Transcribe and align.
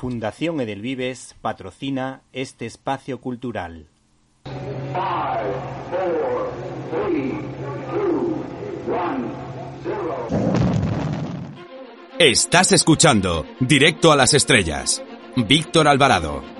Fundación 0.00 0.58
Edelvives 0.62 1.36
patrocina 1.42 2.22
este 2.32 2.64
espacio 2.64 3.20
cultural. 3.20 3.86
Estás 12.18 12.72
escuchando 12.72 13.44
Directo 13.60 14.10
a 14.10 14.16
las 14.16 14.32
Estrellas. 14.32 15.02
Víctor 15.36 15.86
Alvarado. 15.86 16.59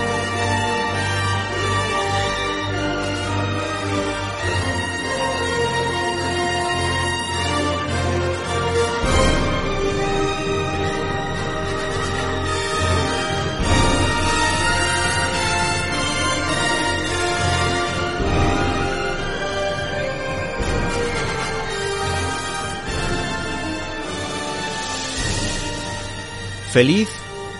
Feliz 26.71 27.09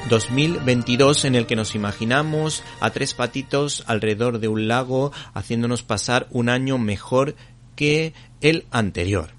2022 0.09 1.26
en 1.26 1.36
el 1.36 1.45
que 1.45 1.58
nos 1.58 1.76
imaginamos 1.76 2.64
a 2.80 2.92
tres 2.92 3.14
patitos 3.14 3.84
alrededor 3.86 4.40
de 4.40 4.48
un 4.48 4.70
lago 4.70 5.12
haciéndonos 5.34 5.84
pasar 5.84 6.28
un 6.31 6.48
año 6.48 6.78
mejor 6.78 7.36
que 7.76 8.14
el 8.40 8.64
anterior. 8.72 9.31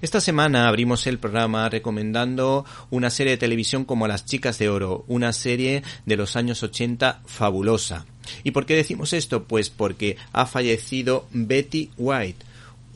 Esta 0.00 0.22
semana 0.22 0.66
abrimos 0.66 1.06
el 1.06 1.18
programa 1.18 1.68
recomendando 1.68 2.64
una 2.88 3.10
serie 3.10 3.32
de 3.32 3.36
televisión 3.36 3.84
como 3.84 4.08
Las 4.08 4.24
Chicas 4.24 4.58
de 4.58 4.70
Oro, 4.70 5.04
una 5.08 5.34
serie 5.34 5.82
de 6.06 6.16
los 6.16 6.34
años 6.34 6.62
80 6.62 7.20
fabulosa. 7.26 8.06
¿Y 8.44 8.52
por 8.52 8.64
qué 8.64 8.76
decimos 8.76 9.12
esto? 9.12 9.44
Pues 9.44 9.68
porque 9.68 10.16
ha 10.32 10.46
fallecido 10.46 11.26
Betty 11.32 11.90
White, 11.98 12.46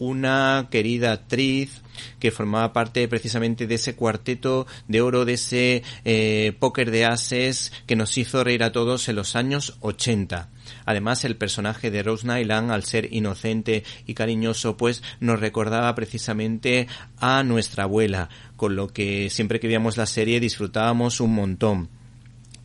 una 0.03 0.67
querida 0.71 1.13
actriz 1.13 1.83
que 2.19 2.31
formaba 2.31 2.73
parte 2.73 3.07
precisamente 3.07 3.67
de 3.67 3.77
ese 3.77 3.95
cuarteto 3.95 4.67
de 4.89 5.01
oro, 5.01 5.25
de 5.25 5.35
ese 5.35 5.83
eh, 6.05 6.55
póker 6.59 6.91
de 6.91 7.05
ases 7.05 7.73
que 7.87 7.97
nos 7.97 8.19
hizo 8.19 8.43
reír 8.43 8.65
a 8.65 8.73
todos 8.73 9.09
en 9.09 9.17
los 9.17 9.37
años 9.37 9.77
80. 9.81 10.49
Además, 10.85 11.25
el 11.25 11.37
personaje 11.37 11.91
de 11.91 12.03
Rose 12.03 12.27
Nyland, 12.27 12.73
al 12.73 12.83
ser 12.83 13.13
inocente 13.13 13.85
y 14.07 14.15
cariñoso, 14.15 14.77
pues 14.77 15.03
nos 15.21 15.39
recordaba 15.39 15.95
precisamente 15.95 16.89
a 17.19 17.43
nuestra 17.45 17.85
abuela, 17.85 18.29
con 18.57 18.75
lo 18.75 18.89
que 18.89 19.31
siempre 19.31 19.61
que 19.61 19.69
veíamos 19.69 19.97
la 19.97 20.07
serie 20.07 20.41
disfrutábamos 20.41 21.21
un 21.21 21.35
montón 21.35 21.89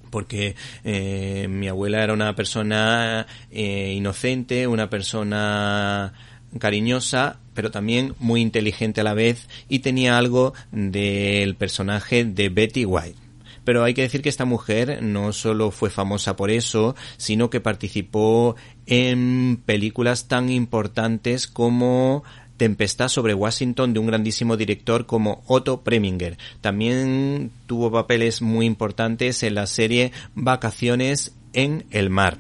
porque 0.10 0.56
eh, 0.84 1.48
mi 1.50 1.68
abuela 1.68 2.04
era 2.04 2.14
una 2.14 2.34
persona 2.36 3.28
eh, 3.52 3.94
inocente, 3.96 4.66
una 4.66 4.90
persona 4.90 6.14
cariñosa, 6.60 7.40
pero 7.54 7.72
también 7.72 8.14
muy 8.20 8.42
inteligente 8.42 9.02
a 9.02 9.04
la 9.04 9.14
vez 9.14 9.48
y 9.70 9.80
tenía 9.80 10.18
algo 10.18 10.54
del 10.72 11.56
personaje 11.56 12.26
de 12.26 12.50
Betty 12.50 12.86
White. 12.86 13.18
Pero 13.64 13.84
hay 13.84 13.94
que 13.94 14.04
decir 14.04 14.22
que 14.22 14.30
esta 14.30 14.46
mujer 14.46 15.04
no 15.04 15.34
solo 15.34 15.72
fue 15.72 15.90
famosa 15.90 16.38
por 16.38 16.52
eso, 16.52 16.96
sino 17.18 17.50
que 17.50 17.60
participó 17.60 18.56
en 18.86 19.62
películas 19.66 20.30
tan 20.30 20.50
importantes 20.50 21.48
como 21.48 22.24
Tempestad 22.58 23.10
sobre 23.10 23.36
Washington 23.36 23.94
de 23.94 24.00
un 24.00 24.08
grandísimo 24.08 24.58
director 24.58 25.06
como 25.06 25.44
Otto 25.46 25.82
Preminger. 25.82 26.38
También 26.60 27.52
tuvo 27.68 27.92
papeles 27.92 28.42
muy 28.42 28.66
importantes 28.66 29.44
en 29.44 29.56
la 29.56 29.68
serie 29.68 30.12
Vacaciones 30.34 31.36
en 31.54 31.86
el 31.92 32.10
mar. 32.10 32.38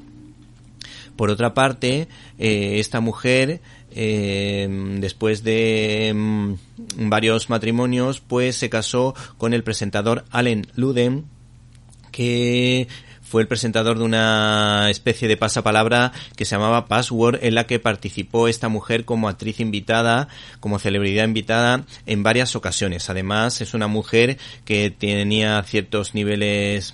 Por 1.15 1.29
otra 1.29 1.53
parte, 1.53 2.07
eh, 2.39 2.79
esta 2.79 2.99
mujer 2.99 3.61
eh, 3.99 4.67
después 4.99 5.43
de 5.43 6.13
mm, 6.15 6.53
varios 7.09 7.49
matrimonios, 7.49 8.19
pues 8.19 8.55
se 8.55 8.69
casó 8.69 9.15
con 9.39 9.55
el 9.55 9.63
presentador 9.63 10.23
Allen 10.29 10.67
Luden, 10.75 11.25
que 12.11 12.87
fue 13.23 13.41
el 13.41 13.47
presentador 13.47 13.97
de 13.97 14.03
una 14.03 14.91
especie 14.91 15.27
de 15.27 15.35
pasapalabra 15.35 16.13
que 16.35 16.45
se 16.45 16.55
llamaba 16.55 16.85
Password, 16.85 17.39
en 17.41 17.55
la 17.55 17.65
que 17.65 17.79
participó 17.79 18.47
esta 18.47 18.69
mujer 18.69 19.03
como 19.03 19.29
actriz 19.29 19.59
invitada, 19.59 20.27
como 20.59 20.77
celebridad 20.77 21.25
invitada 21.25 21.83
en 22.05 22.21
varias 22.21 22.55
ocasiones. 22.55 23.09
Además, 23.09 23.61
es 23.61 23.73
una 23.73 23.87
mujer 23.87 24.37
que 24.63 24.91
tenía 24.91 25.63
ciertos 25.63 26.13
niveles 26.13 26.93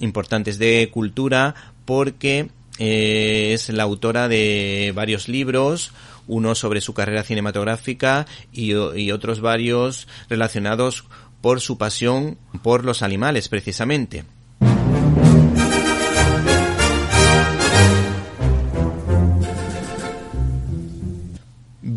importantes 0.00 0.58
de 0.58 0.88
cultura 0.90 1.54
porque 1.84 2.48
eh, 2.78 3.52
es 3.52 3.68
la 3.68 3.82
autora 3.82 4.26
de 4.26 4.92
varios 4.94 5.28
libros, 5.28 5.92
uno 6.26 6.54
sobre 6.54 6.80
su 6.80 6.94
carrera 6.94 7.22
cinematográfica 7.22 8.26
y, 8.52 8.72
y 8.72 9.12
otros 9.12 9.40
varios 9.40 10.08
relacionados 10.28 11.04
por 11.40 11.60
su 11.60 11.78
pasión 11.78 12.38
por 12.62 12.84
los 12.84 13.02
animales 13.02 13.48
precisamente. 13.48 14.24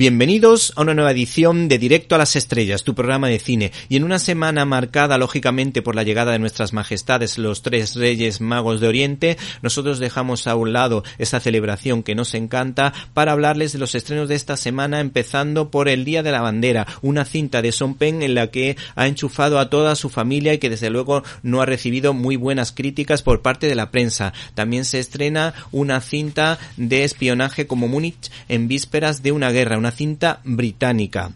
Bienvenidos 0.04 0.74
a 0.76 0.82
una 0.82 0.94
nueva 0.94 1.12
edición 1.12 1.70
de 1.70 1.78
Directo 1.78 2.16
a 2.16 2.18
las 2.18 2.36
Estrellas, 2.36 2.84
tu 2.84 2.94
programa 2.94 3.30
de 3.30 3.40
cine, 3.40 3.72
y 3.88 3.96
en 3.96 4.04
una 4.04 4.20
semana 4.20 4.66
marcada 4.66 5.18
lógicamente 5.18 5.82
por 5.82 5.96
la 5.96 6.04
llegada 6.04 6.34
de 6.34 6.40
nuestras 6.40 6.74
majestades 6.74 7.38
los 7.38 7.62
tres 7.62 7.96
reyes 7.96 8.42
magos 8.42 8.82
de 8.82 8.90
Oriente, 8.90 9.38
nosotros 9.62 10.00
dejamos 10.00 10.46
a 10.46 10.58
un 10.58 10.74
lado 10.74 11.06
esta 11.20 11.40
celebración 11.40 12.04
que 12.04 12.16
nos 12.16 12.34
encanta 12.34 12.92
para 13.14 13.32
hablarles 13.32 13.72
de 13.72 13.80
los 13.80 13.96
estrenos 13.96 14.28
de 14.28 14.36
esta 14.36 14.58
semana, 14.58 15.00
empezando 15.00 15.72
por 15.72 15.88
El 15.88 16.04
Día 16.04 16.22
de 16.22 16.34
la 16.34 16.42
Bandera, 16.42 16.86
una 17.02 17.24
cinta 17.24 17.62
de 17.62 17.72
Son 17.72 17.96
Pen 17.96 18.24
en 18.24 18.36
la 18.36 18.48
que 18.48 18.76
ha 18.96 19.08
enchufado 19.08 19.58
a 19.58 19.70
toda 19.70 19.96
su 19.96 20.10
familia 20.10 20.54
y 20.54 20.58
que 20.58 20.70
desde 20.70 20.90
luego 20.90 21.24
no 21.44 21.62
ha 21.62 21.66
recibido 21.66 22.14
muy 22.14 22.36
buenas 22.36 22.74
críticas 22.74 23.22
por 23.22 23.42
parte 23.42 23.68
de 23.68 23.76
la 23.76 23.90
prensa. 23.90 24.34
También 24.54 24.84
se 24.84 25.00
estrena 25.00 25.54
una 25.72 26.02
cinta 26.02 26.60
de 26.76 27.06
espionaje 27.06 27.68
como 27.68 27.88
Múnich 27.88 28.30
en 28.50 28.68
vísperas 28.68 29.24
de 29.24 29.32
una 29.32 29.50
guerra, 29.50 29.78
una 29.78 29.93
cinta 29.94 30.42
británica 30.44 31.32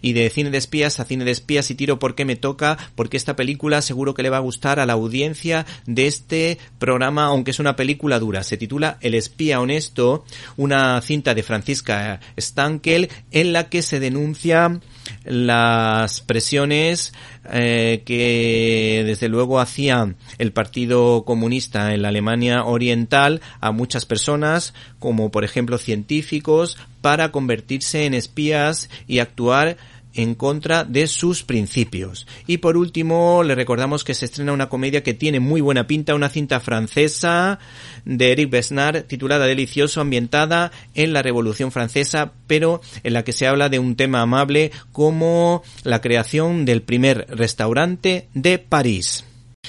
y 0.00 0.12
de 0.12 0.30
cine 0.30 0.50
de 0.50 0.58
espías 0.58 1.00
a 1.00 1.04
cine 1.04 1.24
de 1.24 1.30
espías 1.30 1.70
y 1.70 1.74
tiro 1.74 1.98
porque 1.98 2.24
me 2.24 2.36
toca, 2.36 2.78
porque 2.94 3.16
esta 3.16 3.36
película 3.36 3.82
seguro 3.82 4.14
que 4.14 4.22
le 4.22 4.30
va 4.30 4.38
a 4.38 4.40
gustar 4.40 4.80
a 4.80 4.86
la 4.86 4.94
audiencia 4.94 5.66
de 5.86 6.06
este 6.06 6.58
programa, 6.78 7.24
aunque 7.26 7.50
es 7.50 7.58
una 7.58 7.76
película 7.76 8.18
dura. 8.18 8.42
Se 8.44 8.56
titula 8.56 8.98
El 9.00 9.14
espía 9.14 9.60
honesto, 9.60 10.24
una 10.56 11.00
cinta 11.02 11.34
de 11.34 11.42
Francisca 11.42 12.20
Stankel 12.38 13.08
en 13.30 13.52
la 13.52 13.68
que 13.68 13.82
se 13.82 14.00
denuncia 14.00 14.80
las 15.24 16.20
presiones 16.20 17.12
eh, 17.52 18.02
que 18.04 19.02
desde 19.06 19.28
luego 19.28 19.60
hacía 19.60 20.14
el 20.38 20.52
Partido 20.52 21.24
Comunista 21.24 21.94
en 21.94 22.02
la 22.02 22.08
Alemania 22.08 22.64
Oriental 22.64 23.40
a 23.60 23.72
muchas 23.72 24.06
personas, 24.06 24.74
como 24.98 25.30
por 25.30 25.44
ejemplo 25.44 25.78
científicos, 25.78 26.76
para 27.00 27.32
convertirse 27.32 28.06
en 28.06 28.14
espías 28.14 28.88
y 29.08 29.18
actuar 29.18 29.76
en 30.14 30.34
contra 30.34 30.84
de 30.84 31.06
sus 31.06 31.42
principios. 31.42 32.26
Y 32.46 32.58
por 32.58 32.76
último, 32.76 33.42
le 33.42 33.54
recordamos 33.54 34.04
que 34.04 34.14
se 34.14 34.26
estrena 34.26 34.52
una 34.52 34.68
comedia 34.68 35.02
que 35.02 35.14
tiene 35.14 35.40
muy 35.40 35.60
buena 35.60 35.86
pinta, 35.86 36.14
una 36.14 36.28
cinta 36.28 36.60
francesa 36.60 37.58
de 38.04 38.32
Eric 38.32 38.50
Besnard 38.50 39.04
titulada 39.04 39.46
Delicioso, 39.46 40.00
ambientada 40.00 40.72
en 40.94 41.12
la 41.12 41.22
Revolución 41.22 41.72
Francesa, 41.72 42.32
pero 42.46 42.80
en 43.02 43.12
la 43.12 43.24
que 43.24 43.32
se 43.32 43.46
habla 43.46 43.68
de 43.68 43.78
un 43.78 43.96
tema 43.96 44.22
amable 44.22 44.72
como 44.92 45.62
la 45.84 46.00
creación 46.00 46.64
del 46.64 46.82
primer 46.82 47.26
restaurante 47.28 48.28
de 48.34 48.58
París. 48.58 49.24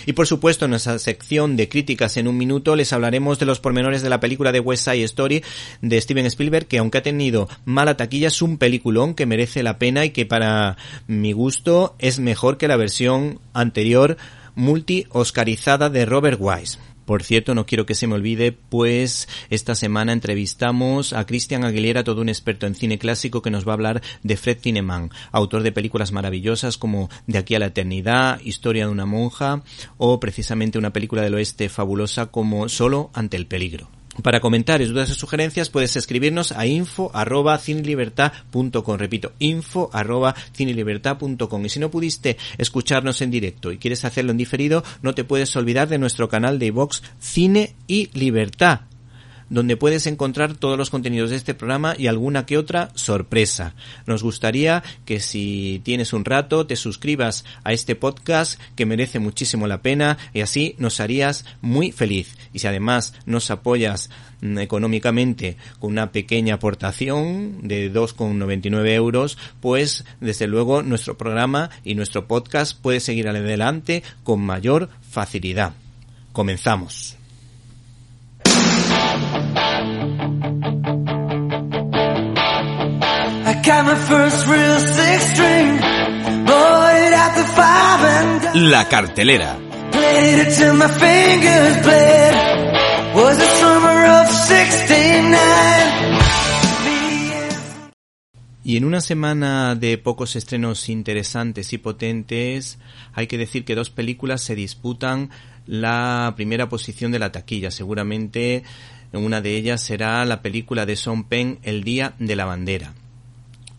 Y 0.06 0.14
por 0.14 0.26
supuesto, 0.26 0.66
en 0.66 0.72
nuestra 0.72 0.98
sección 0.98 1.56
de 1.56 1.70
críticas 1.70 2.18
en 2.18 2.28
un 2.28 2.36
minuto 2.36 2.76
les 2.76 2.92
hablaremos 2.94 3.38
de 3.38 3.46
los 3.46 3.60
pormenores 3.60 4.02
de 4.02 4.10
la 4.10 4.20
película 4.20 4.52
de 4.52 4.60
West 4.60 4.86
Side 4.86 5.04
Story 5.04 5.44
de 5.82 6.02
Steven 6.02 6.26
Spielberg, 6.26 6.66
que 6.66 6.80
aunque 6.80 6.98
ha 6.98 7.04
tenido 7.04 7.48
mala 7.64 7.96
taquilla, 7.96 8.30
es 8.30 8.42
un 8.42 8.58
peliculón 8.58 9.14
que 9.14 9.28
merece 9.28 9.62
la 9.62 9.78
pena 9.78 10.04
y 10.04 10.10
que 10.10 10.26
para 10.26 10.78
mi 11.08 11.32
gusto 11.32 11.96
es 12.00 12.20
mejor 12.20 12.58
que 12.58 12.68
la 12.68 12.76
versión 12.76 13.40
anterior 13.54 14.18
multi-oscarizada 14.56 15.90
de 15.90 16.06
Robert 16.06 16.40
Wise. 16.42 16.80
Por 17.06 17.24
cierto, 17.24 17.54
no 17.56 17.66
quiero 17.66 17.86
que 17.86 17.96
se 17.96 18.08
me 18.08 18.16
olvide, 18.16 18.52
pues 18.52 19.28
esta 19.50 19.76
semana 19.76 20.14
entrevistamos 20.14 21.14
a 21.14 21.26
Cristian 21.26 21.64
Aguilera, 21.64 22.04
todo 22.04 22.22
un 22.22 22.30
experto 22.30 22.66
en 22.66 22.76
cine 22.76 22.98
clásico 22.98 23.42
que 23.42 23.52
nos 23.52 23.68
va 23.68 23.72
a 23.72 23.76
hablar 23.76 24.02
de 24.24 24.38
Fred 24.38 24.58
Tineman, 24.60 25.10
autor 25.32 25.64
de 25.64 25.72
películas 25.72 26.12
maravillosas 26.12 26.78
como 26.78 27.10
De 27.28 27.38
aquí 27.38 27.56
a 27.56 27.60
la 27.60 27.68
eternidad, 27.68 28.40
Historia 28.44 28.86
de 28.86 28.92
una 28.92 29.06
monja 29.06 29.64
o 29.98 30.20
precisamente 30.20 30.78
una 30.78 30.94
película 30.94 31.22
del 31.22 31.36
oeste 31.36 31.70
fabulosa 31.70 32.28
como 32.28 32.70
Solo 32.70 33.10
ante 33.14 33.38
el 33.38 33.48
peligro. 33.48 33.90
Para 34.22 34.40
comentarios, 34.40 34.90
dudas 34.90 35.10
o 35.10 35.16
sugerencias 35.16 35.70
puedes 35.70 35.96
escribirnos 35.96 36.52
a 36.52 36.68
info 36.68 37.10
arroba 37.16 37.60
Repito, 38.98 39.34
info 39.40 39.90
arroba 39.92 40.36
Y 40.58 41.70
si 41.70 41.80
no 41.80 41.90
pudiste 41.90 42.38
escucharnos 42.60 43.22
en 43.22 43.32
directo 43.32 43.72
y 43.72 43.80
quieres 43.80 44.06
hacerlo 44.06 44.32
en 44.32 44.38
diferido, 44.38 44.84
no 45.02 45.16
te 45.16 45.24
puedes 45.24 45.56
olvidar 45.56 45.88
de 45.88 45.98
nuestro 45.98 46.30
canal 46.30 46.60
de 46.60 46.68
iVox 46.68 47.02
Cine 47.20 47.76
y 47.88 48.10
Libertad 48.14 48.82
donde 49.54 49.78
puedes 49.78 50.08
encontrar 50.08 50.56
todos 50.56 50.80
los 50.80 50.90
contenidos 50.90 51.30
de 51.30 51.36
este 51.36 51.54
programa 51.54 51.94
y 51.96 52.08
alguna 52.08 52.48
que 52.48 52.58
otra 52.58 52.90
sorpresa. 52.96 53.76
Nos 54.08 54.24
gustaría 54.24 54.84
que 55.06 55.20
si 55.20 55.80
tienes 55.84 56.12
un 56.12 56.26
rato 56.26 56.66
te 56.66 56.76
suscribas 56.76 57.46
a 57.64 57.72
este 57.72 57.96
podcast 57.96 58.60
que 58.76 58.88
merece 58.88 59.20
muchísimo 59.20 59.68
la 59.68 59.84
pena 59.84 60.18
y 60.34 60.42
así 60.42 60.74
nos 60.80 61.00
harías 61.00 61.46
muy 61.62 61.92
feliz. 61.92 62.36
Y 62.52 62.60
si 62.60 62.68
además 62.68 63.14
nos 63.28 63.52
apoyas 63.52 64.10
mm, 64.42 64.58
económicamente 64.58 65.58
con 65.80 65.92
una 65.92 66.12
pequeña 66.12 66.56
aportación 66.56 67.68
de 67.68 67.94
2,99 67.94 68.90
euros, 68.90 69.38
pues 69.62 70.04
desde 70.20 70.48
luego 70.48 70.82
nuestro 70.82 71.16
programa 71.16 71.70
y 71.84 71.94
nuestro 71.94 72.28
podcast 72.28 72.82
puede 72.82 73.00
seguir 73.00 73.28
adelante 73.28 74.02
con 74.24 74.42
mayor 74.42 74.90
facilidad. 75.12 75.74
Comenzamos. 76.32 77.18
La 88.56 88.90
cartelera. 88.90 89.58
Y 98.66 98.76
en 98.76 98.84
una 98.84 99.00
semana 99.00 99.76
de 99.76 99.98
pocos 99.98 100.36
estrenos 100.36 100.90
interesantes 100.90 101.72
y 101.72 101.78
potentes, 101.78 102.80
hay 103.14 103.28
que 103.28 103.38
decir 103.38 103.64
que 103.64 103.76
dos 103.76 103.90
películas 103.90 104.42
se 104.42 104.56
disputan 104.56 105.30
la 105.66 106.34
primera 106.36 106.68
posición 106.68 107.14
de 107.14 107.20
la 107.20 107.32
taquilla. 107.32 107.72
Seguramente 107.72 108.64
una 109.14 109.40
de 109.40 109.56
ellas 109.56 109.82
será 109.82 110.26
la 110.26 110.42
película 110.42 110.86
de 110.86 110.98
Son 110.98 111.24
Penn, 111.24 111.60
El 111.64 111.86
Día 111.86 112.14
de 112.20 112.36
la 112.36 112.44
Bandera. 112.44 112.94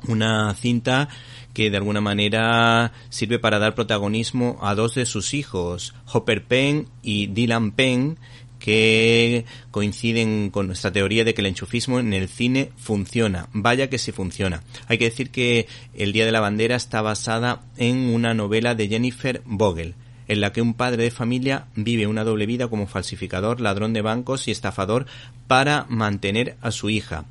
Una 0.07 0.55
cinta 0.55 1.09
que 1.53 1.71
de 1.71 1.77
alguna 1.77 2.01
manera 2.01 2.93
sirve 3.09 3.39
para 3.39 3.59
dar 3.59 3.75
protagonismo 3.75 4.59
a 4.63 4.75
dos 4.75 4.95
de 4.95 5.07
sus 5.07 5.35
hijos, 5.35 5.95
Hopper 6.13 6.45
Penn 6.45 6.89
y 7.03 7.29
Dylan 7.29 7.73
Penn, 7.73 8.19
que 8.59 9.45
coinciden 9.71 10.51
con 10.51 10.67
nuestra 10.67 10.93
teoría 10.93 11.25
de 11.25 11.35
que 11.35 11.43
el 11.43 11.49
enchufismo 11.49 12.01
en 12.01 12.13
el 12.13 12.29
cine 12.29 12.71
funciona. 12.77 13.49
Vaya 13.53 13.91
que 13.91 13.99
sí 13.99 14.11
funciona. 14.11 14.63
Hay 14.89 14.99
que 14.99 15.11
decir 15.11 15.31
que 15.31 15.67
El 15.95 16.13
Día 16.13 16.25
de 16.25 16.33
la 16.33 16.41
Bandera 16.41 16.77
está 16.77 17.03
basada 17.03 17.63
en 17.77 18.15
una 18.15 18.35
novela 18.35 18.75
de 18.75 18.89
Jennifer 18.89 19.43
Vogel 19.45 19.95
en 20.29 20.41
la 20.41 20.53
que 20.53 20.63
un 20.63 20.75
padre 20.75 21.03
de 21.03 21.11
familia 21.11 21.67
vive 21.77 22.07
una 22.07 22.25
doble 22.25 22.47
vida 22.47 22.69
como 22.69 22.87
falsificador, 22.87 23.61
ladrón 23.61 23.93
de 23.93 24.03
bancos 24.03 24.49
y 24.49 24.51
estafador 24.51 25.07
para 25.47 25.87
mantener 25.89 26.57
a 26.63 26.71
su 26.71 26.91
hija. 26.91 27.27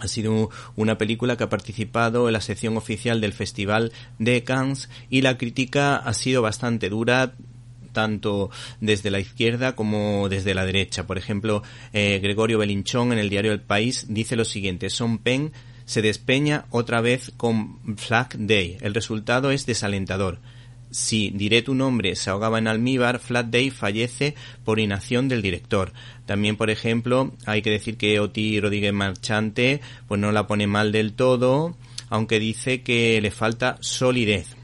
Ha 0.00 0.08
sido 0.08 0.50
una 0.76 0.98
película 0.98 1.36
que 1.36 1.44
ha 1.44 1.48
participado 1.48 2.28
en 2.28 2.32
la 2.32 2.40
sección 2.40 2.76
oficial 2.76 3.20
del 3.20 3.32
Festival 3.32 3.92
de 4.18 4.42
Cannes 4.44 4.88
y 5.08 5.22
la 5.22 5.36
crítica 5.38 5.96
ha 5.96 6.14
sido 6.14 6.42
bastante 6.42 6.88
dura 6.88 7.34
tanto 7.92 8.50
desde 8.80 9.10
la 9.10 9.20
izquierda 9.20 9.74
como 9.74 10.28
desde 10.28 10.54
la 10.54 10.64
derecha. 10.64 11.06
Por 11.06 11.18
ejemplo, 11.18 11.62
eh, 11.92 12.20
Gregorio 12.22 12.58
Belinchón 12.58 13.12
en 13.12 13.18
el 13.18 13.30
diario 13.30 13.52
El 13.52 13.60
País 13.60 14.06
dice 14.08 14.36
lo 14.36 14.44
siguiente, 14.44 14.90
Son 14.90 15.18
Pen 15.18 15.52
se 15.84 16.02
despeña 16.02 16.66
otra 16.70 17.00
vez 17.00 17.32
con 17.36 17.96
Flag 17.96 18.38
Day. 18.38 18.78
El 18.80 18.94
resultado 18.94 19.50
es 19.50 19.66
desalentador. 19.66 20.38
Si 20.90 21.30
diré 21.30 21.62
tu 21.62 21.74
nombre 21.74 22.16
se 22.16 22.30
ahogaba 22.30 22.58
en 22.58 22.66
almíbar, 22.66 23.20
Flat 23.20 23.46
Day 23.46 23.70
fallece 23.70 24.34
por 24.64 24.80
inacción 24.80 25.28
del 25.28 25.42
director. 25.42 25.92
También, 26.26 26.56
por 26.56 26.70
ejemplo, 26.70 27.32
hay 27.46 27.62
que 27.62 27.70
decir 27.70 27.96
que 27.96 28.18
Oti 28.18 28.60
Rodríguez 28.60 28.92
Marchante 28.92 29.80
pues 30.08 30.20
no 30.20 30.32
la 30.32 30.46
pone 30.46 30.66
mal 30.66 30.90
del 30.90 31.12
todo, 31.12 31.76
aunque 32.08 32.40
dice 32.40 32.82
que 32.82 33.20
le 33.20 33.30
falta 33.30 33.76
solidez. 33.80 34.56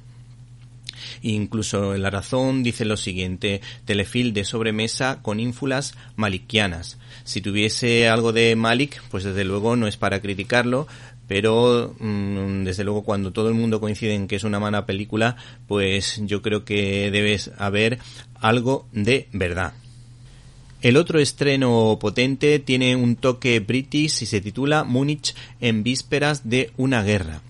Incluso 1.23 1.97
La 1.97 2.11
Razón 2.11 2.63
dice 2.63 2.85
lo 2.85 2.97
siguiente, 2.97 3.61
telefil 3.85 4.33
de 4.33 4.45
sobremesa 4.45 5.23
con 5.23 5.41
ínfulas 5.41 5.95
malikianas. 6.17 6.99
Si 7.25 7.41
tuviese 7.41 8.09
algo 8.09 8.33
de 8.33 8.55
Malik, 8.57 9.03
pues 9.11 9.25
desde 9.25 9.45
luego 9.45 9.77
no 9.77 9.87
es 9.87 9.97
para 9.97 10.21
criticarlo, 10.21 10.87
pero 11.29 11.95
mm, 11.99 12.65
desde 12.65 12.85
luego 12.85 13.03
cuando 13.03 13.33
todo 13.33 13.49
el 13.49 13.55
mundo 13.55 13.81
coincide 13.81 14.15
en 14.15 14.29
que 14.29 14.37
es 14.37 14.45
una 14.45 14.61
mala 14.61 14.87
película, 14.87 15.37
pues 15.67 16.21
yo 16.25 16.43
creo 16.43 16.65
que 16.65 17.11
debes 17.11 17.51
haber 17.59 17.99
algo 18.35 18.87
de 18.93 19.29
verdad. 19.33 19.75
El 20.83 20.97
otro 20.97 21.19
estreno 21.19 21.99
potente 22.01 22.59
tiene 22.59 22.97
un 22.97 23.17
toque 23.17 23.59
british 23.61 24.23
y 24.23 24.27
se 24.27 24.41
titula 24.41 24.85
Múnich 24.85 25.35
en 25.61 25.83
vísperas 25.83 26.49
de 26.49 26.71
una 26.77 27.03
guerra. 27.03 27.43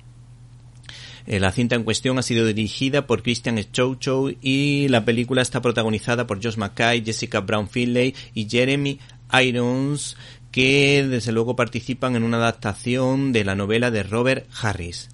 Eh, 1.26 1.40
la 1.40 1.50
cinta 1.50 1.74
en 1.74 1.82
cuestión 1.82 2.18
ha 2.18 2.22
sido 2.22 2.46
dirigida 2.46 3.06
por 3.06 3.22
Christian 3.22 3.58
Schouchow 3.58 4.32
y 4.40 4.86
la 4.88 5.04
película 5.04 5.42
está 5.42 5.60
protagonizada 5.60 6.26
por 6.26 6.42
Josh 6.42 6.56
McKay, 6.56 7.04
Jessica 7.04 7.40
Brown 7.40 7.68
Finlay 7.68 8.14
y 8.32 8.48
Jeremy 8.48 9.00
Irons, 9.42 10.16
que 10.56 11.06
desde 11.06 11.32
luego 11.32 11.54
participan 11.54 12.16
en 12.16 12.22
una 12.22 12.38
adaptación 12.38 13.30
de 13.30 13.44
la 13.44 13.54
novela 13.54 13.90
de 13.90 14.02
Robert 14.02 14.48
Harris. 14.58 15.10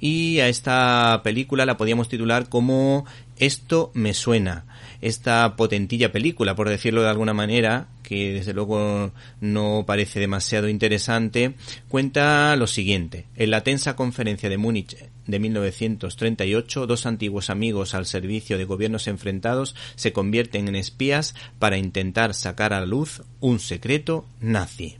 Y 0.00 0.40
a 0.40 0.48
esta 0.48 1.20
película 1.22 1.66
la 1.66 1.76
podíamos 1.76 2.08
titular 2.08 2.48
como 2.48 3.04
Esto 3.36 3.90
me 3.92 4.14
suena. 4.14 4.64
Esta 5.00 5.56
potentilla 5.56 6.10
película, 6.10 6.56
por 6.56 6.68
decirlo 6.68 7.02
de 7.02 7.08
alguna 7.08 7.34
manera, 7.34 7.88
que 8.02 8.32
desde 8.32 8.52
luego 8.52 9.12
no 9.40 9.84
parece 9.86 10.18
demasiado 10.18 10.68
interesante, 10.68 11.54
cuenta 11.88 12.56
lo 12.56 12.66
siguiente. 12.66 13.26
En 13.36 13.50
la 13.50 13.62
tensa 13.62 13.96
conferencia 13.96 14.48
de 14.48 14.58
Múnich 14.58 14.96
de 15.26 15.38
1938, 15.38 16.86
dos 16.86 17.06
antiguos 17.06 17.50
amigos 17.50 17.94
al 17.94 18.06
servicio 18.06 18.58
de 18.58 18.64
gobiernos 18.64 19.06
enfrentados 19.06 19.76
se 19.94 20.12
convierten 20.12 20.68
en 20.68 20.76
espías 20.76 21.34
para 21.58 21.78
intentar 21.78 22.34
sacar 22.34 22.72
a 22.72 22.84
luz 22.84 23.22
un 23.40 23.60
secreto 23.60 24.26
nazi. 24.40 24.96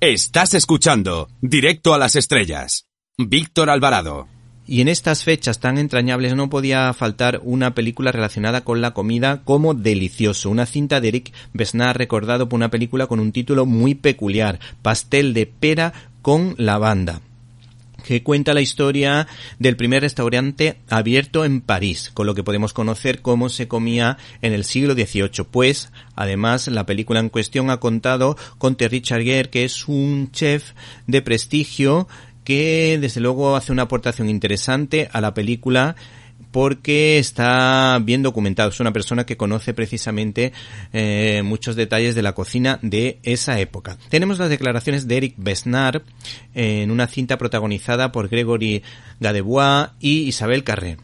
Estás 0.00 0.54
escuchando 0.54 1.28
Directo 1.40 1.94
a 1.94 1.98
las 1.98 2.16
Estrellas. 2.16 2.86
Víctor 3.18 3.70
Alvarado. 3.70 4.35
Y 4.68 4.80
en 4.80 4.88
estas 4.88 5.22
fechas 5.22 5.60
tan 5.60 5.78
entrañables 5.78 6.34
no 6.34 6.50
podía 6.50 6.92
faltar 6.92 7.40
una 7.44 7.74
película 7.74 8.10
relacionada 8.10 8.62
con 8.62 8.80
la 8.80 8.92
comida 8.94 9.42
como 9.44 9.74
Delicioso, 9.74 10.50
una 10.50 10.66
cinta 10.66 11.00
de 11.00 11.08
Eric 11.08 11.32
Besnard 11.52 11.96
recordado 11.96 12.48
por 12.48 12.56
una 12.56 12.70
película 12.70 13.06
con 13.06 13.20
un 13.20 13.30
título 13.30 13.64
muy 13.64 13.94
peculiar, 13.94 14.58
Pastel 14.82 15.34
de 15.34 15.46
pera 15.46 15.92
con 16.20 16.54
lavanda 16.58 17.20
que 18.06 18.22
cuenta 18.22 18.54
la 18.54 18.60
historia 18.60 19.26
del 19.58 19.76
primer 19.76 20.02
restaurante 20.02 20.76
abierto 20.88 21.44
en 21.44 21.60
París, 21.60 22.12
con 22.14 22.26
lo 22.26 22.34
que 22.34 22.44
podemos 22.44 22.72
conocer 22.72 23.20
cómo 23.20 23.48
se 23.48 23.66
comía 23.66 24.16
en 24.42 24.52
el 24.52 24.64
siglo 24.64 24.94
XVIII. 24.94 25.44
Pues, 25.50 25.90
además, 26.14 26.68
la 26.68 26.86
película 26.86 27.18
en 27.18 27.30
cuestión 27.30 27.68
ha 27.68 27.80
contado 27.80 28.36
con 28.58 28.76
Terry 28.76 29.00
Charrier, 29.00 29.50
que 29.50 29.64
es 29.64 29.88
un 29.88 30.30
chef 30.30 30.72
de 31.08 31.20
prestigio 31.20 32.06
que 32.46 32.96
desde 33.00 33.20
luego 33.20 33.56
hace 33.56 33.72
una 33.72 33.82
aportación 33.82 34.30
interesante 34.30 35.10
a 35.12 35.20
la 35.20 35.34
película 35.34 35.96
porque 36.52 37.18
está 37.18 37.98
bien 38.00 38.22
documentado. 38.22 38.70
Es 38.70 38.78
una 38.78 38.92
persona 38.92 39.26
que 39.26 39.36
conoce 39.36 39.74
precisamente 39.74 40.52
eh, 40.92 41.42
muchos 41.44 41.74
detalles 41.74 42.14
de 42.14 42.22
la 42.22 42.34
cocina 42.34 42.78
de 42.82 43.18
esa 43.24 43.58
época. 43.58 43.98
Tenemos 44.10 44.38
las 44.38 44.48
declaraciones 44.48 45.08
de 45.08 45.16
Eric 45.16 45.34
Besnard 45.36 46.02
en 46.54 46.92
una 46.92 47.08
cinta 47.08 47.36
protagonizada 47.36 48.12
por 48.12 48.28
Gregory 48.28 48.84
Gadebois 49.18 49.88
y 49.98 50.20
Isabel 50.22 50.62
Carré. 50.62 50.98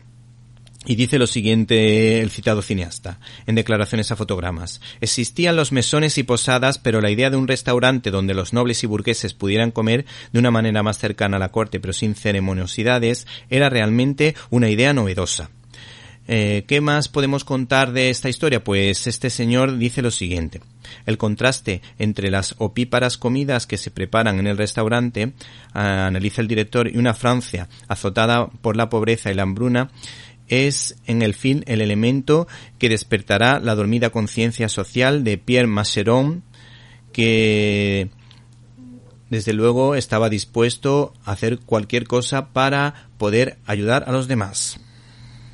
Y 0.84 0.96
dice 0.96 1.18
lo 1.18 1.28
siguiente 1.28 2.20
el 2.20 2.30
citado 2.30 2.60
cineasta, 2.60 3.20
en 3.46 3.54
declaraciones 3.54 4.10
a 4.10 4.16
fotogramas. 4.16 4.80
Existían 5.00 5.54
los 5.54 5.70
mesones 5.70 6.18
y 6.18 6.24
posadas, 6.24 6.78
pero 6.78 7.00
la 7.00 7.10
idea 7.10 7.30
de 7.30 7.36
un 7.36 7.46
restaurante 7.46 8.10
donde 8.10 8.34
los 8.34 8.52
nobles 8.52 8.82
y 8.82 8.88
burgueses 8.88 9.32
pudieran 9.32 9.70
comer 9.70 10.06
de 10.32 10.38
una 10.40 10.50
manera 10.50 10.82
más 10.82 10.98
cercana 10.98 11.36
a 11.36 11.40
la 11.40 11.50
corte 11.50 11.78
pero 11.78 11.92
sin 11.92 12.14
ceremoniosidades 12.14 13.26
era 13.48 13.70
realmente 13.70 14.34
una 14.50 14.70
idea 14.70 14.92
novedosa. 14.92 15.50
Eh, 16.28 16.64
¿Qué 16.68 16.80
más 16.80 17.08
podemos 17.08 17.44
contar 17.44 17.92
de 17.92 18.08
esta 18.08 18.28
historia? 18.28 18.62
Pues 18.62 19.06
este 19.06 19.28
señor 19.28 19.76
dice 19.76 20.02
lo 20.02 20.10
siguiente. 20.10 20.60
El 21.04 21.18
contraste 21.18 21.82
entre 21.98 22.30
las 22.30 22.54
opíparas 22.58 23.18
comidas 23.18 23.66
que 23.66 23.76
se 23.76 23.90
preparan 23.90 24.38
en 24.38 24.46
el 24.46 24.56
restaurante, 24.56 25.32
analiza 25.72 26.40
el 26.40 26.48
director, 26.48 26.88
y 26.88 26.96
una 26.96 27.14
Francia 27.14 27.68
azotada 27.88 28.46
por 28.46 28.76
la 28.76 28.88
pobreza 28.88 29.30
y 29.30 29.34
la 29.34 29.42
hambruna, 29.42 29.90
es 30.48 30.96
en 31.06 31.22
el 31.22 31.34
fin 31.34 31.64
el 31.66 31.80
elemento 31.80 32.46
que 32.78 32.88
despertará 32.88 33.60
la 33.60 33.74
dormida 33.74 34.10
conciencia 34.10 34.68
social 34.68 35.24
de 35.24 35.38
Pierre 35.38 35.66
Masseron, 35.66 36.42
que 37.12 38.10
desde 39.30 39.54
luego 39.54 39.94
estaba 39.94 40.28
dispuesto 40.28 41.14
a 41.24 41.32
hacer 41.32 41.58
cualquier 41.60 42.06
cosa 42.06 42.52
para 42.52 43.08
poder 43.18 43.58
ayudar 43.66 44.04
a 44.06 44.12
los 44.12 44.28
demás. 44.28 44.78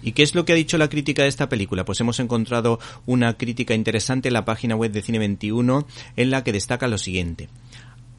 ¿Y 0.03 0.13
qué 0.13 0.23
es 0.23 0.35
lo 0.35 0.45
que 0.45 0.53
ha 0.53 0.57
dicho 0.57 0.79
la 0.79 0.89
crítica 0.89 1.23
de 1.23 1.29
esta 1.29 1.49
película? 1.49 1.85
Pues 1.85 2.01
hemos 2.01 2.21
encontrado 2.21 2.79
una 3.07 3.37
crítica 3.37 3.75
interesante 3.75 4.29
en 4.29 4.35
la 4.35 4.45
página 4.45 4.77
web 4.77 4.93
de 4.93 5.03
Cine 5.03 5.19
21 5.19 5.87
en 6.17 6.31
la 6.31 6.45
que 6.45 6.53
destaca 6.53 6.89
lo 6.89 6.99
siguiente. 6.99 7.49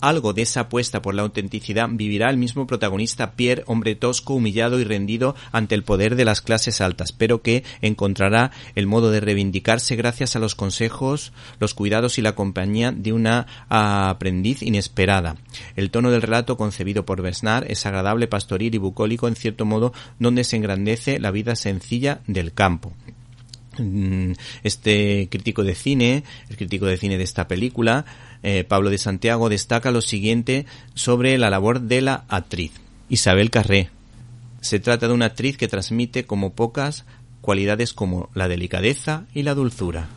Algo 0.02 0.32
de 0.32 0.44
esa 0.44 0.62
apuesta 0.62 1.02
por 1.02 1.14
la 1.14 1.24
autenticidad 1.24 1.90
vivirá 1.92 2.30
el 2.30 2.38
mismo 2.38 2.66
protagonista 2.68 3.34
Pierre, 3.34 3.64
hombre 3.68 3.96
tosco, 3.96 4.34
humillado 4.34 4.80
y 4.80 4.86
rendido 4.86 5.36
ante 5.52 5.76
el 5.76 5.84
poder 5.84 6.16
de 6.16 6.24
las 6.24 6.42
clases 6.42 6.80
altas, 6.80 7.12
pero 7.12 7.42
que 7.42 7.64
encontrará 7.82 8.52
el 8.76 8.88
modo 8.88 9.12
de 9.12 9.20
reivindicarse 9.20 9.98
gracias 9.98 10.36
a 10.36 10.40
los 10.40 10.56
consejos, 10.56 11.34
los 11.60 11.74
cuidados 11.74 12.18
y 12.18 12.22
la 12.22 12.34
compañía 12.34 12.94
de 12.94 13.12
una 13.12 13.46
aprendiz 13.68 14.64
inesperada. 14.64 15.36
El 15.76 15.92
tono 15.92 16.12
del 16.12 16.22
relato 16.22 16.56
concebido 16.56 17.06
por 17.06 17.22
Bernard 17.22 17.70
es 17.70 17.86
agradable, 17.86 18.28
pastoril 18.28 18.76
y 18.76 18.78
bucólico 18.78 19.28
en 19.28 19.36
cierto 19.36 19.66
modo 19.66 19.94
donde 20.18 20.46
se 20.46 20.56
engrandece 20.56 21.20
la 21.20 21.32
vida 21.32 21.56
sencilla 21.56 22.22
del 22.28 22.54
campo 22.54 22.94
mm, 23.78 24.32
este 24.64 25.28
crítico 25.30 25.64
de 25.64 25.76
cine, 25.76 26.24
el 26.50 26.56
crítico 26.56 26.86
de 26.86 26.98
cine 26.98 27.18
de 27.18 27.24
esta 27.24 27.48
película, 27.48 28.06
eh, 28.44 28.64
Pablo 28.64 28.90
de 28.90 28.98
Santiago 28.98 29.50
destaca 29.50 29.92
lo 29.92 30.02
siguiente 30.02 30.66
sobre 30.94 31.38
la 31.38 31.50
labor 31.50 31.82
de 31.82 32.02
la 32.02 32.24
actriz. 32.30 32.72
Isabel 33.10 33.50
Carré. 33.50 33.90
Se 34.62 34.80
trata 34.80 35.08
de 35.08 35.14
una 35.14 35.26
actriz 35.26 35.58
que 35.58 35.68
transmite 35.68 36.26
como 36.26 36.54
pocas 36.54 37.06
cualidades 37.42 37.94
como 37.94 38.30
la 38.34 38.48
delicadeza 38.48 39.24
y 39.34 39.44
la 39.44 39.56
dulzura. 39.56 40.08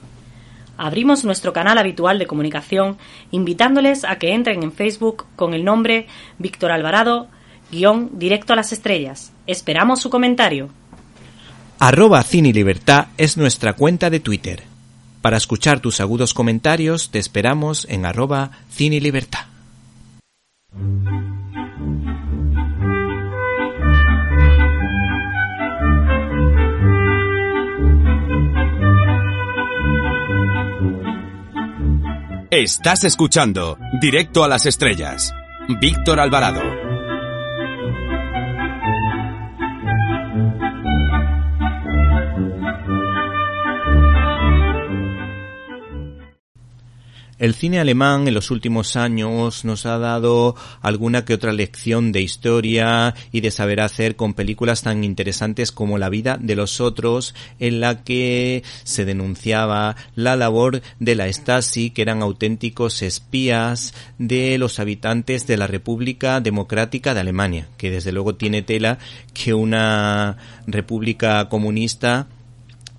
Abrimos 0.76 1.24
nuestro 1.24 1.52
canal 1.52 1.78
habitual 1.78 2.18
de 2.18 2.26
comunicación 2.26 2.98
invitándoles 3.30 4.04
a 4.04 4.18
que 4.18 4.32
entren 4.32 4.62
en 4.62 4.72
Facebook 4.72 5.26
con 5.36 5.54
el 5.54 5.64
nombre 5.64 6.06
Víctor 6.38 6.72
Alvarado, 6.72 7.28
guion 7.70 8.18
directo 8.18 8.52
a 8.52 8.56
las 8.56 8.72
estrellas. 8.72 9.32
Esperamos 9.46 10.00
su 10.00 10.10
comentario. 10.10 10.70
Arroba 11.78 12.22
Cine 12.22 12.52
Libertad 12.52 13.06
es 13.16 13.36
nuestra 13.36 13.74
cuenta 13.74 14.10
de 14.10 14.20
Twitter. 14.20 14.71
Para 15.22 15.36
escuchar 15.36 15.78
tus 15.78 16.00
agudos 16.00 16.34
comentarios 16.34 17.10
te 17.10 17.20
esperamos 17.20 17.86
en 17.88 18.04
arroba 18.04 18.50
cine 18.70 19.00
libertad. 19.00 19.46
Estás 32.50 33.04
escuchando 33.04 33.78
Directo 34.00 34.42
a 34.42 34.48
las 34.48 34.66
Estrellas. 34.66 35.32
Víctor 35.80 36.18
Alvarado. 36.18 36.81
El 47.42 47.56
cine 47.56 47.80
alemán 47.80 48.28
en 48.28 48.34
los 48.34 48.52
últimos 48.52 48.94
años 48.94 49.64
nos 49.64 49.84
ha 49.84 49.98
dado 49.98 50.54
alguna 50.80 51.24
que 51.24 51.34
otra 51.34 51.52
lección 51.52 52.12
de 52.12 52.22
historia 52.22 53.16
y 53.32 53.40
de 53.40 53.50
saber 53.50 53.80
hacer 53.80 54.14
con 54.14 54.34
películas 54.34 54.82
tan 54.82 55.02
interesantes 55.02 55.72
como 55.72 55.98
La 55.98 56.08
vida 56.08 56.38
de 56.40 56.54
los 56.54 56.80
otros, 56.80 57.34
en 57.58 57.80
la 57.80 58.04
que 58.04 58.62
se 58.84 59.04
denunciaba 59.04 59.96
la 60.14 60.36
labor 60.36 60.82
de 61.00 61.16
la 61.16 61.26
Stasi, 61.26 61.90
que 61.90 62.02
eran 62.02 62.22
auténticos 62.22 63.02
espías 63.02 63.92
de 64.18 64.56
los 64.56 64.78
habitantes 64.78 65.44
de 65.48 65.56
la 65.56 65.66
República 65.66 66.40
Democrática 66.40 67.12
de 67.12 67.22
Alemania, 67.22 67.66
que 67.76 67.90
desde 67.90 68.12
luego 68.12 68.36
tiene 68.36 68.62
tela 68.62 68.98
que 69.34 69.52
una 69.52 70.36
república 70.68 71.48
comunista 71.48 72.28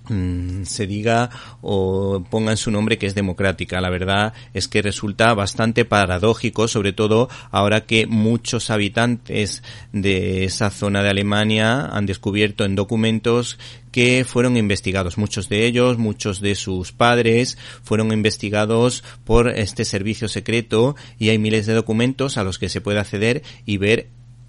se 0.06 0.86
diga 0.86 1.30
o 1.62 2.22
pongan 2.30 2.56
su 2.56 2.70
nombre 2.70 2.98
que 2.98 3.06
es 3.06 3.14
democrática. 3.14 3.80
La 3.80 3.90
verdad 3.90 4.34
es 4.52 4.68
que 4.68 4.82
resulta 4.82 5.32
bastante 5.34 5.84
paradójico, 5.84 6.68
sobre 6.68 6.92
todo 6.92 7.28
ahora 7.50 7.86
que 7.86 8.06
muchos 8.06 8.70
habitantes 8.70 9.62
de 9.92 10.44
esa 10.44 10.70
zona 10.70 11.02
de 11.02 11.10
Alemania 11.10 11.86
han 11.86 12.06
descubierto 12.06 12.64
en 12.64 12.74
documentos 12.74 13.58
que 13.92 14.24
fueron 14.26 14.56
investigados. 14.56 15.18
Muchos 15.18 15.48
de 15.48 15.66
ellos, 15.66 15.98
muchos 15.98 16.40
de 16.40 16.54
sus 16.54 16.92
padres 16.92 17.56
fueron 17.82 18.12
investigados 18.12 19.04
por 19.24 19.48
este 19.48 19.84
servicio 19.84 20.28
secreto 20.28 20.96
y 21.18 21.30
hay 21.30 21.38
miles 21.38 21.66
de 21.66 21.74
documentos 21.74 22.36
a 22.36 22.44
los 22.44 22.58
que 22.58 22.68
se 22.68 22.80
puede 22.80 22.98
acceder 22.98 23.42
y 23.64 23.78
ver 23.78 24.08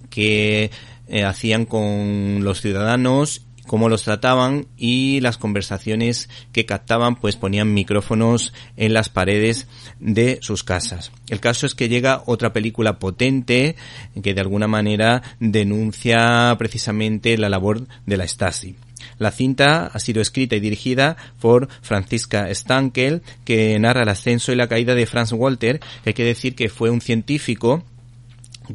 qué 0.10 0.72
eh, 1.08 1.24
hacían 1.24 1.66
con 1.66 2.44
los 2.44 2.62
ciudadanos 2.62 3.46
cómo 3.68 3.90
los 3.90 4.04
trataban 4.04 4.68
y 4.78 5.20
las 5.22 5.38
conversaciones 5.38 6.30
que 6.52 6.66
captaban 6.66 7.16
pues 7.16 7.36
ponían 7.36 7.74
micrófonos 7.74 8.54
en 8.78 8.94
las 8.94 9.10
paredes 9.10 9.68
de 10.00 10.40
sus 10.42 10.64
casas. 10.64 11.12
El 11.30 11.40
caso 11.40 11.66
es 11.66 11.76
que 11.76 11.90
llega 11.90 12.24
otra 12.26 12.54
película 12.54 13.00
potente 13.00 13.76
que 14.22 14.34
de 14.34 14.42
alguna 14.42 14.68
manera 14.68 15.22
denuncia 15.40 16.56
precisamente 16.58 17.38
la 17.38 17.50
labor 17.50 17.88
de 18.06 18.18
la 18.18 18.28
Stasi. 18.28 18.76
La 19.18 19.32
cinta 19.32 19.88
ha 19.88 20.00
sido 20.00 20.22
escrita 20.22 20.56
y 20.56 20.60
dirigida 20.60 21.16
por 21.40 21.70
Franziska 21.82 22.54
Stankel, 22.54 23.22
que 23.46 23.78
narra 23.80 24.04
el 24.04 24.10
ascenso 24.10 24.52
y 24.52 24.56
la 24.56 24.68
caída 24.68 24.96
de 24.96 25.06
Franz 25.06 25.32
Walter, 25.32 25.80
que 26.04 26.10
hay 26.10 26.14
que 26.14 26.24
decir 26.24 26.56
que 26.56 26.70
fue 26.70 26.90
un 26.90 27.02
científico 27.02 27.84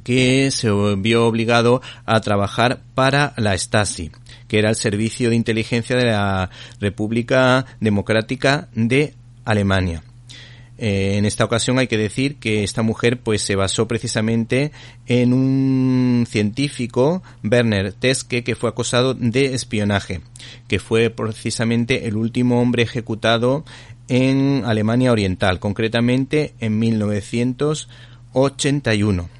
que 0.04 0.50
se 0.50 0.70
vio 0.97 1.26
obligado 1.26 1.82
a 2.06 2.20
trabajar 2.20 2.80
para 2.94 3.35
la 3.37 3.56
Stasi, 3.56 4.12
que 4.50 4.59
era 4.59 4.69
el 4.69 4.75
servicio 4.75 5.30
de 5.30 5.37
inteligencia 5.37 5.95
de 5.95 6.07
la 6.07 6.50
República 6.80 7.66
Democrática 7.78 8.69
de 8.75 9.14
Alemania. 9.45 10.02
Eh, 10.76 11.19
en 11.19 11.25
esta 11.25 11.45
ocasión 11.45 11.78
hay 11.78 11.87
que 11.87 11.97
decir 11.97 12.40
que 12.40 12.64
esta 12.64 12.83
mujer 12.83 13.21
pues 13.21 13.42
se 13.42 13.54
basó 13.54 13.87
precisamente 13.87 14.73
en 15.07 15.33
un 15.33 16.26
científico, 16.28 17.23
Werner 17.45 17.92
Teske, 17.92 18.42
que 18.42 18.57
fue 18.57 18.71
acusado 18.71 19.14
de 19.14 19.54
espionaje, 19.54 20.21
que 20.66 20.80
fue 20.80 21.11
precisamente 21.11 22.09
el 22.09 22.16
último 22.16 22.61
hombre 22.61 22.83
ejecutado 22.83 23.64
en 24.09 24.64
Alemania 24.66 25.12
Oriental, 25.12 25.61
concretamente 25.61 26.54
en 26.59 26.76
1981. 26.80 29.39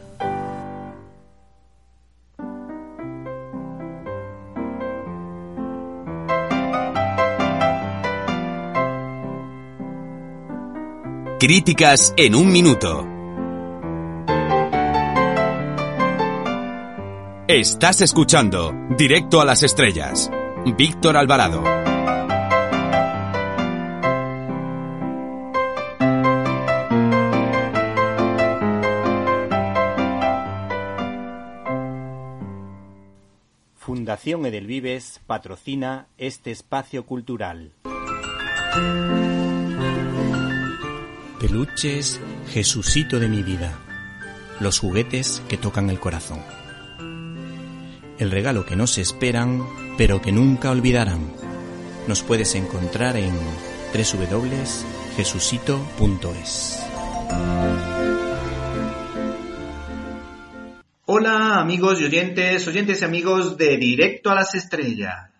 Críticas 11.41 12.13
en 12.17 12.35
un 12.35 12.51
minuto. 12.51 13.03
Estás 17.47 18.01
escuchando 18.01 18.71
Directo 18.95 19.41
a 19.41 19.45
las 19.45 19.63
Estrellas. 19.63 20.29
Víctor 20.77 21.17
Alvarado. 21.17 21.63
Fundación 33.77 34.45
Edelvives 34.45 35.21
patrocina 35.25 36.05
este 36.19 36.51
espacio 36.51 37.07
cultural. 37.07 37.73
Peluches, 41.41 42.21
Jesucito 42.53 43.19
de 43.19 43.27
mi 43.27 43.41
vida. 43.41 43.73
los 44.59 44.77
juguetes 44.77 45.41
que 45.49 45.57
tocan 45.57 45.89
el 45.89 45.99
corazón. 45.99 46.39
El 48.19 48.29
regalo 48.29 48.63
que 48.63 48.75
no 48.75 48.85
se 48.85 49.01
esperan, 49.01 49.65
pero 49.97 50.21
que 50.21 50.31
nunca 50.31 50.69
olvidarán. 50.69 51.33
Nos 52.07 52.21
puedes 52.21 52.53
encontrar 52.53 53.17
en 53.17 53.33
www.jesucito.es. 53.91 56.79
Hola 61.05 61.59
amigos 61.59 61.99
y 62.01 62.05
oyentes, 62.05 62.67
oyentes 62.67 63.01
y 63.01 63.05
amigos 63.05 63.57
de 63.57 63.77
Directo 63.77 64.29
a 64.29 64.35
las 64.35 64.53
Estrellas. 64.53 65.30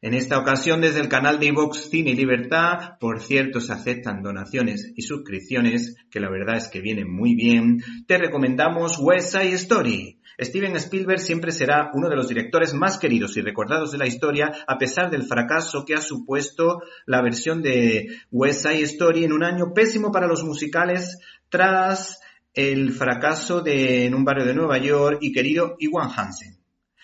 En 0.00 0.14
esta 0.14 0.38
ocasión 0.38 0.80
desde 0.80 1.00
el 1.00 1.08
canal 1.08 1.40
de 1.40 1.46
iVox 1.46 1.90
Cine 1.90 2.10
y 2.10 2.14
Libertad, 2.14 2.98
por 3.00 3.20
cierto 3.20 3.60
se 3.60 3.72
aceptan 3.72 4.22
donaciones 4.22 4.92
y 4.94 5.02
suscripciones, 5.02 5.96
que 6.08 6.20
la 6.20 6.30
verdad 6.30 6.56
es 6.56 6.68
que 6.68 6.80
vienen 6.80 7.12
muy 7.12 7.34
bien, 7.34 7.82
te 8.06 8.16
recomendamos 8.16 9.00
West 9.00 9.32
Side 9.32 9.54
Story. 9.54 10.20
Steven 10.40 10.76
Spielberg 10.76 11.18
siempre 11.18 11.50
será 11.50 11.90
uno 11.94 12.08
de 12.08 12.14
los 12.14 12.28
directores 12.28 12.74
más 12.74 12.96
queridos 12.98 13.36
y 13.36 13.40
recordados 13.40 13.90
de 13.90 13.98
la 13.98 14.06
historia, 14.06 14.52
a 14.68 14.78
pesar 14.78 15.10
del 15.10 15.24
fracaso 15.24 15.84
que 15.84 15.94
ha 15.94 16.00
supuesto 16.00 16.80
la 17.04 17.20
versión 17.20 17.60
de 17.60 18.06
West 18.30 18.62
Side 18.62 18.82
Story 18.82 19.24
en 19.24 19.32
un 19.32 19.42
año 19.42 19.72
pésimo 19.74 20.12
para 20.12 20.28
los 20.28 20.44
musicales 20.44 21.18
tras 21.48 22.20
el 22.54 22.92
fracaso 22.92 23.62
de 23.62 24.06
En 24.06 24.14
un 24.14 24.24
barrio 24.24 24.44
de 24.44 24.54
Nueva 24.54 24.78
York 24.78 25.18
y 25.22 25.32
querido 25.32 25.74
Iwan 25.80 26.10
Hansen. 26.16 26.57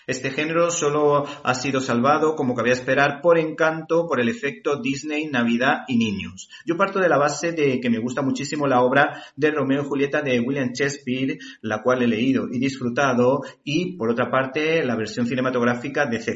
Este 0.07 0.29
género 0.29 0.69
solo 0.69 1.25
ha 1.43 1.53
sido 1.55 1.79
salvado, 1.79 2.35
como 2.35 2.53
cabía 2.53 2.73
esperar, 2.73 3.21
por 3.21 3.39
encanto, 3.39 4.07
por 4.07 4.19
el 4.19 4.29
efecto 4.29 4.79
Disney, 4.79 5.27
Navidad 5.27 5.83
y 5.87 5.97
niños. 5.97 6.49
Yo 6.65 6.77
parto 6.77 6.99
de 6.99 7.09
la 7.09 7.17
base 7.17 7.51
de 7.53 7.79
que 7.79 7.89
me 7.89 7.99
gusta 7.99 8.21
muchísimo 8.21 8.67
la 8.67 8.81
obra 8.81 9.23
de 9.35 9.51
Romeo 9.51 9.81
y 9.81 9.85
Julieta 9.85 10.21
de 10.21 10.39
William 10.39 10.71
Shakespeare, 10.73 11.37
la 11.61 11.81
cual 11.81 12.03
he 12.03 12.07
leído 12.07 12.47
y 12.51 12.59
disfrutado, 12.59 13.41
y 13.63 13.97
por 13.97 14.09
otra 14.09 14.29
parte 14.29 14.85
la 14.85 14.95
versión 14.95 15.25
cinematográfica 15.25 16.05
de 16.05 16.19
C. 16.19 16.35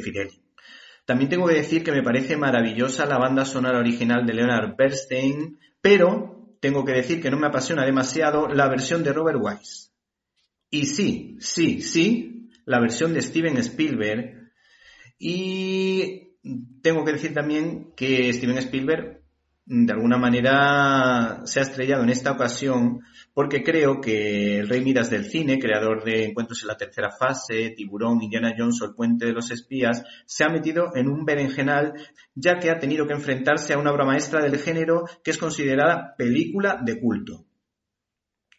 También 1.06 1.30
tengo 1.30 1.48
que 1.48 1.56
decir 1.56 1.84
que 1.84 1.92
me 1.92 2.04
parece 2.04 2.38
maravillosa 2.38 3.06
la 3.06 3.18
banda 3.18 3.46
sonora 3.46 3.80
original 3.80 4.26
de 4.26 4.34
Leonard 4.34 4.76
Bernstein, 4.76 5.60
pero 5.82 6.56
tengo 6.60 6.86
que 6.86 6.94
decir 6.94 7.22
que 7.22 7.32
no 7.32 7.38
me 7.38 7.48
apasiona 7.48 7.86
demasiado 7.86 8.48
la 8.48 8.68
versión 8.68 9.04
de 9.04 9.14
Robert 9.14 9.40
Wise. 9.42 9.90
Y 10.70 10.86
sí, 10.86 11.38
sí, 11.40 11.82
sí, 11.82 12.39
la 12.70 12.80
versión 12.80 13.14
de 13.16 13.22
Steven 13.24 13.58
Spielberg. 13.58 14.52
Y 15.18 16.38
tengo 16.84 17.04
que 17.04 17.14
decir 17.14 17.34
también 17.34 17.94
que 17.98 18.32
Steven 18.32 18.60
Spielberg 18.60 19.24
de 19.66 19.92
alguna 19.92 20.18
manera 20.18 21.42
se 21.46 21.60
ha 21.60 21.64
estrellado 21.64 22.04
en 22.04 22.10
esta 22.10 22.32
ocasión 22.32 23.02
porque 23.34 23.64
creo 23.64 24.00
que 24.02 24.60
el 24.60 24.70
Rey 24.70 24.84
Midas 24.84 25.10
del 25.10 25.26
cine, 25.26 25.58
creador 25.58 26.04
de 26.04 26.26
Encuentros 26.26 26.62
en 26.62 26.68
la 26.68 26.78
tercera 26.78 27.10
fase, 27.10 27.74
Tiburón, 27.76 28.22
Indiana 28.22 28.54
Jones 28.56 28.80
o 28.82 28.86
El 28.86 28.94
puente 28.94 29.26
de 29.26 29.34
los 29.34 29.50
espías, 29.50 30.04
se 30.28 30.44
ha 30.44 30.50
metido 30.50 30.96
en 30.96 31.08
un 31.08 31.26
berenjenal 31.26 31.94
ya 32.36 32.60
que 32.60 32.70
ha 32.70 32.80
tenido 32.80 33.08
que 33.08 33.14
enfrentarse 33.14 33.74
a 33.74 33.80
una 33.80 33.92
obra 33.92 34.06
maestra 34.06 34.44
del 34.44 34.60
género 34.60 35.06
que 35.24 35.32
es 35.32 35.40
considerada 35.40 36.14
película 36.16 36.80
de 36.84 37.00
culto. 37.00 37.49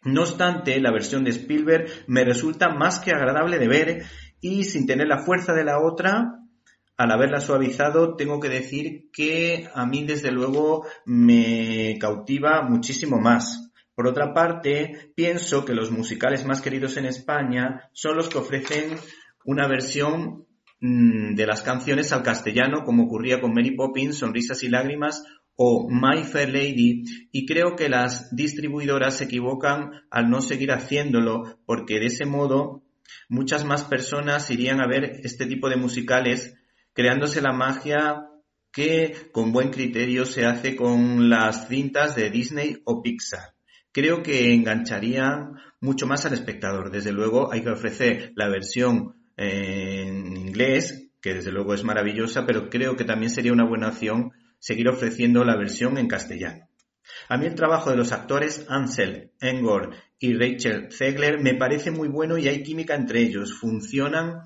No 0.03 0.21
obstante, 0.21 0.79
la 0.79 0.91
versión 0.91 1.23
de 1.23 1.29
Spielberg 1.29 1.87
me 2.07 2.23
resulta 2.23 2.69
más 2.69 2.99
que 2.99 3.11
agradable 3.11 3.59
de 3.59 3.67
ver 3.67 4.03
y 4.39 4.63
sin 4.63 4.87
tener 4.87 5.07
la 5.07 5.23
fuerza 5.23 5.53
de 5.53 5.63
la 5.63 5.79
otra, 5.79 6.41
al 6.97 7.11
haberla 7.11 7.39
suavizado, 7.39 8.15
tengo 8.15 8.39
que 8.39 8.49
decir 8.49 9.09
que 9.11 9.69
a 9.73 9.85
mí 9.85 10.03
desde 10.03 10.31
luego 10.31 10.85
me 11.05 11.97
cautiva 11.99 12.63
muchísimo 12.63 13.19
más. 13.19 13.71
Por 13.95 14.07
otra 14.07 14.33
parte, 14.33 15.11
pienso 15.15 15.65
que 15.65 15.73
los 15.73 15.91
musicales 15.91 16.45
más 16.45 16.61
queridos 16.61 16.97
en 16.97 17.05
España 17.05 17.89
son 17.91 18.17
los 18.17 18.29
que 18.29 18.37
ofrecen 18.37 18.97
una 19.45 19.67
versión 19.67 20.45
mm, 20.79 21.35
de 21.35 21.45
las 21.45 21.61
canciones 21.61 22.11
al 22.11 22.23
castellano, 22.23 22.83
como 22.83 23.03
ocurría 23.03 23.41
con 23.41 23.53
Mary 23.53 23.75
Poppins, 23.75 24.17
Sonrisas 24.17 24.63
y 24.63 24.69
Lágrimas, 24.69 25.23
o 25.63 25.87
My 25.87 26.23
Fair 26.23 26.49
Lady 26.49 27.03
y 27.31 27.45
creo 27.45 27.75
que 27.75 27.87
las 27.87 28.35
distribuidoras 28.35 29.17
se 29.17 29.25
equivocan 29.25 29.91
al 30.09 30.27
no 30.27 30.41
seguir 30.41 30.71
haciéndolo 30.71 31.59
porque 31.67 31.99
de 31.99 32.07
ese 32.07 32.25
modo 32.25 32.81
muchas 33.29 33.63
más 33.63 33.83
personas 33.83 34.49
irían 34.49 34.81
a 34.81 34.87
ver 34.87 35.19
este 35.23 35.45
tipo 35.45 35.69
de 35.69 35.75
musicales 35.75 36.55
creándose 36.93 37.43
la 37.43 37.53
magia 37.53 38.25
que 38.71 39.15
con 39.31 39.51
buen 39.51 39.69
criterio 39.69 40.25
se 40.25 40.47
hace 40.47 40.75
con 40.75 41.29
las 41.29 41.67
cintas 41.67 42.15
de 42.15 42.31
Disney 42.31 42.81
o 42.83 43.03
Pixar. 43.03 43.53
Creo 43.91 44.23
que 44.23 44.55
engancharían 44.55 45.57
mucho 45.79 46.07
más 46.07 46.25
al 46.25 46.33
espectador. 46.33 46.89
Desde 46.89 47.11
luego 47.11 47.53
hay 47.53 47.61
que 47.61 47.69
ofrecer 47.69 48.31
la 48.35 48.47
versión 48.47 49.15
en 49.37 50.37
inglés, 50.37 51.11
que 51.21 51.35
desde 51.35 51.51
luego 51.51 51.75
es 51.75 51.83
maravillosa, 51.83 52.47
pero 52.47 52.69
creo 52.69 52.95
que 52.95 53.03
también 53.03 53.29
sería 53.29 53.53
una 53.53 53.67
buena 53.67 53.89
opción 53.89 54.31
seguir 54.61 54.87
ofreciendo 54.87 55.43
la 55.43 55.57
versión 55.57 55.97
en 55.97 56.07
castellano. 56.07 56.69
A 57.27 57.37
mí 57.37 57.47
el 57.47 57.55
trabajo 57.55 57.89
de 57.89 57.97
los 57.97 58.11
actores 58.11 58.65
Ansel, 58.69 59.31
Engor 59.41 59.95
y 60.19 60.33
Rachel 60.33 60.91
Zegler 60.91 61.41
me 61.41 61.55
parece 61.55 61.89
muy 61.89 62.07
bueno 62.07 62.37
y 62.37 62.47
hay 62.47 62.61
química 62.61 62.95
entre 62.95 63.21
ellos. 63.21 63.53
Funcionan 63.53 64.43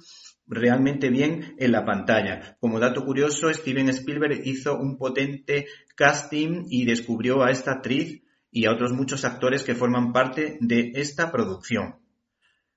realmente 0.47 1.10
bien 1.10 1.56
en 1.60 1.71
la 1.71 1.86
pantalla. 1.86 2.58
Como 2.60 2.80
dato 2.80 3.04
curioso, 3.04 3.54
Steven 3.54 3.89
Spielberg 3.89 4.41
hizo 4.45 4.78
un 4.78 4.97
potente 4.97 5.67
casting 5.95 6.65
y 6.69 6.86
descubrió 6.86 7.43
a 7.43 7.51
esta 7.51 7.73
actriz 7.73 8.23
y 8.51 8.65
a 8.65 8.71
otros 8.71 8.93
muchos 8.93 9.25
actores 9.25 9.63
que 9.63 9.75
forman 9.75 10.13
parte 10.13 10.58
de 10.62 10.93
esta 10.95 11.32
producción. 11.32 11.97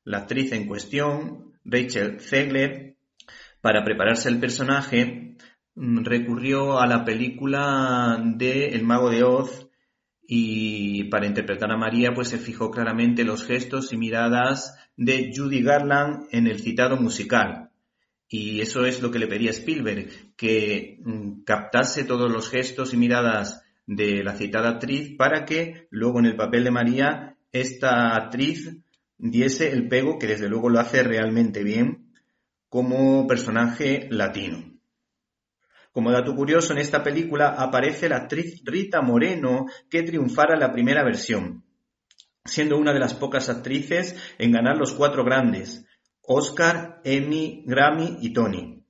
La 0.03 0.19
actriz 0.19 0.51
en 0.53 0.67
cuestión, 0.67 1.53
Rachel 1.65 2.19
Zegler, 2.21 2.97
para 3.61 3.85
prepararse 3.85 4.29
el 4.29 4.41
personaje, 4.41 5.37
recurrió 5.79 6.81
a 6.81 6.87
la 6.87 7.05
película 7.05 8.21
de 8.25 8.69
El 8.69 8.85
mago 8.85 9.11
de 9.11 9.23
Oz 9.23 9.69
y 10.27 11.05
para 11.05 11.27
interpretar 11.27 11.71
a 11.73 11.77
María 11.77 12.13
pues 12.15 12.29
se 12.29 12.39
fijó 12.39 12.71
claramente 12.71 13.25
los 13.25 13.45
gestos 13.45 13.93
y 13.93 13.97
miradas 13.97 14.77
de 14.97 15.33
Judy 15.35 15.63
Garland 15.63 16.27
en 16.33 16.47
el 16.47 16.61
citado 16.61 16.97
musical. 16.97 17.71
Y 18.29 18.61
eso 18.61 18.85
es 18.85 19.01
lo 19.01 19.11
que 19.11 19.19
le 19.19 19.27
pedía 19.27 19.51
Spielberg, 19.51 20.35
que 20.37 20.99
mm, 21.03 21.45
captase 21.45 22.05
todos 22.05 22.31
los 22.31 22.51
gestos 22.51 22.93
y 22.93 22.99
miradas 22.99 23.63
de 23.87 24.23
la 24.23 24.35
citada 24.35 24.69
actriz 24.69 25.17
para 25.17 25.47
que 25.47 25.87
luego 25.91 26.19
en 26.19 26.27
el 26.27 26.37
papel 26.37 26.65
de 26.65 26.71
María 26.71 27.37
esta 27.53 28.15
actriz 28.15 28.77
diese 29.17 29.73
el 29.73 29.89
pego 29.89 30.19
que 30.19 30.27
desde 30.27 30.49
luego 30.49 30.69
lo 30.69 30.79
hace 30.79 31.03
realmente 31.03 31.65
bien 31.65 32.13
como 32.69 33.27
personaje 33.27 34.09
latino. 34.11 34.68
Como 35.99 36.13
dato 36.13 36.33
curioso, 36.37 36.73
en 36.73 36.79
esta 36.79 37.03
película 37.03 37.57
aparece 37.59 38.09
la 38.09 38.19
actriz 38.19 38.63
Rita 38.65 39.03
Moreno, 39.03 39.67
que 39.91 40.05
triunfara 40.05 40.55
en 40.55 40.61
la 40.61 40.71
primera 40.71 41.03
versión, 41.03 41.65
siendo 42.45 42.79
una 42.79 42.93
de 42.93 43.01
las 43.01 43.15
pocas 43.15 43.49
actrices 43.49 44.15
en 44.39 44.53
ganar 44.53 44.77
los 44.79 44.95
cuatro 44.95 45.25
grandes, 45.25 45.85
Oscar, 46.23 47.01
Emmy, 47.03 47.65
Grammy 47.67 48.19
y 48.21 48.33
Tony. 48.33 48.85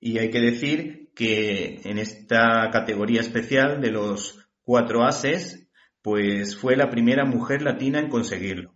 Y 0.00 0.18
hay 0.18 0.30
que 0.30 0.40
decir 0.40 1.12
que 1.14 1.82
en 1.84 2.00
esta 2.00 2.70
categoría 2.72 3.20
especial 3.20 3.80
de 3.80 3.92
los 3.92 4.48
cuatro 4.64 5.04
ases, 5.04 5.68
pues 6.02 6.56
fue 6.56 6.74
la 6.74 6.90
primera 6.90 7.24
mujer 7.24 7.62
latina 7.62 8.00
en 8.00 8.08
conseguirlo. 8.08 8.74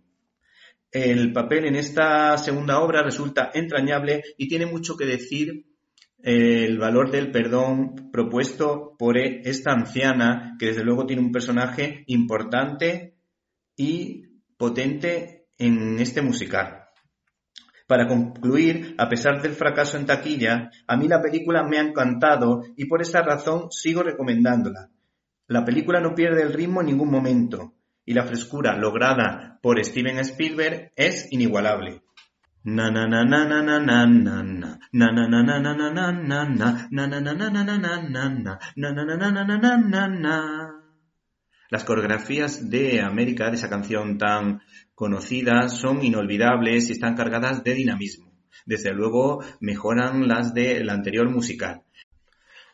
El 0.89 1.33
papel 1.33 1.65
en 1.65 1.75
esta 1.75 2.37
segunda 2.37 2.79
obra 2.79 3.03
resulta 3.03 3.51
entrañable 3.53 4.23
y 4.37 4.47
tiene 4.47 4.67
mucho 4.67 4.95
que 4.95 5.05
decir 5.05 5.65
el 6.23 6.77
valor 6.77 7.11
del 7.11 7.31
perdón 7.31 8.11
propuesto 8.11 8.95
por 8.97 9.17
esta 9.17 9.71
anciana, 9.71 10.55
que 10.59 10.67
desde 10.67 10.83
luego 10.83 11.05
tiene 11.05 11.21
un 11.21 11.31
personaje 11.31 12.03
importante 12.07 13.15
y 13.75 14.27
potente 14.57 15.47
en 15.57 15.99
este 15.99 16.21
musical. 16.21 16.85
Para 17.87 18.07
concluir, 18.07 18.95
a 18.97 19.09
pesar 19.09 19.41
del 19.41 19.51
fracaso 19.53 19.97
en 19.97 20.05
taquilla, 20.05 20.71
a 20.87 20.95
mí 20.95 21.07
la 21.07 21.21
película 21.21 21.63
me 21.63 21.77
ha 21.77 21.81
encantado 21.81 22.63
y 22.77 22.85
por 22.85 23.01
esa 23.01 23.21
razón 23.21 23.71
sigo 23.71 24.01
recomendándola. 24.01 24.89
La 25.47 25.65
película 25.65 25.99
no 25.99 26.15
pierde 26.15 26.43
el 26.43 26.53
ritmo 26.53 26.79
en 26.79 26.87
ningún 26.87 27.11
momento 27.11 27.73
y 28.05 28.13
la 28.13 28.23
frescura 28.23 28.77
lograda 28.77 29.59
por 29.61 29.83
Steven 29.83 30.19
Spielberg 30.19 30.93
es 30.95 31.27
inigualable. 31.31 32.01
Las 41.69 41.83
coreografías 41.85 42.69
de 42.69 43.01
América, 43.01 43.49
de 43.49 43.55
esa 43.55 43.69
canción 43.69 44.19
tan 44.19 44.61
conocida, 44.93 45.69
son 45.69 46.03
inolvidables 46.03 46.89
y 46.89 46.91
están 46.91 47.15
cargadas 47.15 47.63
de 47.63 47.73
dinamismo. 47.73 48.31
Desde 48.67 48.93
luego 48.93 49.43
mejoran 49.59 50.27
las 50.27 50.53
del 50.53 50.87
anterior 50.91 51.31
musical. 51.31 51.81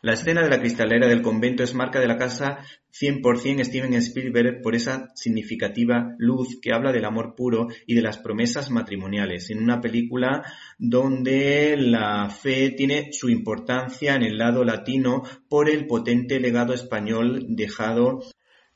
La 0.00 0.12
escena 0.12 0.42
de 0.42 0.48
la 0.48 0.60
cristalera 0.60 1.08
del 1.08 1.22
convento 1.22 1.64
es 1.64 1.74
marca 1.74 1.98
de 1.98 2.06
la 2.06 2.16
casa 2.16 2.58
100% 2.92 3.64
Steven 3.64 3.94
Spielberg 3.94 4.62
por 4.62 4.76
esa 4.76 5.08
significativa 5.14 6.14
luz 6.18 6.60
que 6.60 6.72
habla 6.72 6.92
del 6.92 7.04
amor 7.04 7.34
puro 7.34 7.66
y 7.84 7.94
de 7.94 8.02
las 8.02 8.18
promesas 8.18 8.70
matrimoniales, 8.70 9.50
en 9.50 9.60
una 9.60 9.80
película 9.80 10.44
donde 10.78 11.76
la 11.76 12.30
fe 12.30 12.70
tiene 12.70 13.12
su 13.12 13.28
importancia 13.28 14.14
en 14.14 14.22
el 14.22 14.38
lado 14.38 14.62
latino 14.62 15.22
por 15.48 15.68
el 15.68 15.86
potente 15.86 16.38
legado 16.38 16.74
español 16.74 17.46
dejado 17.48 18.20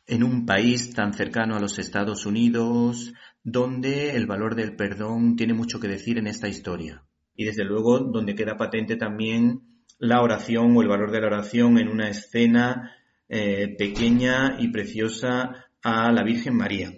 en 0.07 0.25
un 0.25 0.45
país 0.45 0.93
tan 0.93 1.15
cercano 1.15 1.57
a 1.57 1.61
los 1.61 1.79
Estados 1.79 2.27
Unidos, 2.27 3.13
donde 3.45 4.17
el 4.17 4.27
valor 4.27 4.57
del 4.57 4.75
perdón 4.75 5.37
tiene 5.37 5.55
mucho 5.55 5.79
que 5.79 5.87
decir 5.87 6.19
en 6.19 6.27
esta 6.27 6.49
historia. 6.49 7.05
Y 7.37 7.45
desde 7.45 7.65
luego 7.65 8.01
donde 8.01 8.35
queda 8.35 8.57
patente 8.57 8.97
también 8.97 9.72
la 10.03 10.21
oración 10.21 10.77
o 10.77 10.83
el 10.83 10.89
valor 10.89 11.13
de 11.13 11.21
la 11.21 11.29
oración 11.29 11.79
en 11.79 11.87
una 11.87 12.09
escena 12.09 12.97
eh, 13.29 13.73
pequeña 13.79 14.57
y 14.59 14.73
preciosa 14.73 15.69
a 15.81 16.11
la 16.11 16.25
Virgen 16.25 16.57
María. 16.57 16.91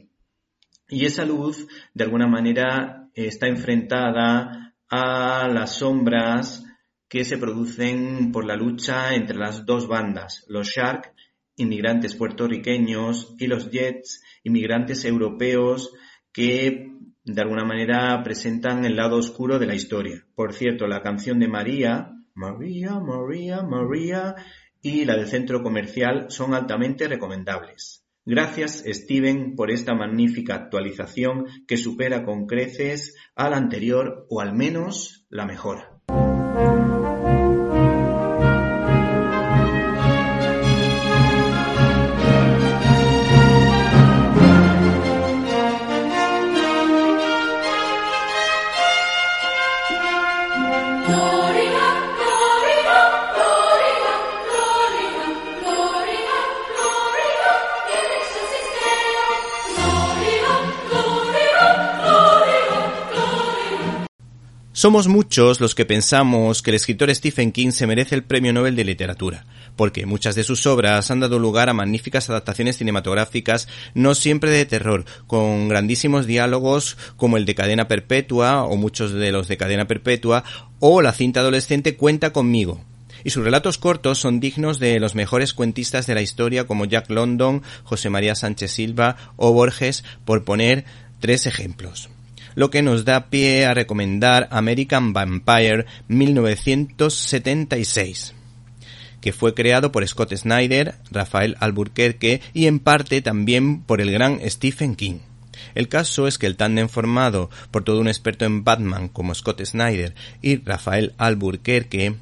Y 0.88 1.04
esa 1.04 1.26
luz, 1.26 1.66
de 1.92 2.04
alguna 2.04 2.26
manera, 2.28 3.10
está 3.12 3.46
enfrentada 3.46 4.74
a 4.88 5.48
las 5.48 5.76
sombras 5.76 6.64
que 7.06 7.26
se 7.26 7.36
producen 7.36 8.32
por 8.32 8.46
la 8.46 8.56
lucha 8.56 9.14
entre 9.14 9.36
las 9.36 9.66
dos 9.66 9.86
bandas, 9.86 10.46
los 10.48 10.68
Shark, 10.68 11.12
inmigrantes 11.56 12.14
puertorriqueños, 12.14 13.36
y 13.38 13.48
los 13.48 13.70
Jets, 13.70 14.22
inmigrantes 14.44 15.04
europeos, 15.04 15.92
que 16.32 16.90
de 17.22 17.42
alguna 17.42 17.64
manera 17.64 18.22
presentan 18.24 18.86
el 18.86 18.96
lado 18.96 19.18
oscuro 19.18 19.58
de 19.58 19.66
la 19.66 19.74
historia. 19.74 20.24
Por 20.34 20.54
cierto, 20.54 20.86
la 20.86 21.02
canción 21.02 21.38
de 21.38 21.48
María, 21.48 22.13
María, 22.34 22.98
María, 22.98 23.62
María 23.62 24.34
y 24.82 25.04
la 25.04 25.16
del 25.16 25.28
centro 25.28 25.62
comercial 25.62 26.26
son 26.30 26.52
altamente 26.52 27.06
recomendables. 27.06 28.04
Gracias 28.26 28.82
Steven 28.86 29.54
por 29.54 29.70
esta 29.70 29.94
magnífica 29.94 30.54
actualización 30.54 31.46
que 31.68 31.76
supera 31.76 32.24
con 32.24 32.46
creces 32.46 33.14
a 33.36 33.50
la 33.50 33.56
anterior 33.56 34.26
o 34.30 34.40
al 34.40 34.54
menos 34.54 35.26
la 35.28 35.46
mejora. 35.46 35.93
Somos 64.84 65.08
muchos 65.08 65.62
los 65.62 65.74
que 65.74 65.86
pensamos 65.86 66.60
que 66.60 66.70
el 66.70 66.74
escritor 66.74 67.08
Stephen 67.14 67.52
King 67.52 67.70
se 67.70 67.86
merece 67.86 68.14
el 68.16 68.22
Premio 68.22 68.52
Nobel 68.52 68.76
de 68.76 68.84
Literatura, 68.84 69.46
porque 69.76 70.04
muchas 70.04 70.34
de 70.34 70.44
sus 70.44 70.66
obras 70.66 71.10
han 71.10 71.20
dado 71.20 71.38
lugar 71.38 71.70
a 71.70 71.72
magníficas 71.72 72.28
adaptaciones 72.28 72.76
cinematográficas, 72.76 73.66
no 73.94 74.14
siempre 74.14 74.50
de 74.50 74.66
terror, 74.66 75.06
con 75.26 75.70
grandísimos 75.70 76.26
diálogos 76.26 76.98
como 77.16 77.38
el 77.38 77.46
de 77.46 77.54
Cadena 77.54 77.88
Perpetua, 77.88 78.64
o 78.64 78.76
muchos 78.76 79.14
de 79.14 79.32
los 79.32 79.48
de 79.48 79.56
Cadena 79.56 79.86
Perpetua, 79.86 80.44
o 80.80 81.00
la 81.00 81.14
cinta 81.14 81.40
adolescente 81.40 81.96
Cuenta 81.96 82.34
conmigo, 82.34 82.84
y 83.24 83.30
sus 83.30 83.42
relatos 83.42 83.78
cortos 83.78 84.18
son 84.18 84.38
dignos 84.38 84.80
de 84.80 85.00
los 85.00 85.14
mejores 85.14 85.54
cuentistas 85.54 86.06
de 86.06 86.14
la 86.14 86.20
historia 86.20 86.66
como 86.66 86.84
Jack 86.84 87.08
London, 87.08 87.62
José 87.84 88.10
María 88.10 88.34
Sánchez 88.34 88.72
Silva 88.72 89.16
o 89.36 89.50
Borges, 89.50 90.04
por 90.26 90.44
poner 90.44 90.84
tres 91.20 91.46
ejemplos 91.46 92.10
lo 92.54 92.70
que 92.70 92.82
nos 92.82 93.04
da 93.04 93.30
pie 93.30 93.66
a 93.66 93.74
recomendar 93.74 94.46
American 94.50 95.12
Vampire 95.12 95.86
1976 96.08 98.34
que 99.20 99.32
fue 99.32 99.54
creado 99.54 99.90
por 99.90 100.06
Scott 100.06 100.34
Snyder, 100.34 100.96
Rafael 101.10 101.56
Alburquerque 101.58 102.42
y 102.52 102.66
en 102.66 102.78
parte 102.78 103.22
también 103.22 103.80
por 103.80 104.02
el 104.02 104.12
gran 104.12 104.38
Stephen 104.50 104.96
King. 104.96 105.20
El 105.74 105.88
caso 105.88 106.28
es 106.28 106.36
que 106.36 106.46
el 106.46 106.56
tándem 106.56 106.90
formado 106.90 107.48
por 107.70 107.84
todo 107.84 108.00
un 108.00 108.08
experto 108.08 108.44
en 108.44 108.64
Batman 108.64 109.08
como 109.08 109.34
Scott 109.34 109.64
Snyder 109.64 110.14
y 110.42 110.56
Rafael 110.56 111.14
Alburquerque 111.16 112.16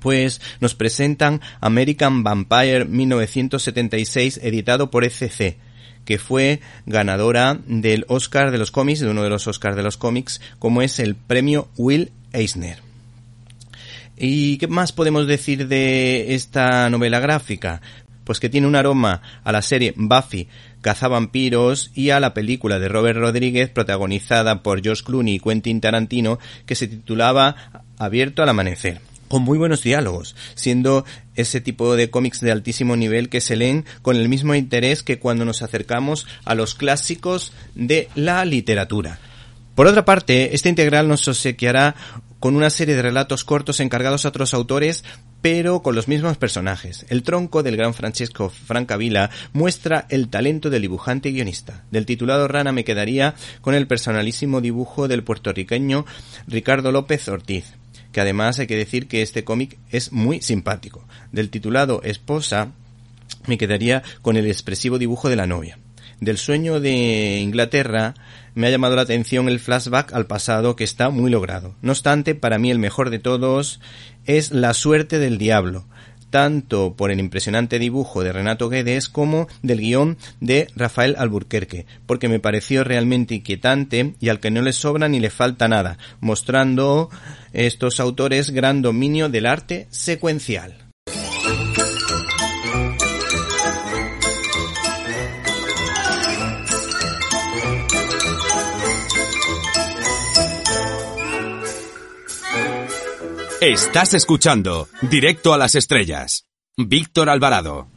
pues 0.00 0.40
nos 0.60 0.74
presentan 0.74 1.42
American 1.60 2.22
Vampire 2.22 2.86
1976 2.86 4.40
editado 4.42 4.90
por 4.90 5.04
ECC, 5.04 5.58
que 6.06 6.16
fue 6.16 6.60
ganadora 6.86 7.58
del 7.66 8.06
Oscar 8.08 8.50
de 8.50 8.56
los 8.56 8.70
cómics, 8.70 9.00
de 9.00 9.10
uno 9.10 9.22
de 9.22 9.28
los 9.28 9.46
Oscars 9.46 9.76
de 9.76 9.82
los 9.82 9.98
cómics, 9.98 10.40
como 10.58 10.80
es 10.80 10.98
el 10.98 11.16
premio 11.16 11.68
Will 11.76 12.12
Eisner. 12.32 12.78
¿Y 14.16 14.56
qué 14.56 14.68
más 14.68 14.92
podemos 14.92 15.26
decir 15.26 15.68
de 15.68 16.34
esta 16.34 16.88
novela 16.88 17.20
gráfica? 17.20 17.82
Pues 18.24 18.40
que 18.40 18.48
tiene 18.48 18.66
un 18.66 18.76
aroma 18.76 19.20
a 19.44 19.52
la 19.52 19.60
serie 19.60 19.92
Buffy, 19.96 20.48
Cazavampiros 20.80 21.90
y 21.94 22.10
a 22.10 22.20
la 22.20 22.32
película 22.32 22.78
de 22.78 22.88
Robert 22.88 23.18
Rodríguez 23.18 23.68
protagonizada 23.68 24.62
por 24.62 24.82
George 24.82 25.02
Clooney 25.04 25.34
y 25.34 25.40
Quentin 25.40 25.80
Tarantino 25.80 26.38
que 26.64 26.74
se 26.74 26.88
titulaba 26.88 27.82
Abierto 27.98 28.42
al 28.42 28.48
amanecer 28.48 29.00
con 29.28 29.42
muy 29.42 29.58
buenos 29.58 29.82
diálogos, 29.82 30.36
siendo 30.54 31.04
ese 31.34 31.60
tipo 31.60 31.96
de 31.96 32.10
cómics 32.10 32.40
de 32.40 32.52
altísimo 32.52 32.96
nivel 32.96 33.28
que 33.28 33.40
se 33.40 33.56
leen 33.56 33.84
con 34.02 34.16
el 34.16 34.28
mismo 34.28 34.54
interés 34.54 35.02
que 35.02 35.18
cuando 35.18 35.44
nos 35.44 35.62
acercamos 35.62 36.26
a 36.44 36.54
los 36.54 36.74
clásicos 36.74 37.52
de 37.74 38.08
la 38.14 38.44
literatura. 38.44 39.18
Por 39.74 39.86
otra 39.86 40.06
parte, 40.06 40.54
este 40.54 40.70
integral 40.70 41.06
nos 41.06 41.28
obsequiará 41.28 41.94
con 42.40 42.56
una 42.56 42.70
serie 42.70 42.94
de 42.94 43.02
relatos 43.02 43.44
cortos 43.44 43.80
encargados 43.80 44.24
a 44.24 44.28
otros 44.28 44.54
autores, 44.54 45.04
pero 45.42 45.82
con 45.82 45.94
los 45.94 46.08
mismos 46.08 46.38
personajes. 46.38 47.04
El 47.08 47.22
tronco 47.22 47.62
del 47.62 47.76
gran 47.76 47.92
Francesco 47.92 48.48
Francavilla 48.48 49.30
muestra 49.52 50.06
el 50.08 50.28
talento 50.28 50.70
del 50.70 50.82
dibujante 50.82 51.28
y 51.28 51.32
guionista. 51.32 51.84
Del 51.90 52.06
titulado 52.06 52.48
Rana 52.48 52.72
me 52.72 52.84
quedaría 52.84 53.34
con 53.60 53.74
el 53.74 53.86
personalísimo 53.86 54.60
dibujo 54.60 55.08
del 55.08 55.24
puertorriqueño 55.24 56.06
Ricardo 56.46 56.90
López 56.90 57.28
Ortiz 57.28 57.74
que 58.16 58.22
además 58.22 58.58
hay 58.58 58.66
que 58.66 58.78
decir 58.78 59.08
que 59.08 59.20
este 59.20 59.44
cómic 59.44 59.76
es 59.90 60.10
muy 60.10 60.40
simpático. 60.40 61.06
Del 61.32 61.50
titulado 61.50 62.00
Esposa 62.02 62.72
me 63.46 63.58
quedaría 63.58 64.02
con 64.22 64.38
el 64.38 64.46
expresivo 64.46 64.98
dibujo 64.98 65.28
de 65.28 65.36
la 65.36 65.46
novia. 65.46 65.78
Del 66.18 66.38
sueño 66.38 66.80
de 66.80 67.40
Inglaterra 67.40 68.14
me 68.54 68.68
ha 68.68 68.70
llamado 68.70 68.96
la 68.96 69.02
atención 69.02 69.50
el 69.50 69.60
flashback 69.60 70.14
al 70.14 70.24
pasado 70.26 70.76
que 70.76 70.84
está 70.84 71.10
muy 71.10 71.30
logrado. 71.30 71.74
No 71.82 71.92
obstante, 71.92 72.34
para 72.34 72.58
mí 72.58 72.70
el 72.70 72.78
mejor 72.78 73.10
de 73.10 73.18
todos 73.18 73.80
es 74.24 74.50
La 74.50 74.72
suerte 74.72 75.18
del 75.18 75.36
diablo, 75.36 75.84
tanto 76.30 76.94
por 76.94 77.10
el 77.10 77.20
impresionante 77.20 77.78
dibujo 77.78 78.22
de 78.22 78.32
Renato 78.32 78.68
Guedes 78.68 79.08
como 79.08 79.48
del 79.62 79.80
guion 79.80 80.16
de 80.40 80.68
Rafael 80.76 81.16
Alburquerque, 81.18 81.86
porque 82.06 82.28
me 82.28 82.40
pareció 82.40 82.84
realmente 82.84 83.34
inquietante 83.34 84.14
y 84.20 84.28
al 84.28 84.40
que 84.40 84.50
no 84.50 84.62
le 84.62 84.72
sobra 84.72 85.08
ni 85.08 85.20
le 85.20 85.30
falta 85.30 85.68
nada, 85.68 85.98
mostrando 86.20 87.10
estos 87.52 88.00
autores 88.00 88.50
gran 88.50 88.82
dominio 88.82 89.28
del 89.28 89.46
arte 89.46 89.86
secuencial. 89.90 90.85
Estás 103.60 104.12
escuchando 104.12 104.86
Directo 105.00 105.54
a 105.54 105.58
las 105.58 105.74
Estrellas. 105.74 106.46
Víctor 106.76 107.30
Alvarado. 107.30 107.88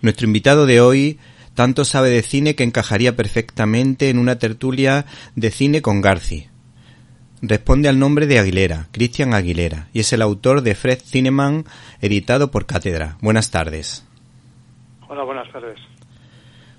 Nuestro 0.00 0.26
invitado 0.26 0.64
de 0.64 0.80
hoy 0.80 1.18
tanto 1.54 1.84
sabe 1.84 2.08
de 2.08 2.22
cine 2.22 2.54
que 2.54 2.64
encajaría 2.64 3.14
perfectamente 3.14 4.08
en 4.08 4.18
una 4.18 4.38
tertulia 4.38 5.04
de 5.34 5.50
cine 5.50 5.82
con 5.82 6.00
Garci. 6.00 6.48
Responde 7.42 7.90
al 7.90 7.98
nombre 7.98 8.26
de 8.26 8.38
Aguilera, 8.38 8.88
Cristian 8.90 9.34
Aguilera, 9.34 9.88
y 9.92 10.00
es 10.00 10.14
el 10.14 10.22
autor 10.22 10.62
de 10.62 10.74
Fred 10.74 10.98
Cineman, 11.04 11.66
editado 12.00 12.50
por 12.50 12.64
Cátedra. 12.64 13.18
Buenas 13.20 13.50
tardes. 13.50 14.06
Hola, 15.08 15.24
buenas 15.24 15.52
tardes. 15.52 15.78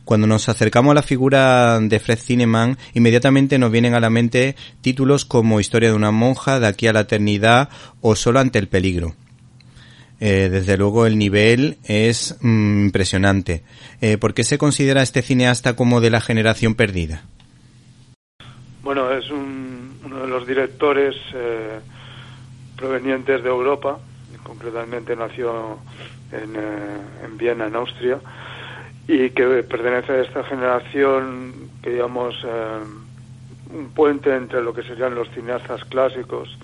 Cuando 0.07 0.25
nos 0.25 0.47
acercamos 0.47 0.91
a 0.91 0.93
la 0.93 1.01
figura 1.01 1.81
de 1.81 1.99
Fred 1.99 2.17
Cineman, 2.17 2.77
inmediatamente 2.93 3.59
nos 3.59 3.73
vienen 3.73 3.93
a 3.93 3.99
la 3.99 4.09
mente 4.09 4.55
títulos 4.79 5.25
como 5.25 5.59
Historia 5.59 5.89
de 5.89 5.97
una 5.97 6.11
monja, 6.11 6.61
De 6.61 6.67
aquí 6.67 6.87
a 6.87 6.93
la 6.93 7.01
eternidad 7.01 7.67
o 7.99 8.15
Solo 8.15 8.39
ante 8.39 8.57
el 8.57 8.69
peligro. 8.69 9.15
Eh, 10.21 10.47
desde 10.49 10.77
luego 10.77 11.07
el 11.07 11.17
nivel 11.17 11.77
es 11.83 12.37
mm, 12.39 12.85
impresionante. 12.85 13.65
Eh, 13.99 14.17
¿Por 14.17 14.33
qué 14.33 14.45
se 14.45 14.57
considera 14.57 15.01
este 15.01 15.21
cineasta 15.21 15.75
como 15.75 15.99
de 15.99 16.09
la 16.09 16.21
generación 16.21 16.75
perdida? 16.75 17.23
Bueno, 18.83 19.11
es 19.11 19.29
uno 19.29 20.21
de 20.21 20.27
los 20.27 20.47
directores 20.47 21.17
eh, 21.33 21.81
provenientes 22.77 23.43
de 23.43 23.49
Europa, 23.49 23.99
concretamente 24.41 25.17
nació 25.17 25.79
en, 26.31 26.55
en 26.55 27.37
Viena, 27.37 27.67
en 27.67 27.75
Austria, 27.75 28.21
y 29.07 29.29
que 29.29 29.63
pertenece 29.63 30.11
a 30.11 30.21
esta 30.21 30.43
generación 30.43 31.53
que 31.81 31.91
digamos 31.91 32.35
un 33.69 33.89
puente 33.89 34.35
entre 34.35 34.61
lo 34.61 34.73
que 34.73 34.83
serían 34.83 35.15
los 35.15 35.29
cineastas 35.29 35.83
clásicos 35.85 36.57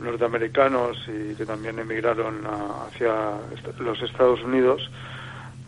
norteamericanos 0.00 0.96
y 1.08 1.34
que 1.34 1.44
también 1.44 1.78
emigraron 1.78 2.42
hacia 2.46 3.32
los 3.80 4.00
Estados 4.02 4.42
Unidos, 4.42 4.90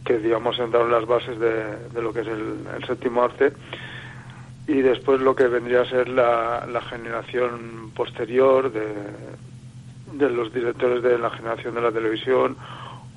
que 0.05 0.19
digamos 0.19 0.57
sentaron 0.57 0.91
las 0.91 1.07
bases 1.07 1.39
de, 1.39 2.01
lo 2.01 2.13
que 2.13 2.21
es 2.21 2.29
el, 2.29 2.87
séptimo 2.87 3.23
arte, 3.23 3.53
y 4.67 4.83
después 4.83 5.21
lo 5.21 5.35
que 5.35 5.49
vendría 5.49 5.83
a 5.83 5.87
ser 5.87 6.09
la, 6.09 6.81
generación 6.89 7.91
posterior 7.95 8.73
de, 8.73 8.87
de, 10.13 10.31
los 10.31 10.53
directores 10.53 11.03
de 11.03 11.19
la 11.19 11.31
generación 11.31 11.75
de 11.75 11.81
la 11.81 11.91
televisión, 11.91 12.57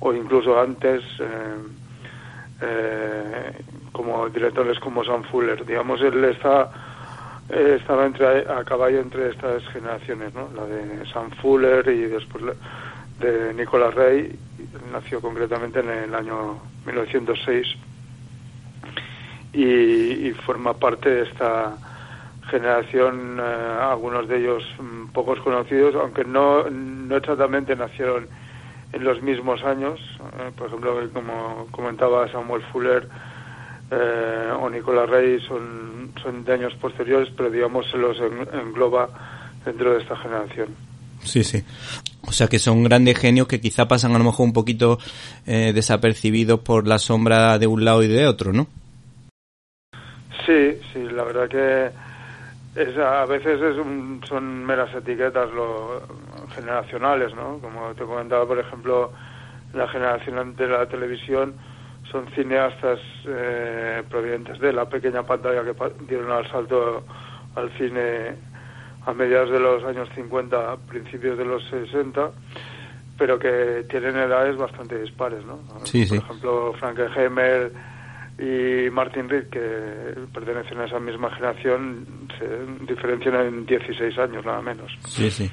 o 0.00 0.12
incluso 0.12 0.60
antes, 0.60 1.02
eh, 1.20 1.54
eh, 2.64 3.52
como 3.92 4.28
directores 4.28 4.78
como 4.80 5.04
Sam 5.04 5.22
Fuller. 5.24 5.64
Digamos, 5.64 6.00
él 6.00 6.24
está 6.24 6.70
eh, 7.50 7.76
estaba 7.78 8.06
entre, 8.06 8.50
a 8.50 8.64
caballo 8.64 9.00
entre 9.00 9.28
estas 9.28 9.66
generaciones, 9.68 10.32
¿no? 10.34 10.48
La 10.54 10.64
de 10.64 11.06
Sam 11.12 11.30
Fuller 11.42 11.86
y 11.88 12.06
después 12.06 12.42
de 13.20 13.52
Nicolas 13.54 13.94
Rey, 13.94 14.38
nació 14.92 15.20
concretamente 15.20 15.80
en 15.80 15.90
el 15.90 16.14
año 16.14 16.58
1906 16.86 17.66
y, 19.52 20.30
forma 20.44 20.74
parte 20.74 21.08
de 21.08 21.22
esta 21.22 21.76
generación, 22.50 23.38
eh, 23.40 23.78
algunos 23.80 24.26
de 24.28 24.38
ellos 24.38 24.64
mm, 24.78 25.06
pocos 25.12 25.38
conocidos, 25.40 25.94
aunque 25.94 26.24
no, 26.24 26.68
no 26.68 27.16
exactamente 27.16 27.76
nacieron 27.76 28.26
en 28.94 29.04
los 29.04 29.22
mismos 29.22 29.62
años. 29.64 30.00
Eh, 30.38 30.50
por 30.56 30.68
ejemplo, 30.68 30.96
como 31.12 31.66
comentaba 31.70 32.30
Samuel 32.30 32.62
Fuller, 32.72 33.08
eh, 33.90 34.50
o 34.58 34.70
Nicolás 34.70 35.08
Rey 35.08 35.40
son, 35.46 36.12
son 36.22 36.44
de 36.44 36.54
años 36.54 36.74
posteriores, 36.80 37.28
pero 37.36 37.50
digamos 37.50 37.90
se 37.90 37.98
los 37.98 38.16
engloba 38.18 39.08
dentro 39.64 39.92
de 39.92 40.02
esta 40.02 40.16
generación. 40.16 40.68
Sí, 41.22 41.42
sí. 41.42 41.62
O 42.26 42.32
sea 42.32 42.48
que 42.48 42.58
son 42.58 42.84
grandes 42.84 43.18
genios 43.18 43.46
que 43.48 43.60
quizá 43.60 43.88
pasan 43.88 44.14
a 44.14 44.18
lo 44.18 44.24
mejor 44.24 44.46
un 44.46 44.52
poquito 44.52 44.98
eh, 45.46 45.72
desapercibidos 45.74 46.60
por 46.60 46.86
la 46.86 46.98
sombra 46.98 47.58
de 47.58 47.66
un 47.66 47.84
lado 47.84 48.02
y 48.02 48.08
de 48.08 48.26
otro, 48.26 48.52
¿no? 48.52 48.66
Sí, 50.46 50.78
sí, 50.92 51.00
la 51.10 51.24
verdad 51.24 51.48
que 51.48 51.90
es, 52.74 52.96
a 52.98 53.24
veces 53.26 53.60
es 53.60 53.76
son 54.28 54.64
meras 54.64 54.94
etiquetas 54.94 55.50
lo, 55.52 56.02
generacionales, 56.54 57.34
¿no? 57.34 57.58
Como 57.58 57.94
te 57.94 58.04
comentaba, 58.04 58.46
por 58.46 58.58
ejemplo, 58.58 59.12
la 59.72 59.88
generación 59.88 60.56
de 60.56 60.68
la 60.68 60.86
televisión, 60.86 61.54
son 62.10 62.26
cineastas 62.34 63.00
eh, 63.26 64.02
provenientes 64.08 64.58
de 64.60 64.72
la 64.72 64.88
pequeña 64.88 65.22
pantalla 65.22 65.64
que 65.64 65.74
dieron 66.06 66.30
al 66.30 66.48
salto 66.50 67.04
al 67.56 67.70
cine 67.78 68.36
a 69.06 69.12
mediados 69.12 69.50
de 69.50 69.60
los 69.60 69.84
años 69.84 70.08
50, 70.14 70.76
principios 70.88 71.38
de 71.38 71.44
los 71.44 71.64
60, 71.68 72.30
pero 73.18 73.38
que 73.38 73.84
tienen 73.88 74.16
edades 74.16 74.56
bastante 74.56 74.98
dispares, 74.98 75.44
¿no? 75.44 75.58
Sí, 75.84 76.06
Por 76.06 76.18
ejemplo, 76.18 76.72
Frankenheimer 76.78 77.72
y 78.38 78.90
Martin 78.90 79.28
Reed, 79.28 79.46
que 79.48 79.60
pertenecen 80.32 80.78
a 80.80 80.86
esa 80.86 80.98
misma 80.98 81.30
generación, 81.34 82.28
se 82.38 82.92
diferencian 82.92 83.34
en 83.36 83.66
16 83.66 84.18
años, 84.18 84.44
nada 84.44 84.60
menos. 84.60 84.90
Sí, 85.06 85.30
sí. 85.30 85.50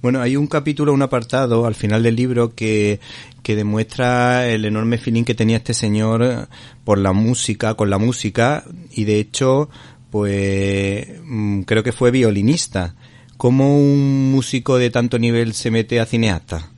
Bueno, 0.00 0.22
hay 0.22 0.36
un 0.36 0.46
capítulo, 0.46 0.94
un 0.94 1.02
apartado 1.02 1.66
al 1.66 1.74
final 1.74 2.02
del 2.02 2.16
libro 2.16 2.54
que, 2.54 3.00
que 3.42 3.54
demuestra 3.54 4.48
el 4.48 4.64
enorme 4.64 4.96
feeling 4.96 5.24
que 5.24 5.34
tenía 5.34 5.58
este 5.58 5.74
señor 5.74 6.48
por 6.84 6.96
la 6.96 7.12
música, 7.12 7.74
con 7.74 7.90
la 7.90 7.98
música, 7.98 8.64
y 8.92 9.04
de 9.04 9.18
hecho, 9.18 9.68
pues 10.10 11.06
mm, 11.22 11.62
creo 11.62 11.82
que 11.82 11.92
fue 11.92 12.10
violinista. 12.10 12.94
¿Cómo 13.36 13.78
un 13.78 14.32
músico 14.32 14.78
de 14.78 14.90
tanto 14.90 15.18
nivel 15.18 15.52
se 15.52 15.70
mete 15.70 16.00
a 16.00 16.06
cineasta? 16.06 16.69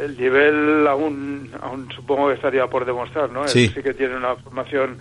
El 0.00 0.16
nivel 0.16 0.86
aún, 0.86 1.50
aún 1.60 1.88
supongo 1.92 2.28
que 2.28 2.34
estaría 2.34 2.66
por 2.68 2.84
demostrar, 2.84 3.30
¿no? 3.30 3.46
Sí. 3.48 3.68
sí 3.68 3.82
que 3.82 3.94
tiene 3.94 4.16
una 4.16 4.36
formación 4.36 4.98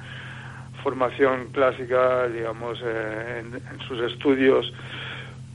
formación 0.83 1.49
clásica, 1.51 2.27
digamos, 2.27 2.79
eh, 2.83 3.41
en, 3.41 3.53
en 3.53 3.87
sus 3.87 3.99
estudios 3.99 4.73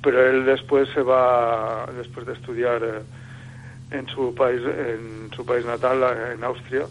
pero 0.06 0.24
él 0.24 0.44
después 0.44 0.88
se 0.94 1.02
va, 1.02 1.84
después 1.96 2.24
de 2.26 2.34
estudiar 2.34 2.80
eh, 2.80 3.02
en 3.90 4.06
su 4.06 4.32
país, 4.36 4.60
en 4.64 5.30
su 5.34 5.44
país 5.44 5.66
natal, 5.66 6.00
eh, 6.00 6.34
en 6.34 6.44
Austria, 6.44 6.82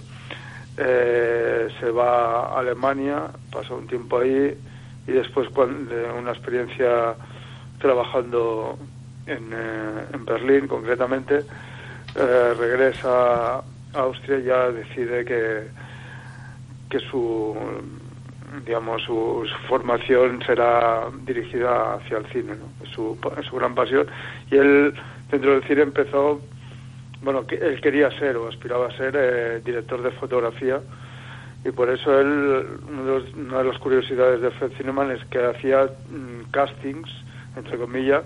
eh, 0.76 1.70
se 1.80 1.90
va 1.92 2.48
a 2.48 2.60
Alemania, 2.60 3.28
pasa 3.54 3.74
un 3.74 3.88
tiempo 3.88 4.20
ahí 4.20 4.54
y 5.08 5.12
después 5.14 5.48
de 5.54 6.12
una 6.12 6.32
experiencia 6.32 7.16
trabajando 7.80 8.78
en, 9.28 9.54
en 10.14 10.26
Berlín 10.26 10.68
concretamente, 10.68 11.46
regresa 12.16 13.58
a 13.58 13.64
Austria 13.94 14.40
ya 14.40 14.72
decide 14.72 15.26
que, 15.26 15.68
que 16.90 17.00
su 17.00 17.56
digamos, 18.64 19.02
su, 19.04 19.46
formación 19.68 20.42
será 20.46 21.08
dirigida 21.26 21.96
hacia 21.96 22.18
el 22.18 22.26
cine, 22.28 22.54
¿no? 22.56 22.86
su, 22.88 23.18
su 23.50 23.56
gran 23.56 23.76
pasión. 23.76 24.08
Y 24.52 24.56
él, 24.56 24.94
dentro 25.32 25.52
del 25.52 25.64
cine, 25.64 25.82
empezó, 25.82 26.42
bueno, 27.22 27.46
que 27.46 27.56
él 27.56 27.82
quería 27.82 28.12
ser 28.20 28.38
o 28.38 28.48
aspiraba 28.48 28.88
a 28.88 28.98
ser 28.98 29.16
eh, 29.18 29.62
director 29.64 30.02
de 30.02 30.12
fotografía, 30.12 30.82
y 31.64 31.72
por 31.72 31.90
eso 31.90 32.20
él, 32.20 32.66
una 33.36 33.58
de 33.58 33.64
las 33.64 33.80
curiosidades 33.80 34.40
de 34.40 34.52
Fred 34.52 34.72
Cineman 34.78 35.12
es 35.12 35.24
que 35.26 35.44
hacía 35.44 35.86
mm, 35.86 36.52
castings, 36.52 37.10
entre 37.56 37.78
comillas, 37.78 38.24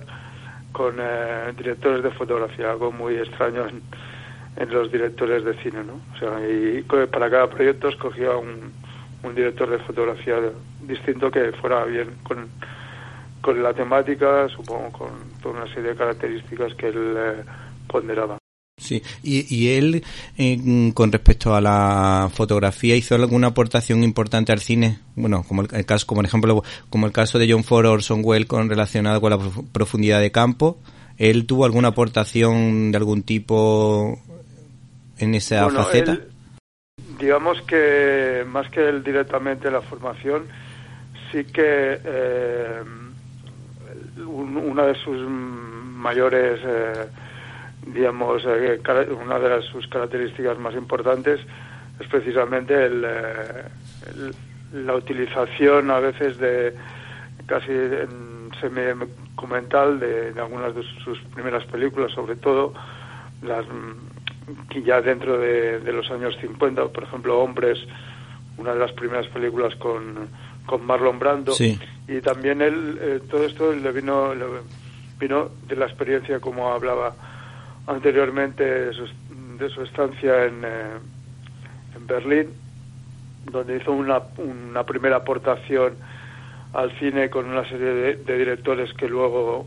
con 0.71 0.95
eh, 0.99 1.53
directores 1.57 2.03
de 2.03 2.11
fotografía, 2.11 2.71
algo 2.71 2.91
muy 2.91 3.15
extraño 3.15 3.67
en, 3.67 3.81
los 4.71 4.91
directores 4.91 5.45
de 5.45 5.53
cine, 5.63 5.83
¿no? 5.85 6.01
O 6.13 6.19
sea, 6.19 6.45
y 6.45 6.81
para 6.81 7.29
cada 7.29 7.49
proyecto 7.49 7.87
escogía 7.87 8.31
un 8.35 9.35
director 9.35 9.69
de 9.69 9.79
fotografía 9.79 10.35
distinto 10.81 11.31
que 11.31 11.53
fuera 11.53 11.85
bien 11.85 12.09
con, 12.23 12.49
con 13.41 13.61
la 13.63 13.73
temática, 13.73 14.49
supongo 14.49 14.91
con 14.91 15.09
toda 15.41 15.61
una 15.63 15.73
serie 15.73 15.91
de 15.91 15.95
características 15.95 16.73
que 16.75 16.87
él 16.89 17.15
eh, 17.17 17.43
ponderaba. 17.87 18.38
Sí, 18.89 19.03
y, 19.21 19.55
y 19.55 19.69
él, 19.77 20.03
eh, 20.39 20.91
con 20.95 21.11
respecto 21.11 21.53
a 21.53 21.61
la 21.61 22.27
fotografía, 22.33 22.95
hizo 22.95 23.13
alguna 23.13 23.49
aportación 23.49 24.03
importante 24.03 24.51
al 24.51 24.61
cine, 24.61 24.97
bueno, 25.15 25.43
como 25.47 25.61
el, 25.61 25.85
caso, 25.85 26.07
como 26.07 26.23
ejemplo, 26.23 26.63
como 26.89 27.05
el 27.05 27.11
caso 27.11 27.37
de 27.37 27.51
John 27.51 27.63
Ford 27.63 27.85
Orson 27.85 28.21
Welles 28.23 28.47
con 28.47 28.67
relacionado 28.67 29.21
con 29.21 29.29
la 29.29 29.37
profundidad 29.71 30.21
de 30.21 30.31
campo. 30.31 30.79
¿Él 31.19 31.45
tuvo 31.45 31.65
alguna 31.65 31.89
aportación 31.89 32.91
de 32.91 32.97
algún 32.97 33.21
tipo 33.21 34.19
en 35.19 35.35
esa 35.35 35.69
faceta? 35.69 36.17
digamos 37.19 37.61
que 37.63 38.43
más 38.47 38.67
que 38.69 38.89
él 38.89 39.03
directamente 39.03 39.69
la 39.69 39.81
formación, 39.81 40.47
sí 41.31 41.43
que 41.43 41.99
eh, 42.03 42.81
una 44.25 44.85
de 44.85 44.95
sus 44.95 45.19
mayores, 45.27 46.59
eh, 46.63 47.05
digamos, 47.87 48.43
eh, 48.45 48.79
una 49.23 49.39
de 49.39 49.61
sus 49.63 49.87
características 49.87 50.57
más 50.59 50.73
importantes 50.75 51.39
es 51.99 52.07
precisamente 52.07 52.73
el, 52.85 53.01
la 54.73 54.95
utilización 54.95 55.91
a 55.91 55.99
veces 55.99 56.37
de 56.37 56.73
casi 57.45 57.71
semi-documental 58.61 59.99
de, 59.99 60.33
de 60.33 60.39
algunas 60.39 60.75
de 60.75 60.83
sus 61.03 61.19
primeras 61.33 61.65
películas, 61.65 62.11
sobre 62.11 62.35
todo 62.35 62.73
las 63.41 63.65
que 64.69 64.81
ya 64.81 65.01
dentro 65.01 65.37
de, 65.37 65.79
los 65.91 66.09
años 66.11 66.35
50, 66.41 66.87
por 66.87 67.03
ejemplo, 67.03 67.39
Hombres, 67.39 67.79
una 68.57 68.73
de 68.73 68.79
las 68.79 68.91
primeras 68.93 69.27
películas 69.27 69.75
con, 69.75 70.27
con 70.65 70.85
Marlon 70.85 71.19
Brando, 71.19 71.53
y 71.59 72.21
también 72.21 72.61
él, 72.61 72.97
eh, 73.01 73.19
todo 73.29 73.45
esto 73.45 73.73
le 73.73 73.91
vino, 73.91 74.31
vino 75.19 75.49
de 75.67 75.75
la 75.75 75.85
experiencia, 75.85 76.39
como 76.39 76.71
hablaba 76.71 77.13
anteriormente, 77.89 78.63
de 78.63 78.93
su, 79.69 79.81
estancia 79.81 80.45
en, 80.45 80.63
eh, 80.63 80.97
en 81.95 82.07
Berlín, 82.07 82.49
donde 83.51 83.77
hizo 83.77 83.91
una, 83.91 84.21
una 84.37 84.83
primera 84.83 85.17
aportación 85.17 85.95
al 86.73 86.91
cine 86.99 87.31
con 87.31 87.49
una 87.49 87.67
serie 87.67 87.87
de, 87.87 88.15
de 88.17 88.37
directores 88.37 88.93
que 88.93 89.09
luego 89.09 89.65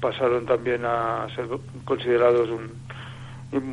pasaron 0.00 0.44
también 0.44 0.82
a 0.84 1.28
ser 1.36 1.46
considerados 1.84 2.50
un, 2.50 2.72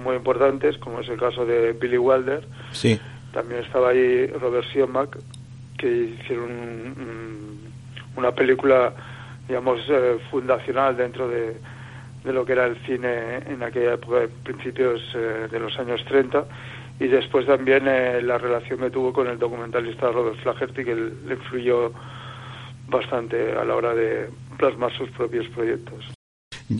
muy 0.03 0.15
importantes, 0.15 0.77
como 0.77 0.99
es 0.99 1.09
el 1.09 1.17
caso 1.17 1.43
de 1.43 1.73
Billy 1.73 1.97
Wilder. 1.97 2.47
Sí. 2.71 2.99
También 3.33 3.61
estaba 3.61 3.89
ahí 3.89 4.27
Robert 4.27 4.67
Siemack, 4.71 5.17
que 5.79 5.91
hicieron 5.91 7.57
una 8.15 8.31
película, 8.33 8.93
digamos, 9.47 9.79
eh, 9.89 10.19
fundacional 10.29 10.95
dentro 10.95 11.27
de, 11.27 11.57
de 12.23 12.33
lo 12.33 12.45
que 12.45 12.53
era 12.53 12.65
el 12.65 12.77
cine 12.85 13.37
en 13.47 13.63
aquella 13.63 13.93
época, 13.93 14.27
principios 14.43 15.01
eh, 15.15 15.47
de 15.51 15.59
los 15.59 15.77
años 15.79 16.03
30, 16.05 16.45
y 16.99 17.07
después 17.07 17.47
también 17.47 17.87
eh, 17.87 18.21
la 18.21 18.37
relación 18.37 18.79
que 18.79 18.91
tuvo 18.91 19.11
con 19.11 19.27
el 19.27 19.39
documentalista 19.39 20.11
Robert 20.11 20.37
Flaherty, 20.41 20.83
que 20.83 20.95
le 20.95 21.33
influyó 21.33 21.91
bastante 22.87 23.53
a 23.53 23.63
la 23.63 23.75
hora 23.75 23.95
de 23.95 24.29
plasmar 24.57 24.95
sus 24.95 25.09
propios 25.11 25.47
proyectos. 25.49 26.13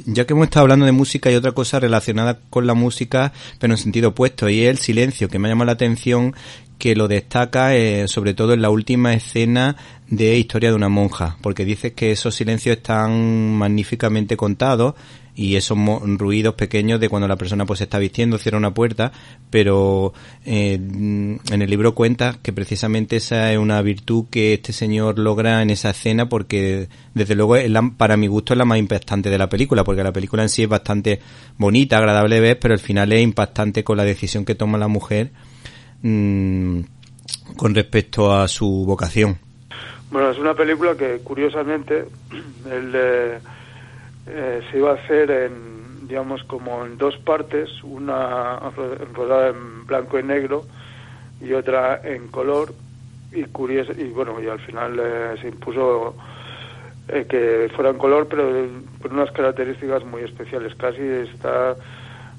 Ya 0.06 0.26
que 0.26 0.34
hemos 0.34 0.46
estado 0.46 0.64
hablando 0.64 0.86
de 0.86 0.94
música 0.94 1.32
y 1.32 1.36
otra 1.36 1.52
cosa 1.52 1.80
relacionada 1.80 2.40
con 2.50 2.66
la 2.66 2.74
música, 2.74 3.34
pero 3.60 3.74
en 3.74 3.78
sentido 3.78 4.10
opuesto, 4.10 4.48
y 4.48 4.62
es 4.62 4.70
el 4.70 4.78
silencio, 4.78 5.28
que 5.28 5.40
me 5.40 5.48
ha 5.48 5.52
llamado 5.52 5.66
la 5.66 5.74
atención, 5.74 6.34
que 6.78 6.96
lo 6.96 7.08
destaca 7.08 7.76
eh, 7.76 8.08
sobre 8.08 8.34
todo 8.34 8.54
en 8.54 8.62
la 8.62 8.70
última 8.70 9.14
escena 9.14 9.76
de 10.08 10.38
Historia 10.38 10.70
de 10.70 10.76
una 10.76 10.90
monja, 10.90 11.38
porque 11.42 11.66
dices 11.66 11.94
que 11.94 12.12
esos 12.12 12.36
silencios 12.36 12.78
están 12.78 13.54
magníficamente 13.56 14.38
contados 14.38 14.96
y 15.36 15.56
esos 15.56 15.78
ruidos 16.18 16.56
pequeños 16.56 17.00
de 17.00 17.10
cuando 17.10 17.28
la 17.28 17.36
persona 17.36 17.66
pues 17.66 17.82
está 17.82 18.00
vistiendo, 18.00 18.38
cierra 18.38 18.58
una 18.58 18.74
puerta, 18.74 19.12
pero 19.50 20.14
eh, 20.46 20.74
en 20.76 21.62
el 21.62 21.70
libro 21.70 21.96
cuenta 21.96 22.38
que 22.42 22.54
precisamente 22.54 23.16
esa 23.16 23.52
es 23.52 23.58
una 23.58 23.82
virtud 23.82 24.26
que 24.30 24.54
este 24.54 24.74
señor 24.74 25.20
logra 25.20 25.62
en 25.62 25.70
esa 25.70 25.92
escena 25.92 26.28
porque 26.28 26.90
desde 27.14 27.36
luego 27.36 27.56
para 27.98 28.18
mi 28.18 28.28
gusto 28.28 28.54
es 28.54 28.58
la 28.58 28.66
más 28.66 28.78
impactante 28.78 29.30
de 29.30 29.38
la 29.38 29.50
película, 29.50 29.84
porque 29.84 30.04
la 30.04 30.14
película 30.14 30.44
en 30.44 30.50
sí 30.50 30.64
es 30.64 30.70
bastante 30.70 31.20
bonita, 31.58 31.98
agradable 31.98 32.36
de 32.36 32.42
ver, 32.42 32.60
pero 32.60 32.74
al 32.74 32.80
final 32.80 33.12
es 33.12 33.22
impactante 33.22 33.84
con 33.84 33.98
la 33.98 34.04
decisión 34.04 34.46
que 34.46 34.56
toma 34.56 34.78
la 34.78 34.88
mujer 34.88 35.32
mm, 36.02 36.80
con 37.56 37.76
respecto 37.76 38.34
a 38.34 38.48
su 38.48 38.86
vocación. 38.86 39.40
Bueno, 40.12 40.30
es 40.30 40.38
una 40.38 40.54
película 40.54 40.96
que 40.96 41.20
curiosamente 41.20 42.06
el, 42.70 42.96
eh, 44.28 44.62
se 44.70 44.78
iba 44.78 44.92
a 44.92 44.96
hacer 44.96 45.32
en, 45.32 46.08
digamos, 46.08 46.44
como 46.44 46.86
en 46.86 46.98
dos 46.98 47.18
partes, 47.18 47.84
una 47.84 48.60
rodada 49.14 49.50
en 49.50 49.86
blanco 49.88 50.20
y 50.20 50.24
negro 50.24 50.66
y 51.42 51.54
otra 51.54 52.02
en 52.04 52.28
color 52.28 52.74
y 53.32 53.44
curioso 53.46 53.94
y 53.98 54.10
bueno 54.10 54.42
y 54.42 54.48
al 54.48 54.60
final 54.60 55.00
eh, 55.00 55.36
se 55.42 55.48
impuso 55.48 56.16
eh, 57.08 57.26
que 57.28 57.72
fuera 57.76 57.90
en 57.90 57.98
color 57.98 58.28
pero 58.28 58.68
con 59.02 59.14
unas 59.14 59.32
características 59.32 60.04
muy 60.06 60.22
especiales. 60.22 60.76
Casi 60.76 61.02
está 61.02 61.76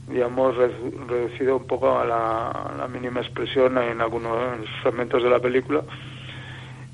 digamos 0.09 0.55
reducido 0.57 1.57
un 1.57 1.67
poco 1.67 1.99
a 1.99 2.05
la, 2.05 2.89
mínima 2.93 3.21
expresión 3.21 3.79
en 3.79 4.01
algunos 4.01 4.69
fragmentos 4.83 5.23
de 5.23 5.31
la 5.31 5.39
película. 5.39 5.83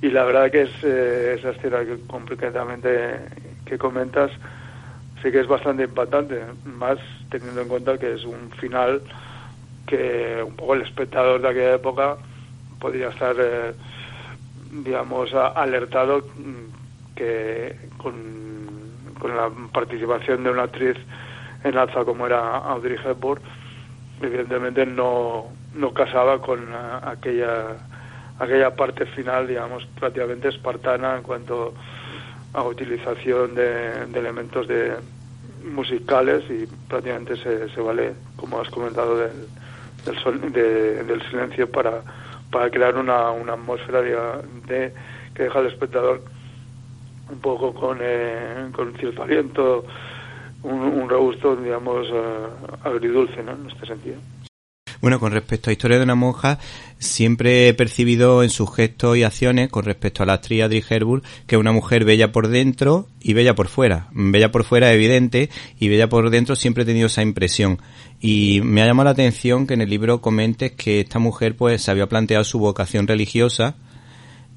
Y 0.01 0.11
la 0.11 0.25
verdad 0.25 0.51
que 0.51 0.63
es 0.63 0.85
esa 0.85 1.51
escena 1.51 1.85
que 1.85 1.99
completamente 2.07 3.17
que 3.67 3.77
comentas 3.77 4.31
sí 5.23 5.31
que 5.31 5.41
es 5.41 5.47
bastante 5.47 5.85
impactante, 5.85 6.43
más 6.65 6.99
teniendo 7.31 7.63
en 7.63 7.69
cuenta 7.69 7.99
que 7.99 8.15
es 8.15 8.25
un 8.25 8.51
final 8.53 9.03
que 9.87 10.43
un 10.45 10.55
poco 10.55 10.75
el 10.75 10.83
espectador 10.83 11.41
de 11.41 11.49
aquella 11.49 11.75
época 11.75 12.17
podría 12.79 13.09
estar, 13.09 13.35
eh, 13.39 13.73
digamos, 14.85 15.33
alertado 15.35 16.23
que 17.17 17.75
con, 17.97 18.15
con, 19.19 19.37
la 19.37 19.51
participación 19.73 20.45
de 20.45 20.51
una 20.51 20.65
actriz 20.65 20.97
en 21.65 21.77
alza 21.77 22.05
como 22.05 22.27
era 22.27 22.59
Audrey 22.59 22.97
Hepburn, 23.05 23.43
evidentemente 24.21 24.87
no, 24.87 25.47
no 25.75 25.93
casaba 25.93 26.41
con 26.41 26.69
aquella 27.03 27.77
aquella 28.39 28.75
parte 28.77 29.05
final, 29.07 29.49
digamos, 29.49 29.85
prácticamente 29.99 30.49
espartana 30.49 31.17
en 31.17 31.23
cuanto 31.23 31.75
utilización 32.55 33.55
de, 33.55 34.05
elementos 34.15 34.67
de 34.69 34.95
musicales 35.65 36.45
y 36.51 36.67
prácticamente 36.89 37.37
se, 37.37 37.81
vale, 37.81 38.15
como 38.37 38.61
has 38.61 38.69
comentado, 38.71 39.19
del, 39.19 39.47
del, 40.05 40.19
sol, 40.19 40.41
del 40.53 41.23
silencio 41.31 41.71
para, 41.71 42.03
para 42.51 42.71
crear 42.71 42.97
una, 42.97 43.31
una 43.31 43.55
atmósfera 43.55 44.03
de, 44.03 44.93
que 45.35 45.43
deja 45.45 45.59
al 45.59 45.67
espectador 45.67 46.23
un 47.31 47.39
poco 47.41 47.75
con, 47.75 47.99
eh, 48.01 48.71
con 48.73 48.95
cierto 48.95 49.23
aliento, 49.23 49.85
un, 50.63 50.81
un 50.81 51.09
regusto, 51.09 51.57
digamos, 51.57 52.07
eh, 52.11 52.47
agridulce, 52.85 53.43
¿no? 53.43 53.53
En 53.53 53.71
este 53.71 53.87
sentido. 53.87 54.17
Bueno, 55.01 55.21
con 55.21 55.33
respecto 55.33 55.71
a 55.71 55.73
Historia 55.73 55.99
de 55.99 56.03
una 56.03 56.17
monja, 56.17 56.59
siempre 56.99 57.69
he 57.69 57.75
percibido 57.75 58.43
en 58.43 58.51
sus 58.51 58.75
gestos 58.75 59.17
y 59.17 59.23
acciones, 59.23 59.69
con 59.69 59.85
respecto 59.85 60.23
a 60.23 60.27
la 60.27 60.35
actriz 60.35 60.65
Herburg, 60.91 61.23
que 61.47 61.55
es 61.55 61.61
una 61.61 61.71
mujer 61.71 62.05
bella 62.05 62.33
por 62.33 62.49
dentro 62.49 63.07
y 63.21 63.35
bella 63.35 63.55
por 63.55 63.69
fuera. 63.69 64.09
Bella 64.13 64.51
por 64.51 64.65
fuera 64.65 64.93
evidente 64.93 65.51
y 65.79 65.89
bella 65.89 66.09
por 66.09 66.31
dentro 66.31 66.57
siempre 66.57 66.83
he 66.83 66.87
tenido 66.87 67.07
esa 67.07 67.23
impresión. 67.23 67.79
Y 68.21 68.61
me 68.65 68.83
ha 68.83 68.87
llamado 68.87 69.05
la 69.05 69.13
atención 69.13 69.69
que 69.69 69.75
en 69.75 69.83
el 69.83 69.91
libro 69.91 70.21
comentes 70.21 70.73
que 70.73 71.01
esta 71.01 71.21
mujer 71.21 71.55
pues 71.55 71.83
se 71.83 71.93
había 71.93 72.09
planteado 72.09 72.43
su 72.43 72.59
vocación 72.59 73.07
religiosa 73.07 73.77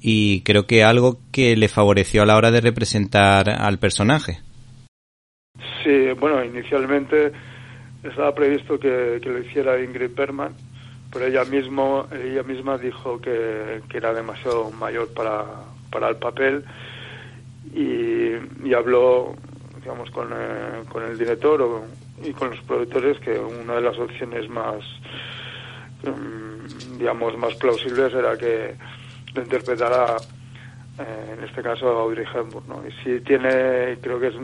y 0.00 0.40
creo 0.40 0.66
que 0.66 0.82
algo 0.82 1.20
que 1.30 1.56
le 1.56 1.68
favoreció 1.68 2.22
a 2.22 2.26
la 2.26 2.36
hora 2.36 2.50
de 2.50 2.60
representar 2.60 3.48
al 3.48 3.78
personaje. 3.78 4.40
Sí, 5.84 6.12
bueno, 6.18 6.44
inicialmente 6.44 7.32
estaba 8.02 8.34
previsto 8.34 8.78
que, 8.78 9.20
lo 9.22 9.38
hiciera 9.38 9.80
Ingrid 9.80 10.14
Bergman, 10.14 10.54
pero 11.12 11.26
ella 11.26 11.44
mismo 11.44 12.06
ella 12.12 12.42
misma 12.42 12.78
dijo 12.78 13.20
que, 13.20 13.82
era 13.92 14.12
demasiado 14.12 14.70
mayor 14.72 15.12
para, 15.14 15.44
para 15.90 16.08
el 16.08 16.16
papel 16.16 16.64
y, 17.74 18.72
habló 18.74 19.34
digamos 19.76 20.10
con, 20.10 20.28
eh, 20.32 20.82
con 20.88 21.02
el 21.02 21.18
director 21.18 21.82
y 22.24 22.32
con 22.32 22.50
los 22.50 22.60
productores 22.62 23.18
que 23.18 23.38
una 23.38 23.74
de 23.74 23.80
las 23.82 23.98
opciones 23.98 24.48
más 24.48 24.82
mm, 26.02 26.98
digamos 26.98 27.36
más 27.36 27.54
plausibles 27.56 28.14
era 28.14 28.36
que 28.38 28.74
lo 29.34 29.42
interpretara 29.42 30.16
eh, 30.98 31.36
en 31.36 31.44
este 31.44 31.62
caso 31.62 31.86
Audrey 31.88 32.24
Hepburn 32.24 32.66
¿no? 32.68 32.82
y 32.86 32.92
si 33.02 33.20
tiene 33.20 33.98
creo 34.00 34.18
que 34.18 34.28
es 34.28 34.34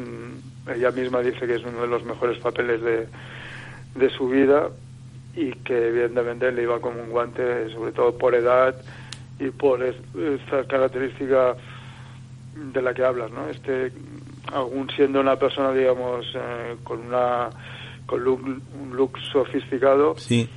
ella 0.74 0.90
misma 0.90 1.20
dice 1.20 1.46
que 1.46 1.54
es 1.54 1.64
uno 1.64 1.82
de 1.82 1.88
los 1.88 2.04
mejores 2.04 2.38
papeles 2.38 2.82
de 2.82 3.06
de 3.98 4.10
su 4.10 4.28
vida 4.28 4.68
y 5.34 5.52
que 5.52 5.88
evidentemente 5.88 6.50
le 6.52 6.62
iba 6.62 6.80
como 6.80 7.00
un 7.00 7.10
guante, 7.10 7.70
sobre 7.70 7.92
todo 7.92 8.16
por 8.16 8.34
edad 8.34 8.74
y 9.38 9.50
por 9.50 9.82
esta 9.82 10.64
característica 10.66 11.54
de 12.54 12.82
la 12.82 12.92
que 12.92 13.04
hablas, 13.04 13.30
¿no? 13.30 13.48
Este, 13.48 13.92
aún 14.52 14.88
siendo 14.96 15.20
una 15.20 15.36
persona, 15.36 15.72
digamos, 15.72 16.26
eh, 16.34 16.76
con 16.82 17.06
una 17.06 17.50
con 18.06 18.26
un 18.26 18.96
look 18.96 19.18
sofisticado, 19.30 20.16
sí. 20.16 20.48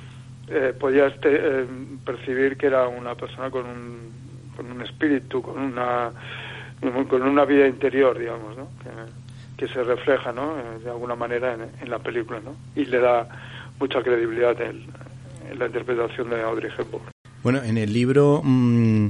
eh, 0.48 0.72
podías 0.78 1.12
eh, 1.22 1.66
percibir 2.02 2.56
que 2.56 2.66
era 2.66 2.88
una 2.88 3.14
persona 3.14 3.50
con 3.50 3.66
un, 3.66 4.10
con 4.56 4.72
un 4.72 4.80
espíritu, 4.80 5.42
con 5.42 5.58
una 5.58 6.10
con 7.08 7.22
una 7.22 7.44
vida 7.44 7.68
interior, 7.68 8.18
digamos, 8.18 8.56
¿no? 8.56 8.68
que 8.82 9.21
se 9.68 9.82
refleja 9.82 10.32
¿no? 10.32 10.58
Eh, 10.58 10.78
de 10.84 10.90
alguna 10.90 11.14
manera 11.14 11.54
en, 11.54 11.90
la 11.90 11.98
película 11.98 12.40
¿no? 12.40 12.56
y 12.74 12.84
le 12.84 12.98
da 13.00 13.28
mucha 13.78 14.02
credibilidad 14.02 14.60
en, 14.60 14.86
la 15.58 15.66
interpretación 15.66 16.30
de 16.30 16.40
Audrey 16.42 16.70
Hepburn. 16.76 17.04
Bueno, 17.42 17.62
en 17.62 17.76
el 17.76 17.92
libro 17.92 18.40
mm, 18.42 19.08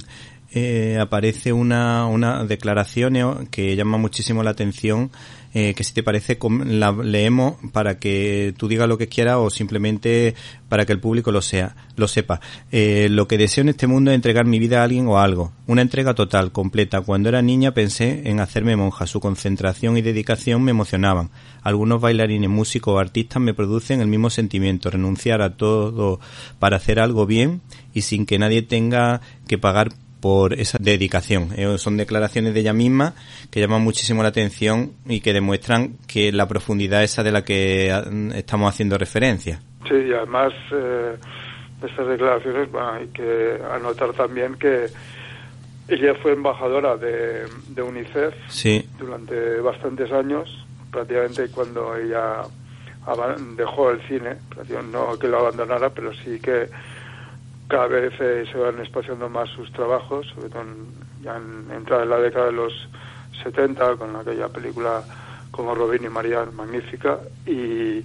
eh, 0.52 0.98
aparece 1.00 1.52
una, 1.52 2.06
una 2.06 2.44
declaración 2.44 3.16
eh, 3.16 3.24
que 3.50 3.74
llama 3.76 3.98
muchísimo 3.98 4.42
la 4.42 4.50
atención 4.50 5.10
eh, 5.54 5.74
que 5.74 5.84
si 5.84 5.92
te 5.92 6.02
parece 6.02 6.38
la 6.64 6.92
leemos 6.92 7.56
para 7.72 7.98
que 7.98 8.54
tú 8.56 8.68
digas 8.68 8.88
lo 8.88 8.96
que 8.96 9.08
quieras 9.08 9.36
o 9.38 9.50
simplemente 9.50 10.34
para 10.70 10.86
que 10.86 10.92
el 10.92 11.00
público 11.00 11.30
lo 11.30 11.42
sea, 11.42 11.76
lo 11.94 12.08
sepa. 12.08 12.40
Eh, 12.70 13.08
lo 13.10 13.28
que 13.28 13.36
deseo 13.36 13.60
en 13.60 13.68
este 13.68 13.86
mundo 13.86 14.10
es 14.10 14.14
entregar 14.14 14.46
mi 14.46 14.58
vida 14.58 14.80
a 14.80 14.84
alguien 14.84 15.06
o 15.08 15.18
algo. 15.18 15.52
Una 15.66 15.82
entrega 15.82 16.14
total, 16.14 16.52
completa. 16.52 17.02
Cuando 17.02 17.28
era 17.28 17.42
niña 17.42 17.74
pensé 17.74 18.22
en 18.24 18.40
hacerme 18.40 18.76
monja. 18.76 19.06
Su 19.06 19.20
concentración 19.20 19.98
y 19.98 20.02
dedicación 20.02 20.62
me 20.62 20.70
emocionaban. 20.70 21.28
Algunos 21.60 22.00
bailarines, 22.00 22.48
músicos 22.48 22.94
o 22.94 22.98
artistas 22.98 23.42
me 23.42 23.52
producen 23.52 24.00
el 24.00 24.08
mismo 24.08 24.30
sentimiento. 24.30 24.88
Renunciar 24.88 25.42
a 25.42 25.54
todo 25.54 26.18
para 26.58 26.78
hacer 26.78 26.98
algo 26.98 27.26
bien 27.26 27.60
y 27.92 28.02
sin 28.02 28.24
que 28.24 28.38
nadie 28.38 28.62
tenga 28.62 29.20
que 29.46 29.58
pagar 29.58 29.92
por 30.22 30.54
esa 30.54 30.78
dedicación. 30.80 31.48
Eh, 31.56 31.76
son 31.78 31.96
declaraciones 31.96 32.54
de 32.54 32.60
ella 32.60 32.72
misma 32.72 33.14
que 33.50 33.60
llaman 33.60 33.82
muchísimo 33.82 34.22
la 34.22 34.28
atención 34.28 34.92
y 35.06 35.20
que 35.20 35.32
demuestran 35.32 35.96
que 36.06 36.30
la 36.30 36.46
profundidad 36.46 37.02
esa 37.02 37.24
de 37.24 37.32
la 37.32 37.44
que 37.44 37.88
estamos 38.34 38.72
haciendo 38.72 38.96
referencia. 38.96 39.60
Sí, 39.88 39.94
y 39.94 40.12
además 40.12 40.52
eh, 40.72 41.16
estas 41.84 42.06
declaraciones 42.06 42.68
hay 42.72 43.08
que 43.08 43.58
anotar 43.74 44.12
también 44.12 44.54
que 44.54 44.86
ella 45.88 46.14
fue 46.22 46.32
embajadora 46.32 46.96
de, 46.96 47.44
de 47.68 47.82
UNICEF 47.82 48.32
durante 49.00 49.60
bastantes 49.60 50.12
años, 50.12 50.64
prácticamente 50.92 51.48
cuando 51.48 51.96
ella 51.96 52.42
dejó 53.56 53.90
el 53.90 54.00
cine, 54.06 54.36
no 54.92 55.18
que 55.18 55.26
lo 55.26 55.40
abandonara, 55.40 55.90
pero 55.90 56.14
sí 56.14 56.38
que 56.38 56.68
cada 57.72 57.86
vez 57.86 58.12
eh, 58.20 58.44
se 58.52 58.58
van 58.58 58.78
espaciando 58.80 59.30
más 59.30 59.48
sus 59.48 59.72
trabajos, 59.72 60.26
sobre 60.34 60.50
todo 60.50 60.60
en, 60.60 61.22
ya 61.22 61.38
en, 61.38 61.74
entrada 61.74 62.02
en 62.02 62.10
la 62.10 62.18
década 62.18 62.46
de 62.46 62.52
los 62.52 62.86
70, 63.42 63.96
con 63.96 64.14
aquella 64.14 64.48
película 64.48 65.02
como 65.50 65.74
Robin 65.74 66.04
y 66.04 66.10
María, 66.10 66.44
magnífica, 66.52 67.18
y 67.46 68.04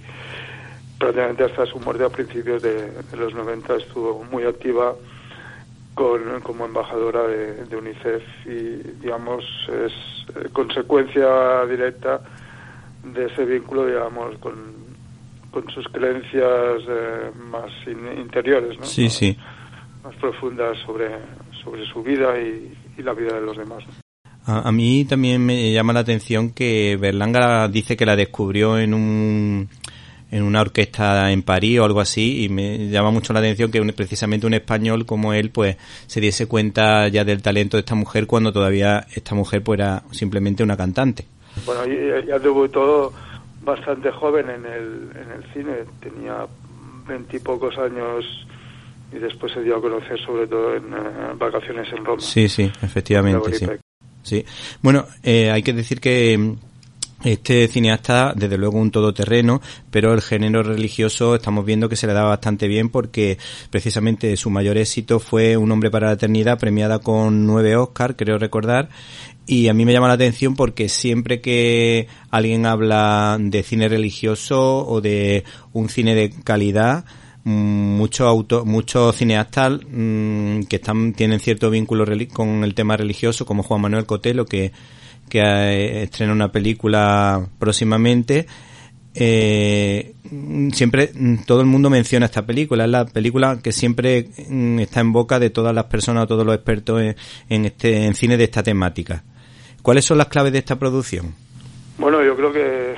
prácticamente 0.98 1.44
hasta 1.44 1.66
su 1.66 1.78
muerte 1.80 2.02
a 2.02 2.08
principios 2.08 2.62
de, 2.62 2.90
los 3.14 3.34
90 3.34 3.76
estuvo 3.76 4.24
muy 4.24 4.44
activa 4.44 4.94
con, 5.94 6.40
como 6.40 6.64
embajadora 6.64 7.24
de, 7.24 7.76
UNICEF 7.76 8.22
y, 8.46 9.02
digamos, 9.02 9.44
es 9.68 9.92
eh, 10.34 10.48
consecuencia 10.50 11.66
directa 11.66 12.22
de 13.04 13.26
ese 13.26 13.44
vínculo, 13.44 13.84
digamos, 13.84 14.38
con, 14.38 14.78
sus 15.74 15.88
creencias 15.88 16.82
eh, 16.88 17.30
más 17.50 17.70
interiores, 17.86 18.78
¿no? 18.78 18.86
Sí, 18.86 19.10
sí. 19.10 19.36
Más 20.08 20.16
profundas 20.16 20.78
sobre, 20.86 21.10
sobre 21.62 21.84
su 21.84 22.02
vida 22.02 22.40
y, 22.40 23.02
la 23.02 23.12
vida 23.12 23.34
de 23.34 23.42
los 23.42 23.58
demás. 23.58 23.84
A, 24.46 24.72
mí 24.72 25.04
también 25.04 25.44
me 25.44 25.70
llama 25.70 25.92
la 25.92 26.00
atención 26.00 26.50
que 26.52 26.96
Berlanga 26.98 27.68
dice 27.68 27.94
que 27.94 28.06
la 28.06 28.16
descubrió 28.16 28.78
en 28.78 28.94
un 28.94 29.68
en 30.30 30.42
una 30.42 30.62
orquesta 30.62 31.30
en 31.30 31.42
París 31.42 31.80
o 31.80 31.84
algo 31.84 32.00
así 32.00 32.44
y 32.44 32.48
me 32.48 32.88
llama 32.88 33.10
mucho 33.10 33.34
la 33.34 33.40
atención 33.40 33.70
que 33.70 33.82
precisamente 33.92 34.46
un 34.46 34.54
español 34.54 35.04
como 35.04 35.34
él 35.34 35.50
pues 35.50 35.76
se 36.06 36.20
diese 36.22 36.48
cuenta 36.48 37.08
ya 37.08 37.24
del 37.24 37.42
talento 37.42 37.76
de 37.76 37.80
esta 37.80 37.94
mujer 37.94 38.26
cuando 38.26 38.50
todavía 38.50 39.06
esta 39.14 39.34
mujer 39.34 39.62
pues 39.62 39.78
era 39.78 40.02
simplemente 40.10 40.62
una 40.62 40.76
cantante. 40.76 41.26
Bueno, 41.66 41.82
ya 42.26 42.38
debutó 42.38 43.12
bastante 43.62 44.10
joven 44.10 44.48
en 44.48 44.64
el, 44.64 45.10
en 45.14 45.30
el 45.30 45.52
cine, 45.52 45.74
tenía 46.00 46.46
veintipocos 47.06 47.76
años 47.76 48.24
y 49.12 49.18
después 49.18 49.52
se 49.52 49.62
dio 49.62 49.76
a 49.76 49.80
conocer 49.80 50.18
sobre 50.20 50.46
todo 50.46 50.74
en, 50.74 50.92
eh, 50.92 51.34
vacaciones 51.36 51.88
en 51.92 52.04
Roma. 52.04 52.20
Sí, 52.20 52.48
sí, 52.48 52.70
efectivamente, 52.82 53.52
sí. 53.54 53.66
sí. 54.22 54.44
Bueno, 54.82 55.06
eh, 55.22 55.50
hay 55.50 55.62
que 55.62 55.72
decir 55.72 56.00
que 56.00 56.56
este 57.24 57.66
cineasta, 57.66 58.32
desde 58.36 58.58
luego, 58.58 58.78
un 58.78 58.92
todoterreno, 58.92 59.60
pero 59.90 60.14
el 60.14 60.22
género 60.22 60.62
religioso 60.62 61.34
estamos 61.34 61.64
viendo 61.64 61.88
que 61.88 61.96
se 61.96 62.06
le 62.06 62.12
da 62.12 62.22
bastante 62.22 62.68
bien 62.68 62.90
porque 62.90 63.38
precisamente 63.70 64.36
su 64.36 64.50
mayor 64.50 64.76
éxito 64.76 65.18
fue 65.18 65.56
Un 65.56 65.72
hombre 65.72 65.90
para 65.90 66.08
la 66.08 66.12
eternidad, 66.12 66.60
premiada 66.60 67.00
con 67.00 67.44
nueve 67.44 67.74
Oscar, 67.76 68.14
creo 68.14 68.38
recordar, 68.38 68.88
y 69.46 69.68
a 69.68 69.74
mí 69.74 69.84
me 69.84 69.92
llama 69.92 70.08
la 70.08 70.14
atención 70.14 70.54
porque 70.54 70.88
siempre 70.88 71.40
que 71.40 72.06
alguien 72.30 72.66
habla 72.66 73.36
de 73.40 73.62
cine 73.62 73.88
religioso 73.88 74.86
o 74.86 75.00
de 75.00 75.42
un 75.72 75.88
cine 75.88 76.14
de 76.14 76.30
calidad, 76.44 77.04
mm, 77.04 77.27
muchos 77.48 78.26
auto, 78.26 78.64
muchos 78.64 79.16
cineastas 79.16 79.80
mm, 79.90 80.62
que 80.62 80.76
están 80.76 81.12
tienen 81.12 81.40
cierto 81.40 81.70
vínculo 81.70 82.04
con 82.32 82.64
el 82.64 82.74
tema 82.74 82.96
religioso 82.96 83.46
como 83.46 83.62
Juan 83.62 83.80
Manuel 83.80 84.06
Cotelo 84.06 84.44
que 84.44 84.72
que 85.28 85.40
eh, 85.40 86.02
estrena 86.04 86.32
una 86.32 86.50
película 86.50 87.46
próximamente, 87.58 88.46
eh, 89.14 90.14
siempre 90.72 91.10
mm, 91.14 91.38
todo 91.46 91.60
el 91.60 91.66
mundo 91.66 91.90
menciona 91.90 92.26
esta 92.26 92.44
película. 92.46 92.84
Es 92.84 92.90
la 92.90 93.04
película 93.04 93.58
que 93.62 93.72
siempre 93.72 94.28
mm, 94.48 94.80
está 94.80 95.00
en 95.00 95.12
boca 95.12 95.38
de 95.38 95.50
todas 95.50 95.74
las 95.74 95.84
personas, 95.84 96.26
todos 96.26 96.44
los 96.44 96.54
expertos 96.54 97.00
en, 97.48 97.64
este 97.64 98.04
en 98.06 98.14
cine 98.14 98.36
de 98.36 98.44
esta 98.44 98.62
temática. 98.62 99.22
¿Cuáles 99.82 100.04
son 100.04 100.18
las 100.18 100.28
claves 100.28 100.52
de 100.52 100.58
esta 100.58 100.76
producción? 100.76 101.34
Bueno, 101.98 102.22
yo 102.22 102.36
creo 102.36 102.52
que 102.52 102.94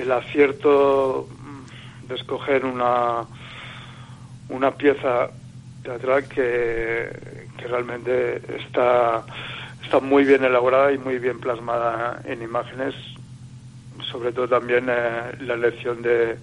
el 0.00 0.10
acierto 0.12 1.28
de 2.08 2.14
escoger 2.14 2.64
una 2.64 3.26
una 4.48 4.70
pieza 4.72 5.30
teatral 5.82 6.28
que, 6.28 7.10
que 7.56 7.66
realmente 7.66 8.42
está 8.56 9.24
está 9.88 10.00
muy 10.00 10.24
bien 10.24 10.44
elaborada 10.44 10.92
y 10.92 10.98
muy 10.98 11.18
bien 11.18 11.40
plasmada 11.40 12.20
en 12.26 12.42
imágenes, 12.42 12.94
sobre 14.12 14.32
todo 14.32 14.46
también 14.46 14.86
eh, 14.90 15.32
la 15.40 15.54
elección 15.54 16.02
de, 16.02 16.36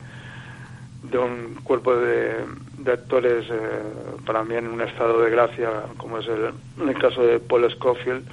de 1.04 1.18
un 1.18 1.56
cuerpo 1.64 1.96
de, 1.96 2.44
actores 2.92 3.46
eh, 3.50 3.82
para 4.26 4.44
mí 4.44 4.56
en 4.56 4.68
un 4.68 4.82
estado 4.82 5.22
de 5.22 5.30
gracia, 5.30 5.70
como 5.98 6.18
es 6.20 6.28
el, 6.28 6.54
en 6.82 6.90
el 6.90 6.98
caso 7.00 7.22
de 7.22 7.40
Paul 7.40 7.70
Scofield, 7.72 8.28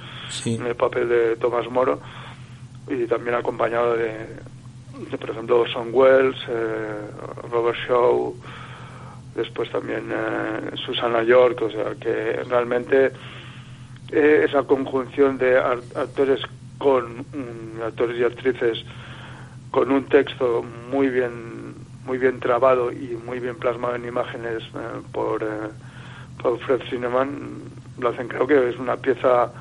en 0.45 0.65
el 0.65 0.75
papel 0.75 1.07
de 1.07 1.35
Thomas 1.35 1.69
Moro, 1.69 1.99
y 2.87 3.05
también 3.05 3.35
acompañado 3.35 3.95
de, 3.95 4.13
de 5.11 5.17
por 5.17 5.29
ejemplo, 5.29 5.61
Orson 5.61 5.89
Welles, 5.91 6.37
eh, 6.47 7.07
Robert 7.51 7.77
Shaw, 7.87 8.35
después 9.35 9.71
también 9.71 10.03
Susana 10.85 11.23
York, 11.23 11.61
o 11.61 11.69
sea 11.71 11.95
que 11.99 12.43
realmente 12.49 13.11
eh, 14.15 14.45
esa 14.47 14.61
conjunción 14.61 15.39
de 15.39 15.57
actores 15.57 16.39
con 16.77 17.17
mm, 17.19 17.81
actores 17.83 18.19
y 18.19 18.23
actrices 18.23 18.85
con 19.71 19.91
un 19.91 20.05
texto 20.05 20.63
muy 20.91 21.09
bien 21.09 21.73
muy 22.05 22.19
bien 22.19 22.39
trabado 22.39 22.91
y 22.91 23.17
muy 23.25 23.39
bien 23.39 23.55
plasmado 23.55 23.95
en 23.95 24.05
imágenes 24.05 24.61
eh, 24.75 25.01
por, 25.11 25.41
eh, 25.41 25.47
por 26.39 26.59
Fred 26.59 26.81
Cineman 26.91 27.61
lo 27.97 28.09
hacen 28.09 28.27
creo 28.27 28.45
que 28.45 28.69
es 28.69 28.77
una 28.77 28.97
pieza 28.97 29.51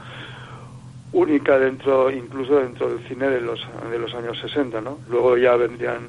única 1.13 1.59
dentro 1.59 2.11
incluso 2.11 2.57
dentro 2.57 2.91
del 2.91 2.99
cine 3.09 3.31
de 3.31 3.41
los 3.41 3.67
de 3.91 3.99
los 3.99 4.13
años 4.15 4.39
60 4.39 4.83
no 4.83 4.99
luego 5.09 5.39
ya 5.39 5.57
vendrían 5.57 6.09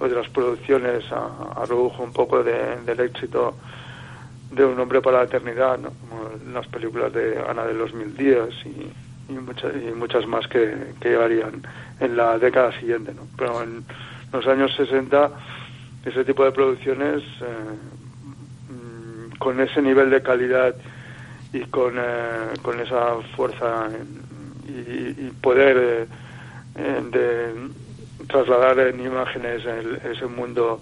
otras 0.00 0.28
producciones 0.30 1.04
a, 1.12 1.62
a 1.62 1.64
un 1.74 2.12
poco 2.12 2.42
del 2.42 3.00
éxito 3.00 3.54
de 4.50 4.64
un 4.64 4.78
hombre 4.80 5.00
para 5.00 5.18
la 5.18 5.24
eternidad, 5.24 5.78
¿no? 5.78 5.90
como 5.90 6.30
las 6.52 6.66
películas 6.66 7.12
de 7.12 7.38
Ana 7.48 7.64
de 7.66 7.74
los 7.74 7.94
Mil 7.94 8.16
Días 8.16 8.48
y, 8.64 9.32
y, 9.32 9.36
muchas, 9.36 9.72
y 9.76 9.94
muchas 9.94 10.26
más 10.26 10.46
que, 10.48 10.74
que 11.00 11.14
en 12.00 12.16
la 12.16 12.38
década 12.38 12.72
siguiente. 12.80 13.14
¿no? 13.14 13.22
Pero 13.36 13.62
en 13.62 13.84
los 14.32 14.46
años 14.46 14.74
60 14.76 15.30
ese 16.04 16.24
tipo 16.24 16.44
de 16.44 16.52
producciones 16.52 17.22
eh, 17.42 17.44
mm, 18.70 19.36
con 19.38 19.60
ese 19.60 19.82
nivel 19.82 20.10
de 20.10 20.22
calidad 20.22 20.74
y 21.52 21.60
con, 21.60 21.94
eh, 21.96 22.54
con 22.62 22.80
esa 22.80 23.16
fuerza 23.36 23.88
y, 24.66 25.30
poder 25.42 26.06
eh, 26.76 27.02
de 27.10 27.54
trasladar 28.30 28.78
en 28.78 29.00
imágenes 29.00 29.62
ese 30.04 30.26
mundo 30.26 30.80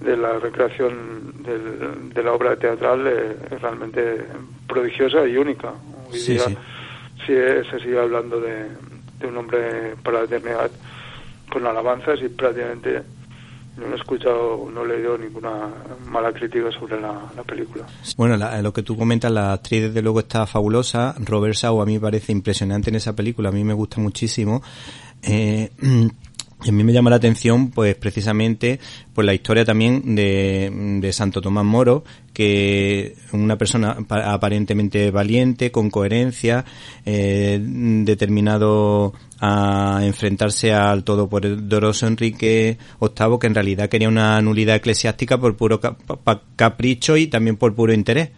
de 0.00 0.16
la 0.16 0.38
recreación 0.38 1.34
de 2.14 2.22
la 2.22 2.32
obra 2.32 2.56
teatral 2.56 3.06
eh, 3.06 3.36
es 3.50 3.60
realmente 3.60 4.24
prodigiosa 4.66 5.26
y 5.26 5.36
única. 5.36 5.72
Hoy 6.10 6.18
día 6.20 6.44
sí. 6.44 6.54
se 7.26 7.80
sigue 7.80 7.98
hablando 7.98 8.40
de, 8.40 8.68
un 9.26 9.36
hombre 9.36 9.96
para 10.02 10.20
la 10.20 10.24
eternidad 10.24 10.70
con 11.50 11.66
alabanzas 11.66 12.20
y 12.22 12.28
prácticamente 12.28 13.02
no 13.76 13.92
he 13.92 13.96
escuchado, 13.96 14.68
no 14.72 14.84
he 14.84 14.88
leído 14.88 15.16
ninguna 15.16 15.68
mala 16.06 16.32
crítica 16.32 16.70
sobre 16.72 17.00
la, 17.00 17.20
película. 17.46 17.86
Bueno, 18.16 18.36
lo 18.36 18.72
que 18.72 18.82
tú 18.82 18.96
comentas, 18.96 19.30
la 19.30 19.52
actriz 19.52 19.82
desde 19.84 20.02
luego 20.02 20.20
está 20.20 20.46
fabulosa. 20.46 21.14
Robert 21.24 21.54
Shaw 21.54 21.80
a 21.80 21.86
mí 21.86 21.94
me 21.94 22.00
parece 22.00 22.32
impresionante 22.32 22.90
en 22.90 22.96
esa 22.96 23.14
película, 23.14 23.48
a 23.48 23.52
mí 23.52 23.64
me 23.64 23.74
gusta 23.74 24.00
muchísimo. 24.00 24.62
Eh, 25.22 25.70
Y 26.64 26.70
a 26.70 26.72
mí 26.72 26.82
me 26.82 26.92
llama 26.92 27.10
la 27.10 27.16
atención, 27.16 27.70
pues 27.70 27.94
precisamente, 27.94 28.80
pues 29.14 29.24
la 29.24 29.32
historia 29.32 29.64
también 29.64 30.16
de, 30.16 30.98
de 31.00 31.12
Santo 31.12 31.40
Tomás 31.40 31.64
Moro, 31.64 32.02
que 32.32 33.14
una 33.32 33.56
persona 33.56 33.96
aparentemente 34.08 35.12
valiente, 35.12 35.70
con 35.70 35.88
coherencia, 35.88 36.64
eh, 37.06 37.60
determinado 37.62 39.12
a 39.40 40.00
enfrentarse 40.02 40.72
al 40.72 41.04
todopoderoso 41.04 42.08
Enrique 42.08 42.78
VIII, 43.00 43.38
que 43.40 43.46
en 43.46 43.54
realidad 43.54 43.88
quería 43.88 44.08
una 44.08 44.40
nulidad 44.42 44.76
eclesiástica 44.76 45.38
por 45.38 45.56
puro 45.56 45.80
capricho 46.56 47.16
y 47.16 47.28
también 47.28 47.56
por 47.56 47.74
puro 47.76 47.92
interés. 47.92 48.30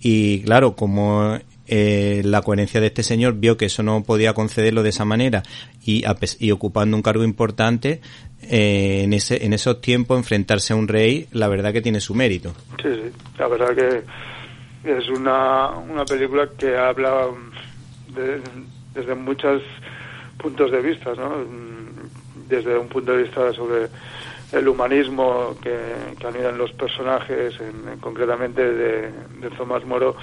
Y 0.00 0.42
claro, 0.42 0.76
como 0.76 1.38
eh, 1.66 2.22
la 2.24 2.42
coherencia 2.42 2.80
de 2.80 2.88
este 2.88 3.02
señor 3.02 3.34
vio 3.34 3.56
que 3.56 3.66
eso 3.66 3.82
no 3.82 4.02
podía 4.02 4.34
concederlo 4.34 4.82
de 4.82 4.90
esa 4.90 5.04
manera 5.04 5.42
y, 5.82 6.04
y 6.38 6.50
ocupando 6.50 6.96
un 6.96 7.02
cargo 7.02 7.24
importante 7.24 8.00
eh, 8.42 9.02
en, 9.04 9.14
ese, 9.14 9.46
en 9.46 9.54
esos 9.54 9.80
tiempos 9.80 10.18
enfrentarse 10.18 10.74
a 10.74 10.76
un 10.76 10.88
rey 10.88 11.26
la 11.32 11.48
verdad 11.48 11.72
que 11.72 11.80
tiene 11.80 12.00
su 12.00 12.14
mérito 12.14 12.52
sí, 12.82 12.88
sí, 12.94 13.12
la 13.38 13.48
verdad 13.48 13.74
que 13.74 14.02
es 14.90 15.08
una, 15.08 15.70
una 15.70 16.04
película 16.04 16.48
que 16.58 16.76
habla 16.76 17.28
desde 18.94 19.14
muchos 19.14 19.62
puntos 20.36 20.70
de 20.70 20.82
vista 20.82 21.14
¿no? 21.14 21.46
desde 22.46 22.76
un 22.76 22.88
punto 22.88 23.12
de 23.12 23.22
vista 23.22 23.52
sobre 23.54 23.88
el 24.52 24.68
humanismo 24.68 25.56
que, 25.62 25.76
que 26.18 26.26
anidan 26.26 26.58
los 26.58 26.72
personajes 26.72 27.58
en, 27.58 27.98
concretamente 28.00 28.62
de, 28.62 29.10
de 29.40 29.50
Tomás 29.56 29.84
Moro 29.84 30.14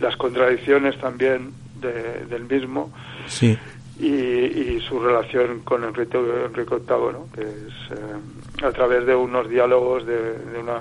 las 0.00 0.16
contradicciones 0.16 0.98
también 0.98 1.52
del 1.80 2.44
mismo 2.44 2.92
sí. 3.26 3.58
y, 3.98 4.80
su 4.80 5.00
relación 5.00 5.60
con 5.60 5.84
Enrique, 5.84 6.18
Enrique 6.18 6.76
VIII, 6.76 7.12
¿no? 7.12 7.26
que 7.34 7.42
es 7.42 7.98
eh, 7.98 8.64
a 8.64 8.72
través 8.72 9.06
de 9.06 9.14
unos 9.14 9.48
diálogos, 9.48 10.06
de, 10.06 10.36
una, 10.58 10.80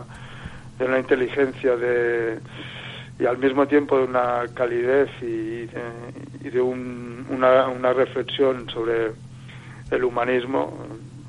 de 0.79 0.85
una 0.85 0.99
inteligencia 0.99 1.75
de, 1.75 2.39
y 3.19 3.25
al 3.25 3.37
mismo 3.37 3.67
tiempo 3.67 3.97
de 3.97 4.05
una 4.05 4.45
calidez 4.53 5.09
y 5.21 5.65
de, 5.65 5.81
y 6.43 6.49
de 6.49 6.61
un, 6.61 7.25
una, 7.29 7.67
una 7.67 7.93
reflexión 7.93 8.69
sobre 8.69 9.11
el 9.91 10.03
humanismo 10.03 10.77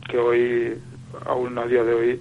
que 0.09 0.19
hoy, 0.19 0.79
aún 1.27 1.59
a 1.59 1.67
día 1.67 1.83
de 1.85 1.95
hoy, 1.95 2.21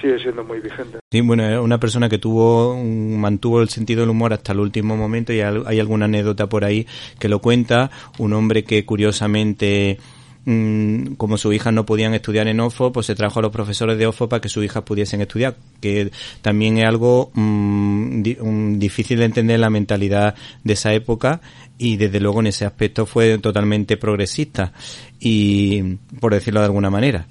sigue 0.00 0.18
siendo 0.18 0.44
muy 0.44 0.60
vigente. 0.60 0.98
Sí, 1.10 1.20
bueno, 1.20 1.62
una 1.62 1.78
persona 1.78 2.08
que 2.08 2.18
tuvo, 2.18 2.76
mantuvo 2.76 3.60
el 3.60 3.68
sentido 3.68 4.00
del 4.00 4.10
humor 4.10 4.32
hasta 4.32 4.52
el 4.52 4.60
último 4.60 4.96
momento 4.96 5.32
y 5.32 5.40
hay 5.40 5.80
alguna 5.80 6.06
anécdota 6.06 6.48
por 6.48 6.64
ahí 6.64 6.86
que 7.18 7.28
lo 7.28 7.40
cuenta, 7.40 7.90
un 8.18 8.32
hombre 8.32 8.64
que 8.64 8.84
curiosamente 8.84 9.98
mm, 10.44 11.14
como 11.14 11.38
sus 11.38 11.54
hijas 11.54 11.72
no 11.72 11.86
podían 11.86 12.14
estudiar 12.14 12.48
en 12.48 12.60
OFO, 12.60 12.92
pues 12.92 13.06
se 13.06 13.14
trajo 13.14 13.38
a 13.38 13.42
los 13.42 13.52
profesores 13.52 13.98
de 13.98 14.06
OFO 14.06 14.28
para 14.28 14.40
que 14.40 14.48
sus 14.48 14.64
hijas 14.64 14.82
pudiesen 14.82 15.20
estudiar, 15.20 15.56
que 15.80 16.10
también 16.42 16.78
es 16.78 16.86
algo 16.86 17.30
mm, 17.34 18.78
difícil 18.78 19.18
de 19.18 19.24
entender 19.24 19.60
la 19.60 19.70
mentalidad 19.70 20.34
de 20.64 20.72
esa 20.72 20.92
época 20.92 21.40
y 21.78 21.96
desde 21.96 22.20
luego 22.20 22.40
en 22.40 22.48
ese 22.48 22.64
aspecto 22.64 23.06
fue 23.06 23.38
totalmente 23.38 23.96
progresista 23.96 24.72
y 25.20 25.96
por 26.20 26.34
decirlo 26.34 26.60
de 26.60 26.66
alguna 26.66 26.90
manera. 26.90 27.26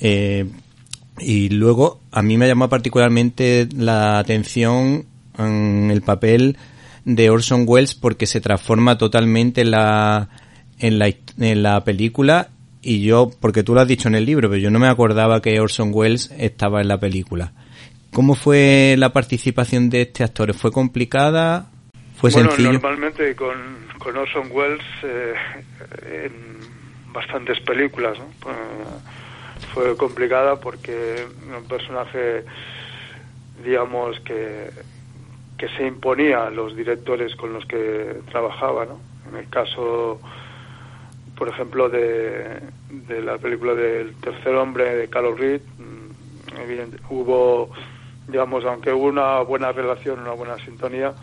Eh, 0.00 0.46
y 1.20 1.48
luego 1.50 2.00
a 2.12 2.22
mí 2.22 2.36
me 2.36 2.46
llamó 2.46 2.68
particularmente 2.68 3.68
la 3.74 4.18
atención 4.18 5.06
en 5.38 5.90
el 5.90 6.02
papel 6.02 6.56
de 7.04 7.30
Orson 7.30 7.64
Welles 7.66 7.94
porque 7.94 8.26
se 8.26 8.40
transforma 8.40 8.98
totalmente 8.98 9.62
en 9.62 9.70
la, 9.70 10.28
en 10.78 10.98
la, 10.98 11.08
en 11.38 11.62
la 11.62 11.84
película 11.84 12.48
y 12.82 13.02
yo, 13.02 13.30
porque 13.40 13.62
tú 13.62 13.74
lo 13.74 13.80
has 13.80 13.88
dicho 13.88 14.08
en 14.08 14.14
el 14.14 14.24
libro, 14.24 14.48
pero 14.48 14.60
yo 14.60 14.70
no 14.70 14.78
me 14.78 14.88
acordaba 14.88 15.42
que 15.42 15.60
Orson 15.60 15.90
Welles 15.92 16.32
estaba 16.38 16.80
en 16.80 16.88
la 16.88 16.98
película. 16.98 17.52
¿Cómo 18.12 18.34
fue 18.34 18.94
la 18.98 19.12
participación 19.12 19.90
de 19.90 20.02
este 20.02 20.24
actor? 20.24 20.54
¿Fue 20.54 20.72
complicada? 20.72 21.70
¿Fue 22.16 22.30
bueno, 22.30 22.48
sencillo? 22.50 22.72
Normalmente 22.72 23.34
con, 23.36 23.56
con 23.98 24.16
Orson 24.16 24.48
Welles 24.50 24.84
eh, 25.02 25.34
en 26.24 27.12
bastantes 27.12 27.60
películas, 27.60 28.18
¿no? 28.18 28.26
Fue 29.78 29.96
complicada 29.96 30.56
porque 30.56 31.24
un 31.56 31.62
personaje, 31.68 32.42
digamos, 33.62 34.18
que, 34.18 34.70
que 35.56 35.68
se 35.68 35.86
imponía 35.86 36.48
a 36.48 36.50
los 36.50 36.74
directores 36.74 37.36
con 37.36 37.52
los 37.52 37.64
que 37.64 38.16
trabajaba, 38.28 38.86
¿no? 38.86 38.98
En 39.30 39.36
el 39.36 39.48
caso, 39.48 40.20
por 41.36 41.48
ejemplo, 41.48 41.88
de, 41.88 42.58
de 42.90 43.22
la 43.22 43.38
película 43.38 43.74
del 43.74 44.16
tercer 44.16 44.56
hombre 44.56 44.96
de 44.96 45.08
Carlos 45.08 45.38
Reed, 45.38 45.60
mm, 45.78 47.10
hubo, 47.10 47.70
digamos, 48.26 48.64
aunque 48.64 48.92
hubo 48.92 49.06
una 49.06 49.42
buena 49.42 49.70
relación, 49.70 50.18
una 50.18 50.32
buena 50.32 50.56
sintonía, 50.56 51.14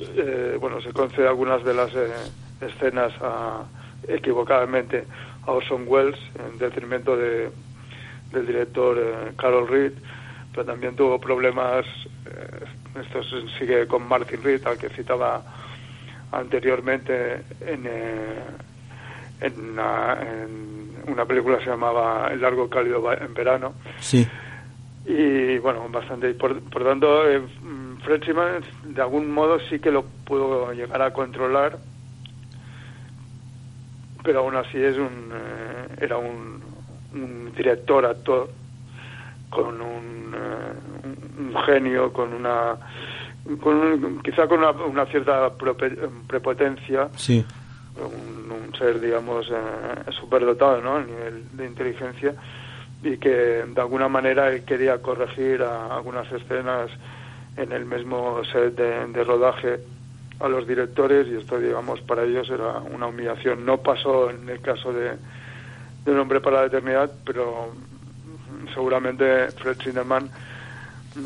eh, 0.00 0.58
bueno, 0.60 0.82
se 0.82 0.92
concede 0.92 1.26
algunas 1.26 1.64
de 1.64 1.72
las 1.72 1.94
eh, 1.94 2.12
escenas 2.60 3.14
a, 3.22 3.64
equivocadamente 4.06 5.06
a 5.48 5.52
Orson 5.52 5.84
Welles 5.86 6.18
en 6.38 6.58
detrimento 6.58 7.16
de, 7.16 7.50
del 8.32 8.46
director 8.46 8.98
eh, 8.98 9.32
Carol 9.36 9.66
Reed, 9.66 9.92
pero 10.52 10.64
también 10.64 10.94
tuvo 10.94 11.18
problemas, 11.18 11.86
eh, 12.26 13.00
esto 13.00 13.22
sigue 13.58 13.86
con 13.86 14.06
Martin 14.06 14.42
Reed, 14.42 14.66
al 14.66 14.78
que 14.78 14.90
citaba 14.90 15.42
anteriormente 16.32 17.42
en, 17.60 17.86
eh, 17.86 18.44
en, 19.40 19.78
una, 21.06 21.24
película 21.24 21.58
que 21.58 21.64
se 21.64 21.70
llamaba 21.70 22.28
El 22.30 22.40
largo 22.40 22.68
cálido 22.68 23.12
en 23.12 23.32
verano. 23.32 23.74
Sí. 24.00 24.26
Y 25.06 25.56
bueno, 25.58 25.88
bastante. 25.88 26.34
Por, 26.34 26.60
por 26.60 26.84
tanto, 26.84 27.26
eh, 27.26 27.40
Fred 28.04 28.22
Simmons 28.24 28.66
de 28.84 29.00
algún 29.00 29.30
modo 29.30 29.58
sí 29.70 29.78
que 29.78 29.90
lo 29.90 30.02
pudo 30.02 30.72
llegar 30.72 31.00
a 31.00 31.12
controlar 31.12 31.78
pero 34.28 34.40
aún 34.40 34.56
así 34.56 34.76
es 34.76 34.98
un 34.98 35.32
eh, 35.32 35.96
era 36.02 36.18
un, 36.18 36.60
director 37.56 38.04
actor 38.04 38.50
con 39.48 39.80
un, 39.80 40.34
eh, 40.34 41.40
un 41.40 41.56
genio 41.64 42.12
con 42.12 42.34
una 42.34 42.76
con 43.58 44.20
quizá 44.22 44.46
con 44.46 44.62
una, 44.62 45.06
cierta 45.06 45.50
prepotencia 46.26 47.08
sí. 47.16 47.42
un, 47.96 48.70
ser 48.76 49.00
digamos 49.00 49.48
eh, 49.50 50.10
superdotado 50.10 50.82
¿no? 50.82 50.96
a 50.96 51.02
nivel 51.02 51.44
de 51.56 51.64
inteligencia 51.64 52.34
y 53.02 53.16
que 53.16 53.64
de 53.66 53.80
alguna 53.80 54.08
manera 54.08 54.50
él 54.50 54.62
quería 54.62 55.00
corregir 55.00 55.62
algunas 55.62 56.30
escenas 56.30 56.90
en 57.56 57.72
el 57.72 57.86
mismo 57.86 58.42
set 58.44 58.76
de 58.76 59.24
rodaje 59.24 59.80
a 60.40 60.48
los 60.48 60.66
directores 60.66 61.26
y 61.28 61.36
esto, 61.36 61.58
digamos, 61.58 62.00
para 62.02 62.24
ellos 62.24 62.48
era 62.50 62.78
una 62.78 63.06
humillación. 63.06 63.64
No 63.64 63.78
pasó 63.78 64.30
en 64.30 64.48
el 64.48 64.60
caso 64.60 64.92
de, 64.92 65.10
de 66.04 66.12
Un 66.12 66.20
hombre 66.20 66.40
para 66.40 66.60
la 66.60 66.66
eternidad, 66.66 67.10
pero 67.24 67.72
seguramente 68.74 69.48
Fred 69.52 69.76
Zinnemann 69.82 70.30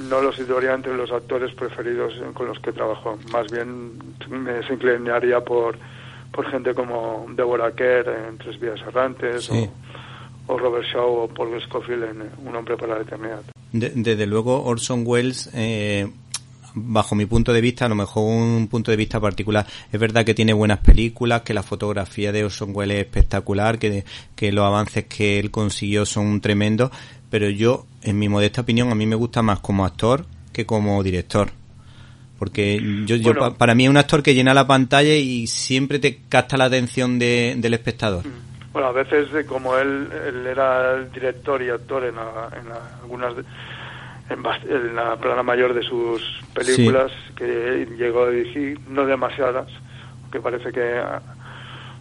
no 0.09 0.23
lo 0.23 0.33
situaría 0.33 0.75
entre 0.75 0.97
los 0.97 1.11
actores 1.13 1.55
preferidos 1.55 2.15
con 2.35 2.47
los 2.47 2.59
que 2.61 2.73
trabajó. 2.73 3.19
Más 3.31 3.51
bien 3.51 3.93
me 4.31 4.63
se 4.67 4.75
inclinaría 4.75 5.41
por, 5.41 5.77
por 6.33 6.51
gente 6.51 6.75
como 6.75 7.27
Deborah 7.35 7.73
Kerr 7.73 8.09
en 8.09 8.39
Tres 8.39 8.59
Vías 8.59 8.81
Errantes 8.81 9.51
o, 9.51 10.59
Robert 10.59 10.85
Shaw 10.85 11.25
o 11.25 11.29
Paul 11.29 11.61
Scofield 11.63 12.05
en 12.05 12.31
Un 12.47 12.57
hombre 12.57 12.77
para 12.77 12.97
la 12.97 13.03
eternidad. 13.03 13.43
desde 13.73 14.27
luego 14.27 14.65
Orson 14.65 15.05
Welles 15.07 15.51
eh, 15.55 16.11
bajo 16.75 17.15
mi 17.15 17.27
punto 17.27 17.53
de 17.53 17.61
vista, 17.61 17.87
a 17.87 17.89
lo 17.89 17.95
mejor 17.95 18.25
un 18.25 18.69
punto 18.69 18.91
de 18.91 18.97
vista 18.97 19.21
particular, 19.21 19.67
es 19.91 20.01
verdad 20.01 20.25
que 20.25 20.35
tiene 20.35 20.53
buenas 20.53 20.79
películas, 20.79 21.43
que 21.43 21.55
la 21.55 21.63
fotografía 21.63 22.33
de 22.33 22.45
Orson 22.45 22.71
Welles 22.75 22.99
es 22.99 23.05
espectacular, 23.07 23.79
que, 23.79 24.05
que 24.35 24.53
los 24.53 24.65
avances 24.65 25.05
que 25.05 25.39
él 25.39 25.51
consiguió 25.51 26.07
son 26.07 26.41
tremendos, 26.41 26.91
pero 27.31 27.49
yo, 27.49 27.87
en 28.03 28.19
mi 28.19 28.29
modesta 28.29 28.61
opinión, 28.61 28.91
a 28.91 28.95
mí 28.95 29.07
me 29.07 29.17
gusta 29.17 29.43
más 29.43 29.61
como 29.61 29.85
actor 29.85 30.27
que 30.53 30.67
como 30.67 31.03
director. 31.03 31.51
Porque 32.39 32.83
yo, 33.07 33.17
yo 33.17 33.55
para 33.55 33.75
mí 33.75 33.85
es 33.85 33.91
un 33.91 33.97
actor 33.97 34.23
que 34.23 34.35
llena 34.35 34.53
la 34.53 34.67
pantalla 34.67 35.15
y 35.15 35.47
siempre 35.47 36.01
te 36.01 36.19
capta 36.29 36.57
la 36.57 36.65
atención 36.65 37.19
de, 37.19 37.55
del 37.57 37.73
espectador. 37.73 38.25
Bueno, 38.73 38.89
a 38.89 38.93
veces 38.93 39.29
eh, 39.35 39.45
como 39.47 39.77
él, 39.77 40.09
él 40.27 40.47
era 40.47 40.97
el 40.97 41.13
director 41.13 41.63
y 41.63 41.69
actor 41.69 42.05
en, 42.05 42.15
en 42.15 42.73
algunas 43.03 43.35
en, 44.31 44.95
la 44.95 45.17
plana 45.17 45.43
mayor 45.43 45.75
de 45.75 45.83
sus 45.83 46.43
películas 46.55 47.13
que 47.37 47.87
llegó 47.97 48.25
a 48.25 48.31
dirigir, 48.31 48.79
no 48.89 49.05
demasiadas, 49.07 49.69
que 50.31 50.41
parece 50.41 50.73
que 50.73 51.03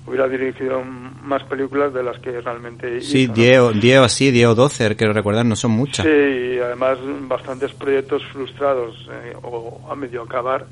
hubiera 0.06 0.28
dirigido 0.28 0.84
más 0.84 1.44
películas 1.44 1.94
de 1.94 2.04
las 2.04 2.18
que 2.20 2.42
realmente 2.42 3.02
Sí, 3.02 3.28
10 3.28 3.60
o 3.60 4.04
así, 4.04 4.32
10 4.32 4.48
o 4.48 4.56
12, 4.56 4.96
quiero 4.96 5.14
recordar, 5.14 5.46
no 5.46 5.56
son 5.56 5.72
muchas. 5.72 6.06
Sí, 6.06 6.12
y 6.12 6.60
además 6.60 6.98
bastantes 7.28 7.74
proyectos 7.74 8.24
frustrados 8.26 9.08
eh, 9.12 9.34
o 9.44 9.88
a 9.90 9.96
medio 9.96 10.24
acabar 10.24 10.66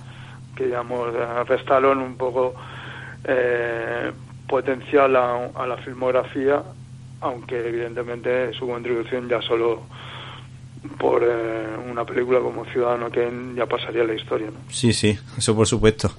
que, 0.56 0.66
digamos, 0.66 1.14
restaron 1.48 2.00
un 2.00 2.18
poco 2.18 2.54
eh, 3.24 4.12
potencial 4.48 5.16
a, 5.16 5.50
a 5.56 5.68
la 5.68 5.78
filmografía, 5.78 6.62
aunque 7.22 7.68
evidentemente 7.68 8.52
su 8.54 8.68
contribución 8.68 9.30
ya 9.30 9.42
solo 9.42 9.84
por 10.98 11.24
eh, 11.24 11.78
una 11.90 12.06
película 12.06 12.40
como 12.40 12.66
Ciudadano 12.66 13.10
Kane 13.10 13.56
ya 13.56 13.66
pasaría 13.66 14.04
la 14.04 14.16
historia. 14.16 14.48
¿no? 14.48 14.60
Sí, 14.70 14.94
sí, 14.94 15.18
eso 15.38 15.56
por 15.56 15.68
supuesto. 15.68 16.12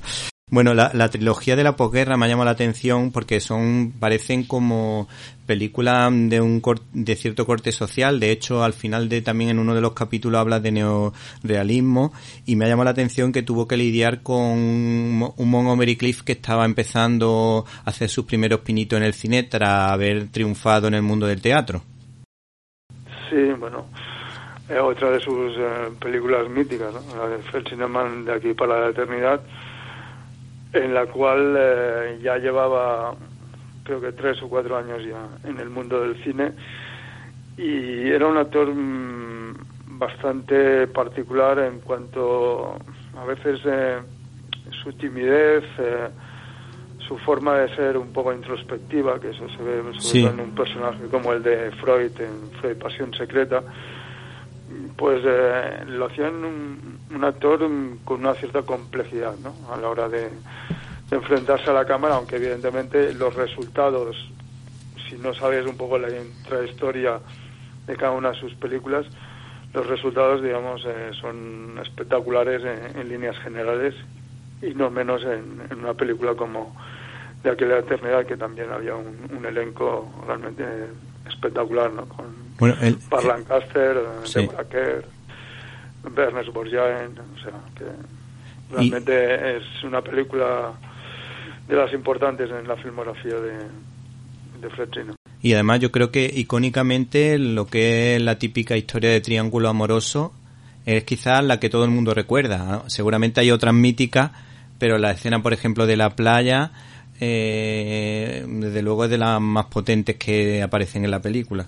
Bueno, 0.53 0.75
la, 0.75 0.91
la 0.95 1.09
trilogía 1.09 1.55
de 1.55 1.63
la 1.63 1.77
posguerra 1.77 2.17
me 2.17 2.27
ha 2.27 2.29
llamado 2.29 2.47
la 2.47 2.51
atención 2.51 3.13
porque 3.13 3.39
son 3.39 3.93
parecen 4.01 4.43
como 4.43 5.07
películas 5.47 6.13
de 6.13 6.41
un 6.41 6.61
de 6.93 7.15
cierto 7.15 7.47
corte 7.47 7.71
social. 7.71 8.19
De 8.19 8.33
hecho, 8.33 8.65
al 8.65 8.73
final 8.73 9.09
de 9.09 9.23
también 9.23 9.51
en 9.51 9.61
uno 9.61 9.77
de 9.77 9.81
los 9.81 9.93
capítulos 9.93 10.41
habla 10.41 10.59
de 10.59 10.73
neorealismo 10.73 12.13
y 12.47 12.57
me 12.57 12.65
ha 12.65 12.69
llamado 12.69 12.87
la 12.87 12.91
atención 12.91 13.31
que 13.31 13.45
tuvo 13.45 13.69
que 13.69 13.77
lidiar 13.77 14.23
con 14.25 14.41
un 14.41 15.51
Montgomery 15.51 15.97
Cliff 15.97 16.23
que 16.23 16.33
estaba 16.33 16.65
empezando 16.65 17.65
a 17.85 17.91
hacer 17.91 18.09
sus 18.09 18.25
primeros 18.25 18.61
pinitos 18.61 18.97
en 18.97 19.05
el 19.05 19.15
cine 19.15 19.45
tras 19.45 19.93
haber 19.93 20.29
triunfado 20.33 20.89
en 20.89 20.95
el 20.95 21.03
mundo 21.03 21.29
del 21.29 21.41
teatro. 21.41 21.83
Sí, 23.31 23.53
bueno, 23.57 23.87
eh, 24.71 24.79
otra 24.79 25.11
de 25.11 25.19
sus 25.19 25.57
eh, 25.59 25.91
películas 26.01 26.49
míticas, 26.49 26.95
la 27.17 27.27
de 27.27 28.25
de 28.25 28.33
aquí 28.33 28.55
para 28.55 28.81
la 28.81 28.91
eternidad, 28.91 29.41
en 30.73 30.95
la 30.95 31.07
cual 31.07 31.57
eh, 31.59 32.19
ya 32.23 32.39
llevaba 32.39 33.15
creo 33.83 34.01
que 34.01 34.13
tres 34.13 34.41
o 34.43 34.49
cuatro 34.49 34.77
años 34.77 35.03
ya 35.05 35.27
en 35.49 35.59
el 35.59 35.71
mundo 35.71 36.01
del 36.01 36.23
cine 36.23 36.53
y 37.57 38.09
era 38.11 38.29
un 38.29 38.37
actor 38.37 38.69
mm, 38.73 39.99
bastante 39.99 40.87
particular 40.87 41.59
en 41.59 41.81
cuanto 41.81 42.77
a 43.17 43.25
veces 43.25 43.61
su 44.85 44.93
timidez, 44.93 45.65
su 46.99 47.19
forma 47.19 47.59
de 47.59 47.75
ser 47.75 47.99
un 47.99 48.13
poco 48.13 48.33
introspectiva, 48.33 49.19
que 49.19 49.31
eso 49.31 49.49
se 49.49 49.63
ve 49.63 49.81
en 49.81 50.41
un 50.41 50.55
personaje 50.55 51.07
como 51.11 51.33
el 51.33 51.43
de 51.43 51.73
Freud 51.73 52.13
en 52.21 52.51
Freud 52.61 52.77
Pasión 52.77 53.13
Secreta, 53.15 53.65
pues 54.97 55.23
eh, 55.25 55.85
lo 55.87 56.07
hacían 56.07 56.45
un, 56.45 57.25
actor 57.25 57.61
con 58.05 58.21
una 58.21 58.35
cierta 58.35 58.63
complejidad 58.63 59.35
¿no? 59.39 59.55
a 59.73 59.77
la 59.77 59.89
hora 59.89 60.09
de, 60.09 60.29
enfrentarse 61.11 61.69
a 61.69 61.73
la 61.73 61.85
cámara, 61.85 62.15
aunque 62.15 62.37
evidentemente 62.37 63.13
los 63.15 63.35
resultados 63.35 64.17
si 65.11 65.17
no 65.17 65.35
sabes 65.35 65.67
un 65.67 65.77
poco 65.77 65.99
la 65.99 66.09
intrahistoria 66.09 67.19
de 67.87 67.97
cada 67.97 68.13
una 68.13 68.31
de 68.31 68.39
sus 68.39 68.55
películas, 68.55 69.07
los 69.75 69.87
resultados, 69.87 70.43
digamos, 70.43 70.85
eh, 70.87 71.11
son 71.21 71.79
espectaculares 71.83 72.63
en, 72.95 73.09
líneas 73.09 73.37
generales 73.39 73.95
y 74.63 74.75
no 74.75 74.91
menos 74.91 75.23
en, 75.25 75.79
una 75.79 75.95
película 75.95 76.35
como 76.35 76.77
de 77.43 77.51
aquella 77.51 77.79
eternidad 77.79 78.27
que 78.27 78.37
también 78.37 78.71
había 78.71 78.95
un, 78.95 79.45
elenco 79.45 80.09
realmente 80.27 80.65
espectacular, 81.31 81.93
¿no? 81.93 82.07
Con 82.07 82.27
bueno, 82.59 82.77
el, 82.83 82.99
Lancaster, 83.27 83.97
sí. 84.25 84.41
Deborah 84.41 84.69
Kerr, 84.69 85.05
Ernest 86.17 86.53
Borjaen, 86.53 87.19
o 87.19 87.43
sea, 87.43 87.53
que 87.75 87.85
realmente 88.71 89.57
es 89.57 89.65
una 89.83 90.03
película 90.03 90.73
de 91.67 91.77
las 91.77 91.93
importantes 91.93 92.51
en 92.51 92.67
la 92.69 92.77
filmografía 92.77 93.35
de, 93.35 93.53
de 94.61 94.71
Fred 94.71 94.89
Y 95.41 95.55
además 95.55 95.81
yo 95.81 95.91
creo 95.91 96.11
que 96.11 96.31
icónicamente 96.35 97.39
lo 97.39 97.67
que 97.67 98.17
es 98.17 98.23
la 98.23 98.39
típica 98.39 98.77
historia 98.77 99.11
de 99.11 99.21
triángulo 99.21 99.69
amoroso 99.69 100.33
es 100.85 101.05
quizás 101.05 101.45
la 101.45 101.61
que 101.61 101.71
todo 101.71 101.85
el 101.85 101.91
mundo 101.91 102.15
recuerda. 102.15 102.83
Seguramente 102.89 103.41
hay 103.41 103.51
otras 103.51 103.75
míticas, 103.75 104.33
pero 104.79 104.99
la 104.99 105.13
escena, 105.13 105.43
por 105.43 105.53
ejemplo, 105.53 105.87
de 105.87 105.97
la 105.97 106.11
playa, 106.11 106.73
eh, 107.21 108.45
desde 108.49 108.83
luego 108.83 109.05
es 109.05 109.11
de 109.11 109.19
las 109.19 109.41
más 109.41 109.67
potentes 109.67 110.17
que 110.17 110.63
aparecen 110.63 111.05
en 111.05 111.11
la 111.11 111.21
película. 111.21 111.67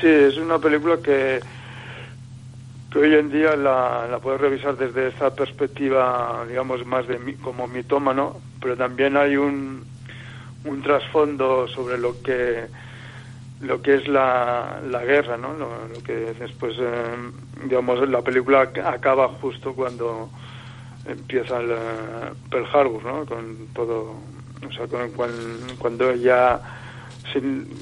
Sí, 0.00 0.06
es 0.06 0.36
una 0.36 0.58
película 0.58 0.98
que, 1.02 1.40
que 2.92 2.98
hoy 2.98 3.14
en 3.14 3.30
día 3.30 3.56
la, 3.56 4.06
la 4.10 4.18
puedes 4.18 4.40
revisar 4.40 4.76
desde 4.76 5.08
esa 5.08 5.34
perspectiva, 5.34 6.44
digamos, 6.48 6.84
más 6.86 7.06
de 7.08 7.18
como 7.42 7.66
mitómano, 7.66 8.40
pero 8.60 8.76
también 8.76 9.16
hay 9.16 9.36
un, 9.36 9.84
un 10.64 10.82
trasfondo 10.82 11.66
sobre 11.68 11.98
lo 11.98 12.20
que 12.22 12.66
lo 13.60 13.82
que 13.82 13.94
es 13.94 14.06
la, 14.06 14.80
la 14.88 15.04
guerra, 15.04 15.36
¿no? 15.36 15.52
Lo, 15.54 16.02
que 16.04 16.12
después, 16.38 16.76
eh, 16.78 17.16
digamos, 17.64 18.08
la 18.08 18.22
película 18.22 18.70
acaba 18.84 19.28
justo 19.40 19.74
cuando 19.74 20.30
empieza 21.08 21.60
el 21.60 21.70
eh, 21.70 21.76
Pearl 22.50 22.66
Harbor, 22.72 23.04
¿no? 23.04 23.26
Con 23.26 23.68
todo, 23.74 24.14
o 24.66 24.72
sea, 24.72 24.86
cuando 25.78 26.14
ya 26.14 26.60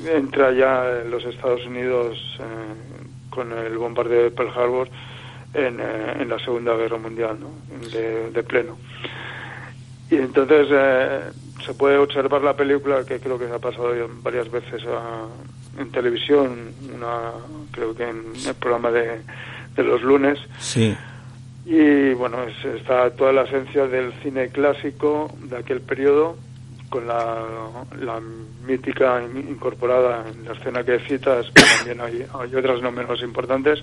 entra 0.06 0.52
ya 0.52 1.02
los 1.08 1.24
Estados 1.24 1.64
Unidos 1.66 2.18
eh, 2.40 3.30
con 3.30 3.52
el 3.52 3.76
bombardeo 3.76 4.24
de 4.24 4.30
Pearl 4.30 4.50
Harbor 4.50 4.88
en, 5.54 5.80
en 5.80 6.28
la 6.28 6.38
Segunda 6.38 6.74
Guerra 6.76 6.98
Mundial, 6.98 7.38
¿no? 7.40 7.50
De, 7.88 8.30
de 8.30 8.42
pleno. 8.42 8.76
Y 10.10 10.16
entonces 10.16 10.68
se 11.64 11.74
puede 11.74 11.98
observar 11.98 12.42
la 12.42 12.54
película 12.54 13.04
que 13.04 13.18
creo 13.18 13.38
que 13.38 13.48
se 13.48 13.54
ha 13.54 13.58
pasado 13.58 13.92
varias 14.22 14.50
veces 14.50 14.82
en 15.78 15.90
televisión, 15.90 16.72
una, 16.94 17.32
creo 17.70 17.94
que 17.94 18.04
en 18.08 18.32
el 18.46 18.54
programa 18.54 18.90
de, 18.90 19.22
los 19.76 20.02
lunes. 20.02 20.38
Sí. 20.58 20.96
Y 21.66 22.14
bueno, 22.14 22.38
está 22.44 23.10
toda 23.10 23.32
la 23.32 23.42
esencia 23.42 23.88
del 23.88 24.12
cine 24.22 24.48
clásico 24.50 25.28
de 25.42 25.56
aquel 25.56 25.80
periodo, 25.80 26.36
con 26.88 27.08
la, 27.08 27.42
la 28.00 28.20
mítica 28.64 29.20
incorporada 29.22 30.24
en 30.28 30.44
la 30.44 30.52
escena 30.52 30.84
que 30.84 31.00
citas, 31.00 31.46
pero 31.52 31.66
también 31.78 32.00
hay, 32.00 32.24
hay 32.38 32.54
otras 32.54 32.80
no 32.80 32.92
menos 32.92 33.20
importantes 33.20 33.82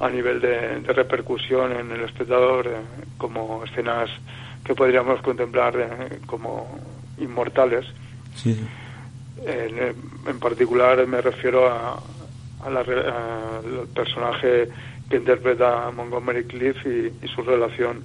a 0.00 0.10
nivel 0.10 0.40
de, 0.40 0.80
repercusión 0.80 1.72
en 1.72 1.92
el 1.92 2.02
espectador, 2.02 2.66
eh, 2.66 2.70
como 3.16 3.64
escenas 3.64 4.10
que 4.64 4.74
podríamos 4.74 5.22
contemplar 5.22 5.76
eh, 5.78 6.18
como 6.26 6.78
inmortales. 7.18 7.86
En, 9.44 10.38
particular 10.40 11.06
me 11.06 11.20
refiero 11.20 11.68
a, 11.68 12.00
al 12.64 13.86
personaje 13.94 14.68
que 15.08 15.16
interpreta 15.16 15.90
Montgomery 15.90 16.44
Cliff 16.44 16.76
y, 16.86 17.28
su 17.28 17.42
relación 17.42 18.02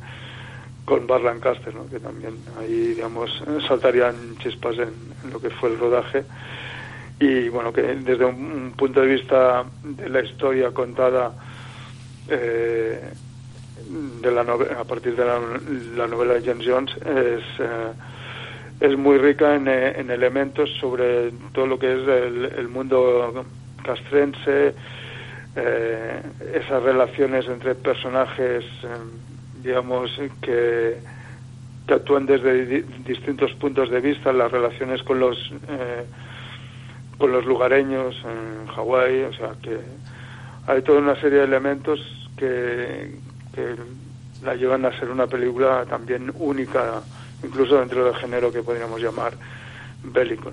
con 0.85 1.07
Bar 1.07 1.21
Lancaster, 1.21 1.73
¿no? 1.73 1.89
que 1.89 1.99
también 1.99 2.35
ahí, 2.59 2.93
digamos, 2.95 3.43
saltarían 3.67 4.37
chispas 4.37 4.77
en, 4.77 4.91
lo 5.31 5.39
que 5.39 5.49
fue 5.49 5.69
el 5.69 5.79
rodaje. 5.79 6.23
Y 7.19 7.49
bueno, 7.49 7.73
que 7.73 7.81
desde 7.81 8.25
un, 8.25 8.73
punto 8.77 9.01
de 9.01 9.07
vista 9.07 9.65
de 9.83 10.09
la 10.09 10.21
historia 10.21 10.71
contada 10.71 11.33
eh, 12.29 13.01
de 14.21 14.31
la 14.31 14.41
a 14.41 14.83
partir 14.83 15.15
de 15.15 15.25
la, 15.95 16.07
novela 16.07 16.33
de 16.35 16.41
James 16.41 16.65
Jones 16.67 16.91
es, 16.97 17.43
eh, 17.59 17.91
es 18.79 18.97
muy 18.97 19.17
rica 19.17 19.55
en, 19.55 19.67
eh, 19.67 19.99
en, 19.99 20.11
elementos 20.11 20.69
sobre 20.79 21.31
todo 21.53 21.67
lo 21.67 21.79
que 21.79 21.91
es 21.91 22.07
el, 22.57 22.67
mundo 22.67 23.45
castrense, 23.87 24.75
eh, 25.55 26.21
esas 26.53 26.83
relaciones 26.83 27.47
entre 27.47 27.73
personajes, 27.73 28.65
digamos, 29.63 30.11
que, 30.41 30.97
que, 31.87 31.93
actúan 31.93 32.25
desde 32.25 32.83
distintos 33.05 33.53
puntos 33.53 33.89
de 33.89 34.01
vista, 34.01 34.33
las 34.33 34.51
relaciones 34.51 35.01
con 35.03 35.19
los 35.19 35.37
con 37.17 37.31
los 37.31 37.45
lugareños 37.45 38.15
en 38.23 38.67
Hawái, 38.67 39.23
o 39.23 39.33
sea 39.33 39.53
que 39.63 39.79
hay 40.67 40.81
toda 40.83 40.99
una 40.99 41.15
serie 41.15 41.39
de 41.39 41.45
elementos 41.45 41.99
que, 42.37 43.15
que 43.55 43.75
la 44.43 44.53
llevan 44.53 44.85
a 44.85 44.97
ser 44.99 45.09
una 45.09 45.25
película 45.25 45.85
también 45.89 46.31
única, 46.35 47.01
incluso 47.43 47.79
dentro 47.79 48.05
del 48.05 48.15
género 48.15 48.51
que 48.51 48.61
podríamos 48.61 49.01
llamar 49.01 49.33
bélico. 50.03 50.51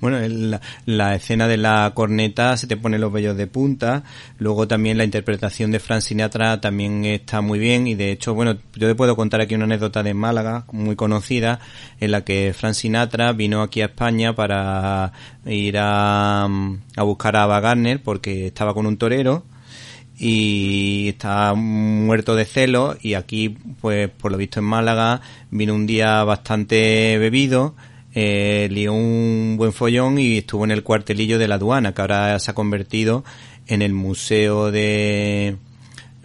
Bueno, 0.00 0.18
la, 0.20 0.60
la, 0.86 1.14
escena 1.14 1.46
de 1.46 1.56
la 1.56 1.92
corneta 1.94 2.56
se 2.56 2.66
te 2.66 2.76
pone 2.76 2.98
los 2.98 3.12
vellos 3.12 3.36
de 3.36 3.46
punta. 3.46 4.02
Luego 4.38 4.66
también 4.66 4.98
la 4.98 5.04
interpretación 5.04 5.70
de 5.70 5.80
Frank 5.80 6.00
Sinatra 6.00 6.60
también 6.60 7.04
está 7.04 7.40
muy 7.40 7.58
bien. 7.58 7.86
Y 7.86 7.94
de 7.94 8.12
hecho, 8.12 8.34
bueno, 8.34 8.56
yo 8.74 8.88
te 8.88 8.94
puedo 8.94 9.16
contar 9.16 9.40
aquí 9.40 9.54
una 9.54 9.64
anécdota 9.64 10.02
de 10.02 10.14
Málaga 10.14 10.64
muy 10.72 10.96
conocida 10.96 11.60
en 12.00 12.12
la 12.12 12.24
que 12.24 12.54
Frank 12.56 12.74
Sinatra 12.74 13.32
vino 13.32 13.62
aquí 13.62 13.82
a 13.82 13.86
España 13.86 14.34
para 14.34 15.12
ir 15.46 15.76
a, 15.78 16.44
a 16.44 17.02
buscar 17.02 17.36
a 17.36 17.42
Ava 17.44 17.60
porque 18.02 18.46
estaba 18.46 18.74
con 18.74 18.86
un 18.86 18.96
torero 18.96 19.44
y 20.18 21.08
está 21.08 21.54
muerto 21.54 22.36
de 22.36 22.44
celo 22.44 22.96
y 23.00 23.14
aquí 23.14 23.56
pues 23.80 24.10
por 24.10 24.30
lo 24.30 24.36
visto 24.36 24.60
en 24.60 24.66
Málaga 24.66 25.22
vino 25.50 25.74
un 25.74 25.86
día 25.86 26.22
bastante 26.24 27.16
bebido 27.18 27.74
eh, 28.14 28.68
lió 28.70 28.92
un 28.92 29.54
buen 29.56 29.72
follón 29.72 30.18
y 30.18 30.38
estuvo 30.38 30.64
en 30.64 30.70
el 30.70 30.82
cuartelillo 30.82 31.38
de 31.38 31.48
la 31.48 31.56
aduana 31.56 31.94
que 31.94 32.00
ahora 32.00 32.38
se 32.38 32.50
ha 32.50 32.54
convertido 32.54 33.24
en 33.66 33.82
el 33.82 33.92
museo 33.92 34.70
de 34.70 35.56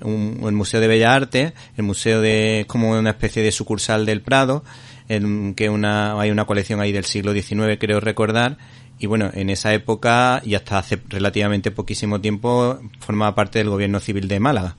un, 0.01 0.41
el 0.43 0.53
museo 0.53 0.79
de 0.79 0.87
bellas 0.87 1.11
artes 1.11 1.53
el 1.77 1.83
museo 1.83 2.21
de 2.21 2.65
como 2.67 2.91
una 2.91 3.11
especie 3.11 3.43
de 3.43 3.51
sucursal 3.51 4.05
del 4.05 4.21
Prado 4.21 4.63
en 5.09 5.53
que 5.53 5.69
una 5.69 6.19
hay 6.19 6.31
una 6.31 6.45
colección 6.45 6.81
ahí 6.81 6.91
del 6.91 7.05
siglo 7.05 7.33
XIX 7.33 7.77
creo 7.79 7.99
recordar 7.99 8.57
y 8.97 9.07
bueno, 9.07 9.29
en 9.33 9.49
esa 9.49 9.73
época 9.73 10.41
y 10.45 10.55
hasta 10.55 10.77
hace 10.77 10.99
relativamente 11.09 11.71
poquísimo 11.71 12.21
tiempo 12.21 12.79
formaba 12.99 13.35
parte 13.35 13.59
del 13.59 13.69
gobierno 13.69 13.99
civil 13.99 14.27
de 14.27 14.39
Málaga. 14.39 14.75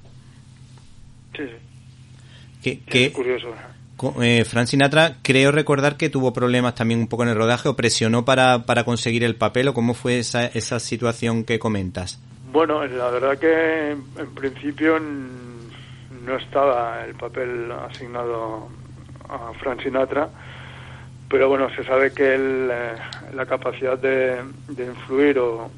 Sí, 1.36 1.42
sí. 2.62 2.82
es 2.90 3.10
curioso. 3.10 3.48
Eh, 4.20 4.44
Sinatra, 4.66 5.16
creo 5.22 5.52
recordar 5.52 5.96
que 5.96 6.10
tuvo 6.10 6.32
problemas 6.32 6.74
también 6.74 7.00
un 7.00 7.08
poco 7.08 7.22
en 7.22 7.30
el 7.30 7.36
rodaje 7.36 7.68
o 7.68 7.76
presionó 7.76 8.24
para, 8.24 8.64
para 8.64 8.84
conseguir 8.84 9.24
el 9.24 9.36
papel 9.36 9.68
o 9.68 9.74
cómo 9.74 9.94
fue 9.94 10.18
esa, 10.18 10.46
esa 10.46 10.80
situación 10.80 11.44
que 11.44 11.58
comentas. 11.58 12.20
Bueno, 12.52 12.84
la 12.86 13.10
verdad 13.10 13.38
que 13.38 13.92
en 13.92 14.34
principio 14.34 14.98
no 14.98 16.36
estaba 16.36 17.04
el 17.04 17.14
papel 17.14 17.70
asignado 17.72 18.68
a 19.28 19.52
Frank 19.60 19.82
Sinatra 19.82 20.30
pero 21.28 21.48
bueno, 21.48 21.68
se 21.70 21.82
sabe 21.84 22.12
que 22.12 22.36
eh, 22.36 22.94
la 23.34 23.46
capacidad 23.46 23.98
de, 23.98 24.40
influir 24.68 25.38
o 25.38 25.68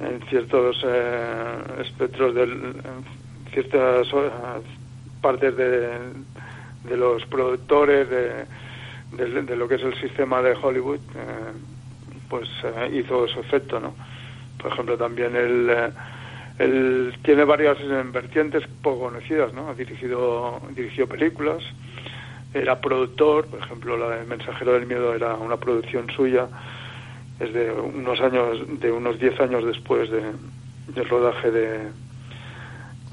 en 0.00 0.20
ciertos 0.28 0.82
eh, 0.86 1.58
espectros, 1.82 2.34
de, 2.34 2.44
en 2.44 3.52
ciertas 3.52 4.06
eh, 4.06 4.30
partes 5.20 5.56
de, 5.56 5.88
de, 6.84 6.96
los 6.96 7.24
productores, 7.26 8.08
de, 8.08 8.44
de, 9.12 9.56
lo 9.56 9.68
que 9.68 9.76
es 9.76 9.82
el 9.82 9.94
sistema 10.00 10.42
de 10.42 10.56
Hollywood, 10.60 11.00
pues 12.28 12.48
hizo 12.92 13.26
su 13.28 13.40
efecto, 13.40 13.80
¿no? 13.80 13.94
Por 14.60 14.72
ejemplo, 14.72 14.98
también 14.98 15.36
él, 15.36 15.70
él 16.58 17.14
tiene 17.22 17.44
varias 17.44 17.78
vertientes 18.12 18.64
poco 18.82 19.04
conocidas, 19.06 19.52
¿no? 19.54 19.68
Ha 19.70 19.74
dirigido, 19.74 20.60
dirigió 20.74 21.06
películas, 21.06 21.62
era 22.54 22.80
productor, 22.80 23.46
por 23.46 23.60
ejemplo, 23.60 23.96
la 23.96 24.20
El 24.20 24.26
Mensajero 24.26 24.72
del 24.72 24.86
Miedo 24.86 25.14
era 25.14 25.34
una 25.34 25.56
producción 25.56 26.10
suya, 26.10 26.48
es 27.38 27.52
de 27.52 27.70
unos 27.70 28.20
años, 28.20 28.80
de 28.80 28.90
unos 28.90 29.18
10 29.18 29.40
años 29.40 29.64
después 29.64 30.10
de, 30.10 30.22
del 30.94 31.08
rodaje 31.08 31.50
de, 31.50 31.88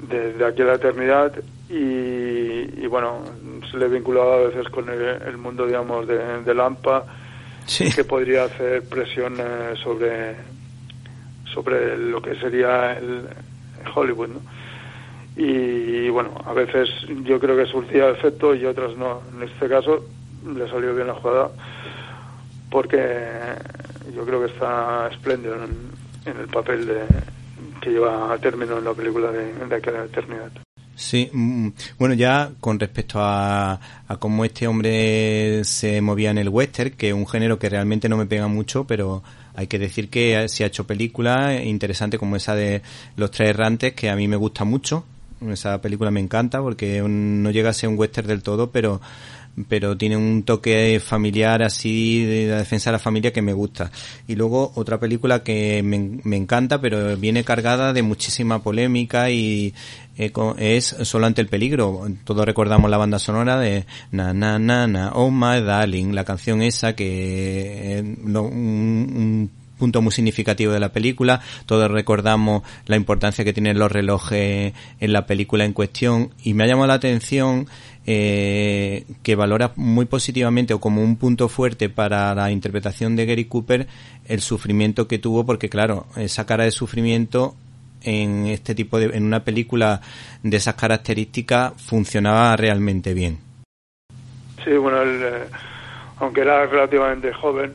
de, 0.08 0.44
aquella 0.44 0.74
eternidad 0.74 1.32
y, 1.68 2.86
bueno, 2.86 3.24
se 3.70 3.76
le 3.76 3.88
vinculaba 3.88 4.34
a 4.34 4.48
veces 4.48 4.68
con 4.68 4.88
el, 4.88 5.36
mundo, 5.36 5.66
digamos, 5.66 6.06
de, 6.06 6.42
de 6.42 6.54
Lampa 6.54 7.04
que 7.94 8.04
podría 8.04 8.44
hacer 8.44 8.88
presión 8.88 9.36
eh, 9.38 9.74
sobre 9.82 10.36
sobre 11.52 11.96
lo 11.96 12.20
que 12.20 12.34
sería 12.36 12.92
el 12.98 13.26
Hollywood, 13.94 14.28
¿no? 14.28 14.40
Y, 15.36 16.08
bueno, 16.08 16.30
a 16.44 16.54
veces 16.54 16.88
yo 17.24 17.38
creo 17.38 17.56
que 17.56 17.70
surtía 17.70 18.08
efecto 18.08 18.54
y 18.54 18.64
otras 18.64 18.96
no. 18.96 19.20
En 19.34 19.42
este 19.42 19.68
caso 19.68 20.04
le 20.46 20.68
salió 20.68 20.94
bien 20.94 21.08
la 21.08 21.14
jugada 21.14 21.50
porque 22.70 22.98
yo 24.14 24.24
creo 24.24 24.40
que 24.40 24.52
está 24.52 25.08
espléndido 25.12 25.56
en, 25.56 26.36
el 26.38 26.48
papel 26.48 26.86
de, 26.86 27.04
que 27.80 27.90
lleva 27.90 28.32
a 28.32 28.38
término 28.38 28.78
en 28.78 28.84
la 28.84 28.94
película 28.94 29.30
de, 29.30 29.52
de 29.52 29.74
aquella 29.74 30.04
eternidad. 30.04 30.65
Sí, 30.96 31.28
mm, 31.30 31.68
bueno, 31.98 32.14
ya 32.14 32.52
con 32.58 32.80
respecto 32.80 33.20
a, 33.20 33.78
a, 34.08 34.16
cómo 34.16 34.46
este 34.46 34.66
hombre 34.66 35.62
se 35.64 36.00
movía 36.00 36.30
en 36.30 36.38
el 36.38 36.48
western, 36.48 36.92
que 36.92 37.08
es 37.08 37.14
un 37.14 37.26
género 37.26 37.58
que 37.58 37.68
realmente 37.68 38.08
no 38.08 38.16
me 38.16 38.24
pega 38.24 38.48
mucho, 38.48 38.84
pero 38.84 39.22
hay 39.54 39.66
que 39.66 39.78
decir 39.78 40.08
que 40.08 40.48
se 40.48 40.64
ha 40.64 40.66
hecho 40.68 40.86
películas 40.86 41.62
interesantes 41.64 42.18
como 42.18 42.36
esa 42.36 42.54
de 42.54 42.80
Los 43.16 43.30
Tres 43.30 43.50
Errantes, 43.50 43.92
que 43.92 44.08
a 44.08 44.16
mí 44.16 44.26
me 44.26 44.36
gusta 44.36 44.64
mucho. 44.64 45.04
Esa 45.50 45.82
película 45.82 46.10
me 46.10 46.20
encanta 46.20 46.62
porque 46.62 47.02
no 47.06 47.50
llega 47.50 47.70
a 47.70 47.74
ser 47.74 47.90
un 47.90 47.98
western 47.98 48.28
del 48.28 48.42
todo, 48.42 48.70
pero 48.70 49.02
pero 49.68 49.96
tiene 49.96 50.16
un 50.16 50.42
toque 50.42 51.00
familiar 51.00 51.62
así 51.62 52.24
de 52.24 52.46
la 52.48 52.58
defensa 52.58 52.90
de 52.90 52.94
la 52.94 52.98
familia 52.98 53.32
que 53.32 53.42
me 53.42 53.52
gusta. 53.52 53.90
Y 54.26 54.34
luego 54.34 54.72
otra 54.74 54.98
película 55.00 55.42
que 55.42 55.82
me, 55.82 56.20
me 56.24 56.36
encanta, 56.36 56.80
pero 56.80 57.16
viene 57.16 57.44
cargada 57.44 57.92
de 57.92 58.02
muchísima 58.02 58.62
polémica 58.62 59.30
y 59.30 59.74
eh, 60.18 60.32
es 60.58 60.96
Solo 61.02 61.26
ante 61.26 61.42
el 61.42 61.48
peligro. 61.48 62.06
Todos 62.24 62.44
recordamos 62.46 62.90
la 62.90 62.96
banda 62.96 63.18
sonora 63.18 63.58
de 63.58 63.84
Na 64.10 64.32
Na 64.32 64.58
Na 64.58 64.86
Na 64.86 65.12
Oh 65.12 65.30
My 65.30 65.60
Darling, 65.60 66.12
la 66.14 66.24
canción 66.24 66.62
esa 66.62 66.94
que 66.94 68.02
un, 68.24 69.50
punto 69.78 70.00
muy 70.00 70.12
significativo 70.12 70.72
de 70.72 70.80
la 70.80 70.92
película. 70.92 71.40
Todos 71.66 71.90
recordamos 71.90 72.62
la 72.86 72.96
importancia 72.96 73.44
que 73.44 73.52
tienen 73.52 73.78
los 73.78 73.92
relojes 73.92 74.72
en 75.00 75.12
la 75.12 75.26
película 75.26 75.66
en 75.66 75.74
cuestión 75.74 76.30
y 76.42 76.54
me 76.54 76.64
ha 76.64 76.66
llamado 76.66 76.88
la 76.88 76.94
atención 76.94 77.66
eh, 78.08 79.04
que 79.24 79.34
valora 79.34 79.72
muy 79.74 80.04
positivamente 80.06 80.72
o 80.72 80.78
como 80.78 81.02
un 81.02 81.16
punto 81.16 81.48
fuerte 81.48 81.88
para 81.88 82.34
la 82.36 82.52
interpretación 82.52 83.16
de 83.16 83.26
Gary 83.26 83.46
Cooper 83.46 83.88
el 84.28 84.40
sufrimiento 84.40 85.08
que 85.08 85.18
tuvo 85.18 85.44
porque 85.44 85.68
claro 85.68 86.06
esa 86.16 86.46
cara 86.46 86.62
de 86.62 86.70
sufrimiento 86.70 87.56
en 88.02 88.46
este 88.46 88.76
tipo 88.76 89.00
de 89.00 89.06
en 89.16 89.24
una 89.24 89.40
película 89.42 90.00
de 90.44 90.56
esas 90.56 90.76
características 90.76 91.72
funcionaba 91.82 92.54
realmente 92.56 93.12
bien. 93.12 93.38
Sí 94.64 94.76
bueno 94.76 95.02
eh, 95.02 95.48
aunque 96.20 96.42
era 96.42 96.64
relativamente 96.66 97.32
joven 97.32 97.72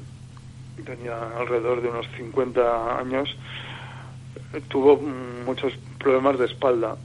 tenía 0.86 1.18
alrededor 1.38 1.82
de 1.82 1.90
unos 1.90 2.08
50 2.16 3.00
años 3.00 3.36
tuvo 4.70 4.98
muchos 5.46 5.74
problemas 6.00 6.40
de 6.40 6.46
espalda 6.46 6.96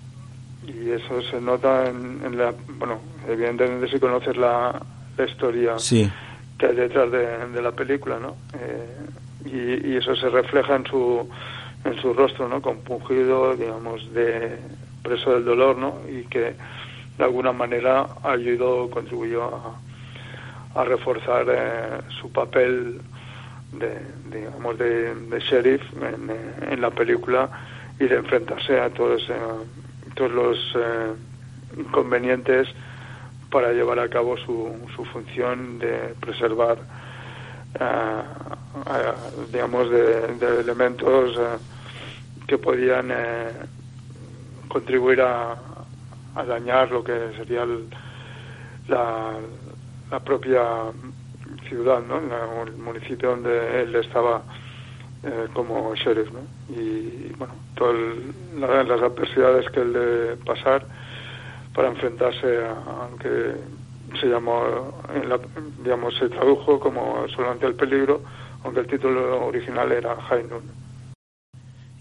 y 0.66 0.90
eso 0.90 1.22
se 1.22 1.40
nota 1.40 1.88
en, 1.88 2.36
la 2.36 2.52
bueno 2.78 3.00
evidentemente 3.28 3.88
si 3.88 3.98
conoces 3.98 4.36
la, 4.36 4.80
historia 5.26 5.76
que 6.58 6.66
hay 6.66 6.74
detrás 6.74 7.10
de, 7.10 7.62
la 7.62 7.72
película 7.72 8.18
no 8.18 8.36
eh, 8.58 9.80
y, 9.84 9.96
eso 9.96 10.14
se 10.16 10.28
refleja 10.28 10.76
en 10.76 10.86
su 10.86 11.28
en 11.84 12.00
su 12.00 12.12
rostro 12.12 12.48
no 12.48 12.60
compungido 12.60 13.56
digamos 13.56 14.12
de 14.12 14.58
preso 15.02 15.32
del 15.34 15.44
dolor 15.44 15.78
no 15.78 16.00
y 16.10 16.24
que 16.24 16.54
de 17.16 17.24
alguna 17.24 17.52
manera 17.52 18.06
ayudó 18.22 18.90
contribuyó 18.90 19.44
a, 19.44 20.80
a 20.80 20.84
reforzar 20.84 21.46
eh, 21.48 22.00
su 22.20 22.30
papel 22.30 23.00
de 23.72 24.00
digamos 24.30 24.78
de, 24.78 25.40
sheriff 25.40 25.82
en, 26.02 26.30
en, 26.70 26.80
la 26.80 26.90
película 26.90 27.48
y 27.98 28.04
de 28.04 28.16
enfrentarse 28.16 28.78
a 28.78 28.90
todo 28.90 29.14
ese 29.14 29.34
todos 30.16 30.32
los 30.32 30.58
eh, 30.74 31.12
inconvenientes 31.76 32.66
para 33.50 33.72
llevar 33.72 34.00
a 34.00 34.08
cabo 34.08 34.36
su, 34.38 34.74
su 34.96 35.04
función 35.04 35.78
de 35.78 36.14
preservar, 36.18 36.78
eh, 37.78 38.22
digamos, 39.52 39.90
de, 39.90 40.60
elementos 40.60 41.36
eh, 41.38 41.58
que 42.48 42.58
podían 42.58 43.12
contribuir 44.68 45.20
a, 45.20 45.56
a, 46.34 46.44
dañar 46.44 46.90
lo 46.90 47.04
que 47.04 47.32
sería 47.36 47.66
la, 48.88 49.32
la 50.10 50.20
propia 50.20 50.62
ciudad, 51.68 52.00
¿no? 52.02 52.18
el 52.62 52.76
municipio 52.76 53.30
donde 53.30 53.82
él 53.82 53.94
estaba 53.96 54.42
eh, 55.26 55.48
como 55.52 55.92
sheriff, 55.96 56.28
¿no? 56.32 56.40
Y 56.72 57.32
bueno, 57.36 57.54
todas 57.74 57.96
las 58.56 59.02
adversidades 59.02 59.68
que 59.70 59.80
él 59.80 59.92
debe 59.92 60.36
pasar 60.36 60.86
para 61.74 61.88
enfrentarse 61.88 62.46
a, 62.64 63.08
que 63.20 63.54
se 64.20 64.28
llamó, 64.28 64.94
digamos, 65.82 66.16
se 66.16 66.28
tradujo 66.28 66.78
como 66.78 67.26
solamente 67.28 67.66
el 67.66 67.74
peligro, 67.74 68.22
aunque 68.62 68.80
el 68.80 68.86
título 68.86 69.46
original 69.46 69.90
era 69.90 70.14
High 70.14 70.44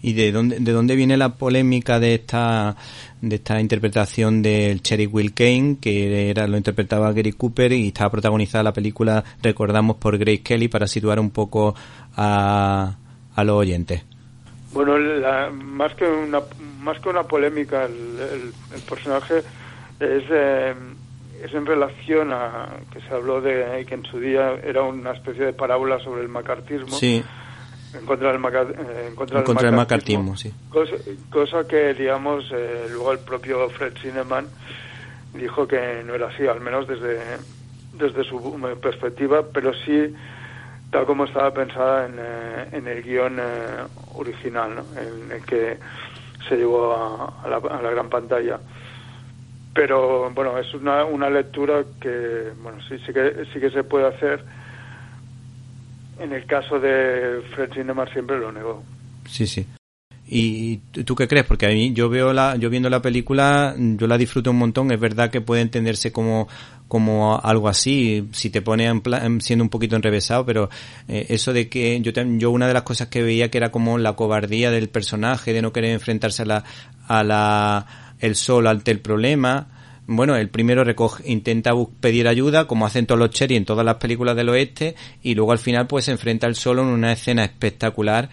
¿Y 0.02 0.12
de 0.12 0.30
dónde, 0.30 0.60
de 0.60 0.72
dónde 0.72 0.94
viene 0.94 1.16
la 1.16 1.36
polémica 1.36 1.98
de 1.98 2.14
esta, 2.14 2.76
de 3.20 3.36
esta 3.36 3.60
interpretación 3.60 4.40
del 4.40 4.82
Cherry 4.82 5.06
Will 5.06 5.34
Kane, 5.34 5.78
que 5.80 6.30
era, 6.30 6.46
lo 6.46 6.56
interpretaba 6.56 7.12
Gary 7.12 7.32
Cooper 7.32 7.72
y 7.72 7.88
estaba 7.88 8.10
protagonizada 8.10 8.62
la 8.62 8.72
película, 8.72 9.24
recordamos, 9.42 9.96
por 9.96 10.16
Grace 10.16 10.42
Kelly, 10.42 10.68
para 10.68 10.86
situar 10.86 11.18
un 11.18 11.30
poco 11.30 11.74
a, 12.16 12.96
a 13.36 13.44
los 13.44 13.56
oyentes? 13.56 14.02
Bueno, 14.72 14.96
más 15.52 15.94
que 15.94 16.04
una 16.04 16.40
más 16.80 16.98
que 17.00 17.08
una 17.08 17.22
polémica, 17.22 17.84
el, 17.84 18.52
personaje 18.88 19.38
es 20.00 20.24
eh, 20.30 20.74
es 21.42 21.52
en 21.54 21.66
relación 21.66 22.32
a 22.32 22.68
que 22.92 23.00
se 23.00 23.14
habló 23.14 23.40
de 23.40 23.84
que 23.86 23.94
en 23.94 24.04
su 24.04 24.18
día 24.18 24.54
era 24.64 24.82
una 24.82 25.12
especie 25.12 25.44
de 25.44 25.52
parábola 25.52 25.98
sobre 26.00 26.22
el 26.22 26.28
macartismo. 26.28 26.96
Sí. 26.96 27.22
En 27.94 28.04
contra 28.04 28.32
del, 28.32 28.44
eh, 28.44 29.06
en 29.08 29.14
contra 29.14 29.42
del 29.42 29.76
macartismo, 29.76 30.36
sí. 30.36 30.52
Cosa, 31.30 31.66
que, 31.66 31.94
digamos, 31.94 32.44
eh, 32.52 32.86
luego 32.90 33.12
el 33.12 33.20
propio 33.20 33.70
Fred 33.70 33.94
Zinnemann 34.00 34.46
dijo 35.34 35.66
que 35.66 36.02
no 36.04 36.14
era 36.14 36.28
así, 36.28 36.46
al 36.46 36.60
menos 36.60 36.86
desde, 36.86 37.18
desde 37.94 38.24
su 38.24 38.60
perspectiva, 38.82 39.44
pero 39.52 39.72
sí 39.72 40.14
tal 40.90 41.04
como 41.06 41.24
estaba 41.24 41.52
pensada 41.52 42.06
en, 42.06 42.14
eh, 42.18 42.68
en 42.72 42.86
el 42.86 43.02
guion 43.02 43.38
eh, 43.38 43.84
original, 44.14 44.76
¿no? 44.76 45.00
en 45.00 45.32
el 45.32 45.44
que 45.44 45.78
se 46.48 46.56
llevó 46.56 46.94
a, 46.94 47.48
la, 47.48 47.56
a, 47.56 47.82
la, 47.82 47.90
gran 47.90 48.08
pantalla. 48.08 48.58
Pero 49.74 50.30
bueno, 50.30 50.56
es 50.58 50.72
una, 50.74 51.04
una 51.04 51.28
lectura 51.28 51.84
que 52.00 52.52
bueno 52.62 52.78
sí, 52.88 52.96
sí 53.04 53.12
que 53.12 53.44
sí 53.52 53.60
que 53.60 53.70
se 53.70 53.84
puede 53.84 54.06
hacer. 54.06 54.44
En 56.18 56.32
el 56.32 56.46
caso 56.46 56.80
de 56.80 57.42
Fred 57.54 57.74
Cinema 57.74 58.06
siempre 58.06 58.38
lo 58.38 58.50
negó. 58.50 58.82
Sí, 59.26 59.46
sí. 59.46 59.66
¿Y 60.28 60.78
tú 61.04 61.14
qué 61.14 61.28
crees? 61.28 61.46
Porque 61.46 61.66
a 61.66 61.68
mí 61.68 61.92
yo 61.92 62.08
veo 62.08 62.32
la, 62.32 62.56
yo 62.56 62.68
viendo 62.68 62.90
la 62.90 63.00
película, 63.00 63.74
yo 63.76 64.06
la 64.08 64.18
disfruto 64.18 64.50
un 64.50 64.58
montón. 64.58 64.90
Es 64.90 64.98
verdad 64.98 65.30
que 65.30 65.40
puede 65.40 65.62
entenderse 65.62 66.10
como, 66.10 66.48
como 66.88 67.40
algo 67.42 67.68
así, 67.68 68.28
si 68.32 68.50
te 68.50 68.62
pone 68.62 68.86
en 68.86 69.40
siendo 69.40 69.64
un 69.64 69.70
poquito 69.70 69.96
enrevesado, 69.96 70.46
pero 70.46 70.70
eh, 71.08 71.26
eso 71.30 71.52
de 71.52 71.68
que 71.68 72.00
yo, 72.00 72.12
yo 72.12 72.50
una 72.50 72.68
de 72.68 72.74
las 72.74 72.82
cosas 72.82 73.08
que 73.08 73.22
veía 73.22 73.50
que 73.50 73.58
era 73.58 73.70
como 73.70 73.98
la 73.98 74.14
cobardía 74.14 74.70
del 74.70 74.88
personaje, 74.88 75.52
de 75.52 75.62
no 75.62 75.72
querer 75.72 75.90
enfrentarse 75.90 76.42
a 76.42 76.46
la, 76.46 76.64
a 77.08 77.24
la, 77.24 78.14
el 78.20 78.36
sol 78.36 78.66
ante 78.66 78.90
el 78.92 79.00
problema. 79.00 79.68
Bueno, 80.08 80.36
el 80.36 80.48
primero 80.48 80.84
recoge, 80.84 81.24
intenta 81.28 81.72
pedir 81.98 82.28
ayuda, 82.28 82.68
como 82.68 82.86
hacen 82.86 83.06
todos 83.06 83.18
los 83.18 83.30
Cherry 83.30 83.56
en 83.56 83.64
todas 83.64 83.84
las 83.84 83.96
películas 83.96 84.36
del 84.36 84.48
oeste, 84.50 84.94
y 85.22 85.34
luego 85.34 85.50
al 85.50 85.58
final 85.58 85.88
pues 85.88 86.04
se 86.04 86.12
enfrenta 86.12 86.46
al 86.46 86.54
solo 86.54 86.82
en 86.82 86.88
una 86.88 87.12
escena 87.12 87.44
espectacular 87.44 88.30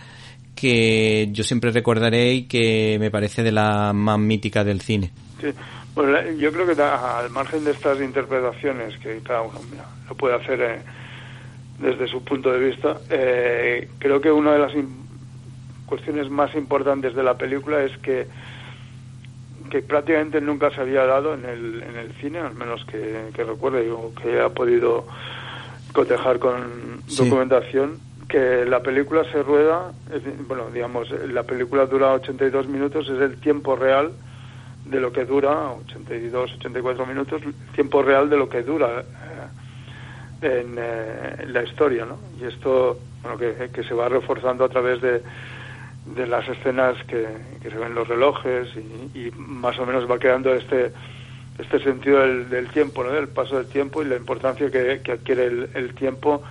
que 0.53 1.29
yo 1.31 1.43
siempre 1.43 1.71
recordaré 1.71 2.33
y 2.35 2.43
que 2.43 2.97
me 2.99 3.09
parece 3.09 3.41
de 3.41 3.51
las 3.51 3.95
más 3.95 4.19
míticas 4.19 4.63
del 4.63 4.81
cine. 4.81 5.09
Bueno, 5.95 6.31
yo 6.31 6.51
creo 6.51 6.65
que 6.65 6.81
al 6.81 7.29
margen 7.29 7.63
de 7.63 7.71
estas 7.71 7.99
interpretaciones 8.01 8.97
que 8.97 9.19
cada 9.21 9.41
uno 9.41 9.59
lo 10.09 10.15
puede 10.15 10.35
hacer 10.35 10.61
eh, 10.61 10.79
desde 11.79 12.07
su 12.07 12.23
punto 12.23 12.51
de 12.51 12.59
vista, 12.59 12.97
eh, 13.09 13.89
creo 13.99 14.21
que 14.21 14.31
una 14.31 14.53
de 14.53 14.59
las 14.59 14.71
cuestiones 15.85 16.29
más 16.29 16.53
importantes 16.55 17.15
de 17.15 17.23
la 17.23 17.37
película 17.37 17.83
es 17.83 17.97
que 17.99 18.27
que 19.69 19.81
prácticamente 19.81 20.39
nunca 20.39 20.69
se 20.69 20.81
había 20.81 21.03
dado 21.03 21.33
en 21.33 21.45
el, 21.45 21.81
en 21.81 21.95
el 21.95 22.13
cine, 22.21 22.37
al 22.37 22.53
menos 22.53 22.85
que, 22.85 23.29
que 23.33 23.43
recuerde 23.43 23.89
o 23.89 24.13
que 24.13 24.33
haya 24.33 24.49
podido 24.49 25.07
cotejar 25.93 26.37
con 26.37 27.01
documentación 27.07 27.99
que 28.29 28.65
la 28.65 28.81
película 28.81 29.23
se 29.31 29.41
rueda, 29.41 29.91
bueno, 30.47 30.69
digamos, 30.71 31.09
la 31.09 31.41
película 31.43 31.87
dura 31.87 32.13
82 32.13 32.67
minutos, 32.67 33.09
es 33.09 33.19
el 33.19 33.39
tiempo 33.39 33.75
real 33.75 34.11
de 34.93 35.01
lo 35.01 35.11
que 35.11 35.25
dura, 35.25 35.71
82, 35.71 36.53
84 36.59 37.05
minutos, 37.05 37.41
tiempo 37.73 38.01
real 38.01 38.29
de 38.29 38.37
lo 38.37 38.47
que 38.47 38.61
dura 38.61 39.03
en, 40.41 40.75
eh, 40.77 41.45
la 41.47 41.63
historia, 41.63 42.05
¿no? 42.05 42.19
Y 42.39 42.45
esto, 42.45 42.99
bueno, 43.21 43.37
que, 43.37 43.83
se 43.83 43.93
va 43.93 44.07
reforzando 44.09 44.63
a 44.63 44.69
través 44.69 45.01
de, 45.01 45.21
de 46.15 46.27
las 46.27 46.47
escenas 46.47 47.01
que, 47.05 47.27
se 47.61 47.77
ven 47.77 47.95
los 47.95 48.07
relojes 48.07 48.69
y, 49.15 49.31
más 49.37 49.77
o 49.79 49.85
menos 49.85 50.09
va 50.09 50.19
creando 50.19 50.53
este 50.53 50.91
este 51.59 51.79
sentido 51.83 52.19
del, 52.19 52.67
tiempo, 52.69 53.03
¿no? 53.03 53.11
del 53.11 53.27
paso 53.27 53.57
del 53.57 53.67
tiempo 53.67 54.01
y 54.01 54.05
la 54.05 54.15
importancia 54.15 54.71
que, 54.71 55.11
adquiere 55.11 55.45
el, 55.45 55.93
tiempo 55.93 56.41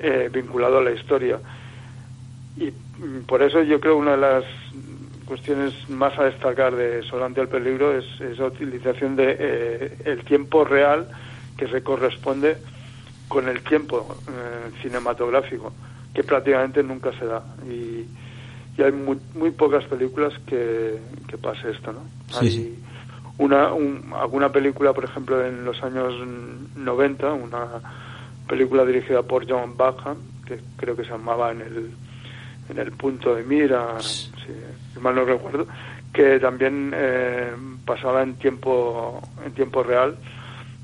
eh, 0.00 0.30
vinculado 0.32 0.78
a 0.78 0.82
la 0.82 0.92
historia. 0.92 1.38
Y 2.56 2.70
mm, 2.70 3.24
por 3.26 3.42
eso 3.42 3.62
yo 3.62 3.78
creo 3.78 3.98
una 3.98 4.12
de 4.12 4.16
las 4.16 4.44
cuestiones 5.32 5.88
más 5.88 6.18
a 6.18 6.24
destacar 6.24 6.76
de 6.76 7.02
Solante 7.04 7.40
el 7.40 7.48
peligro 7.48 7.96
es 7.96 8.04
esa 8.20 8.44
utilización 8.44 9.16
de 9.16 9.34
eh, 9.38 9.98
el 10.04 10.22
tiempo 10.26 10.62
real 10.62 11.08
que 11.56 11.68
se 11.68 11.82
corresponde 11.82 12.58
con 13.28 13.48
el 13.48 13.62
tiempo 13.62 14.14
eh, 14.28 14.70
cinematográfico 14.82 15.72
que 16.12 16.22
prácticamente 16.22 16.82
nunca 16.82 17.18
se 17.18 17.24
da. 17.24 17.42
Y, 17.66 18.06
hay 18.78 18.92
muy, 18.92 19.18
muy, 19.34 19.52
pocas 19.52 19.84
películas 19.84 20.34
que, 20.46 20.98
que 21.28 21.38
pase 21.38 21.70
esto 21.70 21.92
no 21.92 22.00
hay 22.38 22.78
una 23.38 23.68
alguna 24.20 24.50
película 24.50 24.92
por 24.92 25.04
ejemplo 25.04 25.44
en 25.46 25.64
los 25.64 25.80
años 25.82 26.14
90 26.74 27.32
una 27.32 27.66
película 28.48 28.84
dirigida 28.84 29.22
por 29.22 29.48
John 29.48 29.76
Backham 29.76 30.16
que 30.46 30.58
creo 30.76 30.96
que 30.96 31.04
se 31.04 31.10
llamaba 31.10 31.52
en 31.52 31.60
el 31.60 31.90
en 32.70 32.78
el 32.78 32.92
punto 32.92 33.34
de 33.34 33.44
mira 33.44 33.98
si, 34.92 35.00
mal 35.00 35.14
no 35.14 35.24
recuerdo 35.24 35.66
que 36.12 36.38
también 36.38 36.92
eh, 36.94 37.52
pasaba 37.84 38.22
en 38.22 38.34
tiempo 38.34 39.20
en 39.44 39.52
tiempo 39.52 39.82
real 39.82 40.16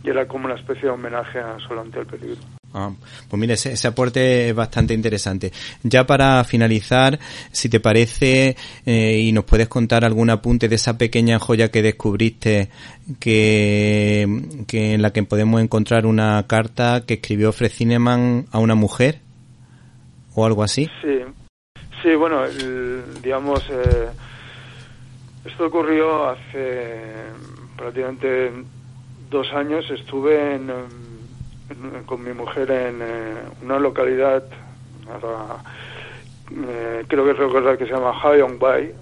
y 0.03 0.11
era 0.11 0.27
como 0.27 0.47
una 0.47 0.55
especie 0.55 0.83
de 0.85 0.91
homenaje 0.91 1.39
a 1.39 1.59
Solante 1.59 2.01
el 2.01 2.07
Peligro. 2.07 2.41
Ah, 2.75 2.93
pues 3.29 3.41
mira, 3.41 3.55
ese, 3.55 3.89
aporte 3.89 4.51
es 4.51 4.55
bastante 4.55 4.93
interesante. 4.93 5.53
Ya 5.83 6.07
para 6.07 6.45
finalizar, 6.45 7.19
si 7.51 7.69
te 7.69 7.81
parece, 7.81 8.57
eh, 8.85 9.21
y 9.23 9.33
nos 9.33 9.45
puedes 9.45 9.69
contar 9.69 10.05
algún 10.05 10.29
apunte 10.29 10.69
de 10.69 10.77
esa 10.77 10.99
pequeña 10.99 11.39
joya 11.39 11.71
que 11.71 11.83
descubriste, 11.83 12.69
que, 13.19 14.65
que 14.67 14.95
en 14.95 15.03
la 15.03 15.13
que 15.13 15.23
podemos 15.23 15.63
encontrar 15.63 16.05
una 16.05 16.45
carta 16.47 17.05
que 17.07 17.15
escribió 17.15 17.53
Fred 17.53 17.71
Cineman 17.71 18.47
a 18.53 18.59
una 18.59 18.75
mujer, 18.75 19.21
o 20.35 20.45
algo 20.45 20.63
así. 20.63 20.89
Sí, 21.03 21.21
sí 22.03 22.15
bueno, 22.15 22.43
digamos, 23.23 23.65
eh, 23.71 24.09
esto 25.45 25.67
ocurrió 25.67 26.29
hace 26.29 27.03
prácticamente 27.77 28.53
dos 29.31 29.53
años 29.53 29.89
estuve 29.91 30.55
en, 30.55 30.71
con 32.07 32.23
mi 32.23 32.33
mujer 32.33 32.71
en 32.71 33.03
eh, 33.03 33.35
una 33.63 33.79
localidad, 33.79 34.45
eh, 36.51 37.05
creo 37.07 37.25
que 37.25 37.33
recordar 37.35 37.77
que 37.77 37.87
se 37.87 37.93
llama 37.93 38.15
Hyong 38.23 38.59
Bay, 38.59 38.95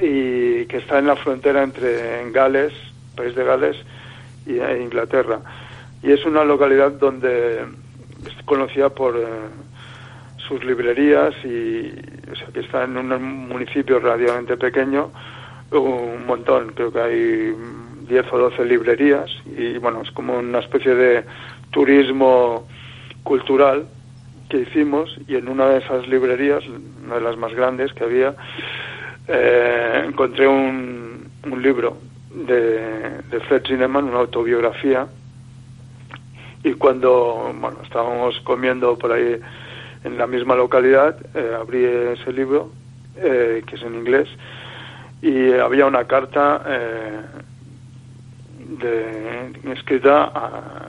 y 0.00 0.66
que 0.66 0.78
está 0.78 0.98
en 0.98 1.06
la 1.06 1.16
frontera 1.16 1.62
entre 1.62 2.30
Gales, 2.30 2.72
país 3.16 3.34
de 3.34 3.44
Gales, 3.44 3.76
y 4.46 4.58
e 4.58 4.82
Inglaterra. 4.82 5.40
Y 6.02 6.12
es 6.12 6.24
una 6.24 6.44
localidad 6.44 6.92
donde 6.92 7.60
es 7.60 8.44
conocida 8.44 8.88
por 8.88 9.16
eh, 9.16 9.26
sus 10.48 10.64
librerías 10.64 11.34
y 11.44 11.92
o 12.30 12.58
está 12.58 12.84
en 12.84 12.96
un 12.96 13.48
municipio 13.48 14.00
relativamente 14.00 14.56
pequeño, 14.56 15.10
un 15.70 16.26
montón, 16.26 16.72
creo 16.74 16.92
que 16.92 17.00
hay 17.00 17.54
10 18.08 18.32
o 18.32 18.38
12 18.38 18.64
librerías 18.64 19.30
y 19.56 19.78
bueno, 19.78 20.02
es 20.02 20.10
como 20.12 20.38
una 20.38 20.60
especie 20.60 20.94
de 20.94 21.24
turismo 21.70 22.66
cultural 23.22 23.86
que 24.48 24.60
hicimos 24.60 25.14
y 25.28 25.36
en 25.36 25.48
una 25.48 25.68
de 25.68 25.78
esas 25.78 26.08
librerías, 26.08 26.64
una 27.04 27.16
de 27.16 27.20
las 27.20 27.36
más 27.36 27.52
grandes 27.54 27.92
que 27.92 28.04
había, 28.04 28.34
eh, 29.28 30.04
encontré 30.06 30.48
un, 30.48 31.28
un 31.50 31.62
libro 31.62 31.98
de, 32.34 33.20
de 33.30 33.40
Fred 33.40 33.62
Zinnemann, 33.66 34.04
una 34.04 34.20
autobiografía, 34.20 35.06
y 36.64 36.72
cuando 36.72 37.52
bueno, 37.60 37.78
estábamos 37.84 38.40
comiendo 38.40 38.96
por 38.96 39.12
ahí 39.12 39.38
en 40.04 40.18
la 40.18 40.26
misma 40.26 40.54
localidad, 40.54 41.16
eh, 41.34 41.56
abrí 41.58 41.84
ese 41.84 42.32
libro, 42.32 42.70
eh, 43.16 43.62
que 43.66 43.76
es 43.76 43.82
en 43.82 43.94
inglés, 43.94 44.28
y 45.20 45.52
había 45.52 45.86
una 45.86 46.04
carta 46.04 46.62
eh, 46.66 47.20
de, 48.80 49.72
escrita 49.72 50.24
a, 50.24 50.88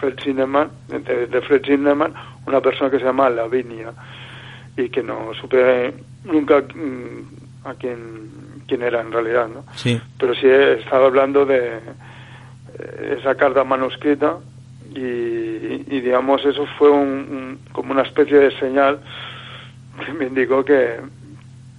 Fred 0.00 0.18
Zinnemann, 0.22 0.70
de, 0.88 1.40
Fred 1.42 1.64
Zinnemann, 1.64 2.12
una 2.46 2.60
persona 2.60 2.90
que 2.90 2.98
se 2.98 3.04
llama 3.04 3.30
Lavinia 3.30 3.92
y 4.76 4.90
que 4.90 5.02
no 5.02 5.32
supe 5.40 5.94
nunca 6.24 6.60
mm, 6.60 7.66
a 7.66 7.74
quién, 7.74 8.30
quién 8.68 8.82
era 8.82 9.00
en 9.00 9.10
realidad, 9.10 9.48
¿no? 9.48 9.64
Sí. 9.74 9.98
Pero 10.18 10.34
sí 10.34 10.46
estaba 10.46 11.06
hablando 11.06 11.46
de 11.46 11.78
eh, 12.78 13.16
esa 13.18 13.34
carta 13.36 13.64
manuscrita 13.64 14.36
y, 14.94 15.45
digamos 15.66 16.44
eso 16.44 16.66
fue 16.78 16.90
un, 16.90 17.58
como 17.72 17.92
una 17.92 18.02
especie 18.02 18.38
de 18.38 18.50
señal 18.58 19.00
que 20.04 20.12
me 20.12 20.26
indicó 20.26 20.64
que, 20.64 21.00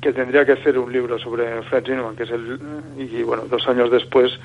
tendría 0.01 0.45
que 0.45 0.53
hacer 0.53 0.77
un 0.77 0.91
libro 0.91 1.19
sobre 1.19 1.61
Fred 1.63 1.83
Zinnemann, 1.85 2.15
que 2.15 2.23
es 2.23 2.31
el 2.31 2.59
y 2.97 3.23
bueno 3.23 3.43
dos 3.49 3.67
años 3.67 3.91
después 3.91 4.39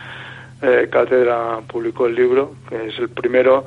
eh, 0.63 0.89
Cátedra 0.91 1.61
publicó 1.67 2.07
el 2.07 2.15
libro, 2.15 2.55
que 2.69 2.87
es 2.87 2.99
el 3.01 3.09
primero 3.09 3.67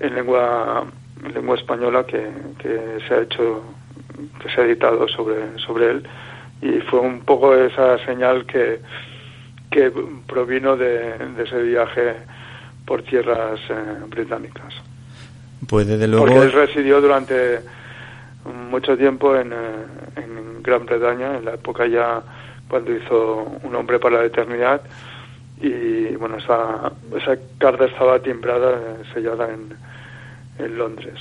en 0.00 0.14
lengua, 0.14 0.86
en 1.22 1.34
lengua 1.34 1.56
española 1.56 2.04
que, 2.06 2.26
se 3.06 3.14
ha 3.14 3.20
hecho, 3.20 3.62
que 4.42 4.48
se 4.48 4.60
ha 4.60 4.64
editado 4.64 5.06
sobre, 5.08 5.58
sobre 5.58 5.90
él. 5.90 6.08
Y 6.62 6.80
fue 6.80 7.00
un 7.00 7.20
poco 7.20 7.54
esa 7.54 7.98
señal 8.06 8.46
que, 8.46 8.80
que 9.70 9.92
provino 10.26 10.76
de, 10.76 11.14
ese 11.38 11.62
viaje 11.62 12.14
por 12.86 13.02
tierras 13.02 13.60
eh, 13.68 13.74
británicas. 14.08 14.74
Pues 15.68 15.86
desde 15.86 16.06
luego. 16.08 16.26
Porque 16.26 16.40
él 16.40 16.52
residió 16.52 17.00
durante 17.00 17.60
mucho 18.70 18.96
tiempo 18.96 19.36
en, 19.36 19.52
eh, 19.52 19.86
en 20.16 20.62
Gran 20.62 20.84
Bretaña, 20.86 21.38
en 21.38 21.44
la 21.44 21.54
época 21.54 21.86
ya 21.86 22.22
cuando 22.68 22.92
hizo 22.92 23.58
Un 23.62 23.74
hombre 23.76 23.98
para 23.98 24.18
la 24.18 24.24
eternidad 24.24 24.80
y 25.60 26.16
bueno, 26.16 26.36
esa, 26.38 26.92
esa 27.16 27.38
carta 27.58 27.84
estaba 27.86 28.18
timbrada, 28.20 28.72
eh, 28.72 29.02
sellada 29.14 29.48
en, 29.52 29.72
en 30.58 30.76
Londres. 30.76 31.18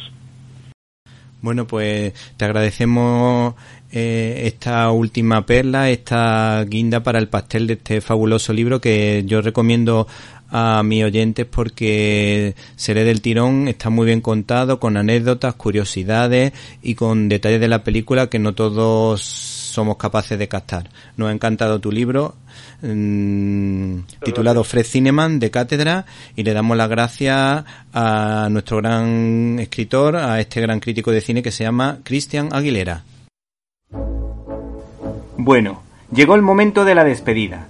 Bueno, 1.41 1.67
pues 1.67 2.13
te 2.37 2.45
agradecemos 2.45 3.53
eh, 3.91 4.43
esta 4.45 4.89
última 4.91 5.45
perla, 5.45 5.89
esta 5.89 6.63
guinda 6.63 7.03
para 7.03 7.19
el 7.19 7.27
pastel 7.27 7.67
de 7.67 7.73
este 7.73 8.01
fabuloso 8.01 8.53
libro 8.53 8.79
que 8.79 9.23
yo 9.25 9.41
recomiendo 9.41 10.07
a 10.55 10.83
mis 10.83 11.03
oyentes 11.03 11.47
porque 11.47 12.55
Seré 12.75 13.03
del 13.03 13.21
Tirón 13.21 13.67
está 13.67 13.89
muy 13.89 14.05
bien 14.05 14.21
contado, 14.21 14.79
con 14.79 14.97
anécdotas, 14.97 15.55
curiosidades 15.55 16.53
y 16.83 16.93
con 16.93 17.27
detalles 17.27 17.59
de 17.59 17.67
la 17.67 17.83
película 17.83 18.27
que 18.27 18.37
no 18.37 18.53
todos 18.53 19.23
somos 19.23 19.97
capaces 19.97 20.37
de 20.37 20.47
captar. 20.47 20.91
Nos 21.17 21.29
ha 21.29 21.31
encantado 21.31 21.79
tu 21.79 21.91
libro, 21.91 22.35
mm, 22.83 24.01
titulado 24.23 24.63
Fred 24.63 24.85
Cineman 24.85 25.39
de 25.39 25.49
Cátedra, 25.49 26.05
y 26.35 26.43
le 26.43 26.53
damos 26.53 26.77
las 26.77 26.87
gracias 26.87 27.65
a 27.91 28.47
nuestro 28.51 28.77
gran 28.77 29.57
escritor, 29.59 30.17
a 30.17 30.39
este 30.39 30.61
gran 30.61 30.79
crítico 30.79 31.09
de 31.09 31.21
cine 31.21 31.41
que 31.41 31.51
se 31.51 31.63
llama 31.63 31.97
Cristian 32.03 32.49
Aguilera. 32.51 33.03
Bueno, 35.35 35.81
llegó 36.13 36.35
el 36.35 36.43
momento 36.43 36.85
de 36.85 36.93
la 36.93 37.03
despedida. 37.03 37.69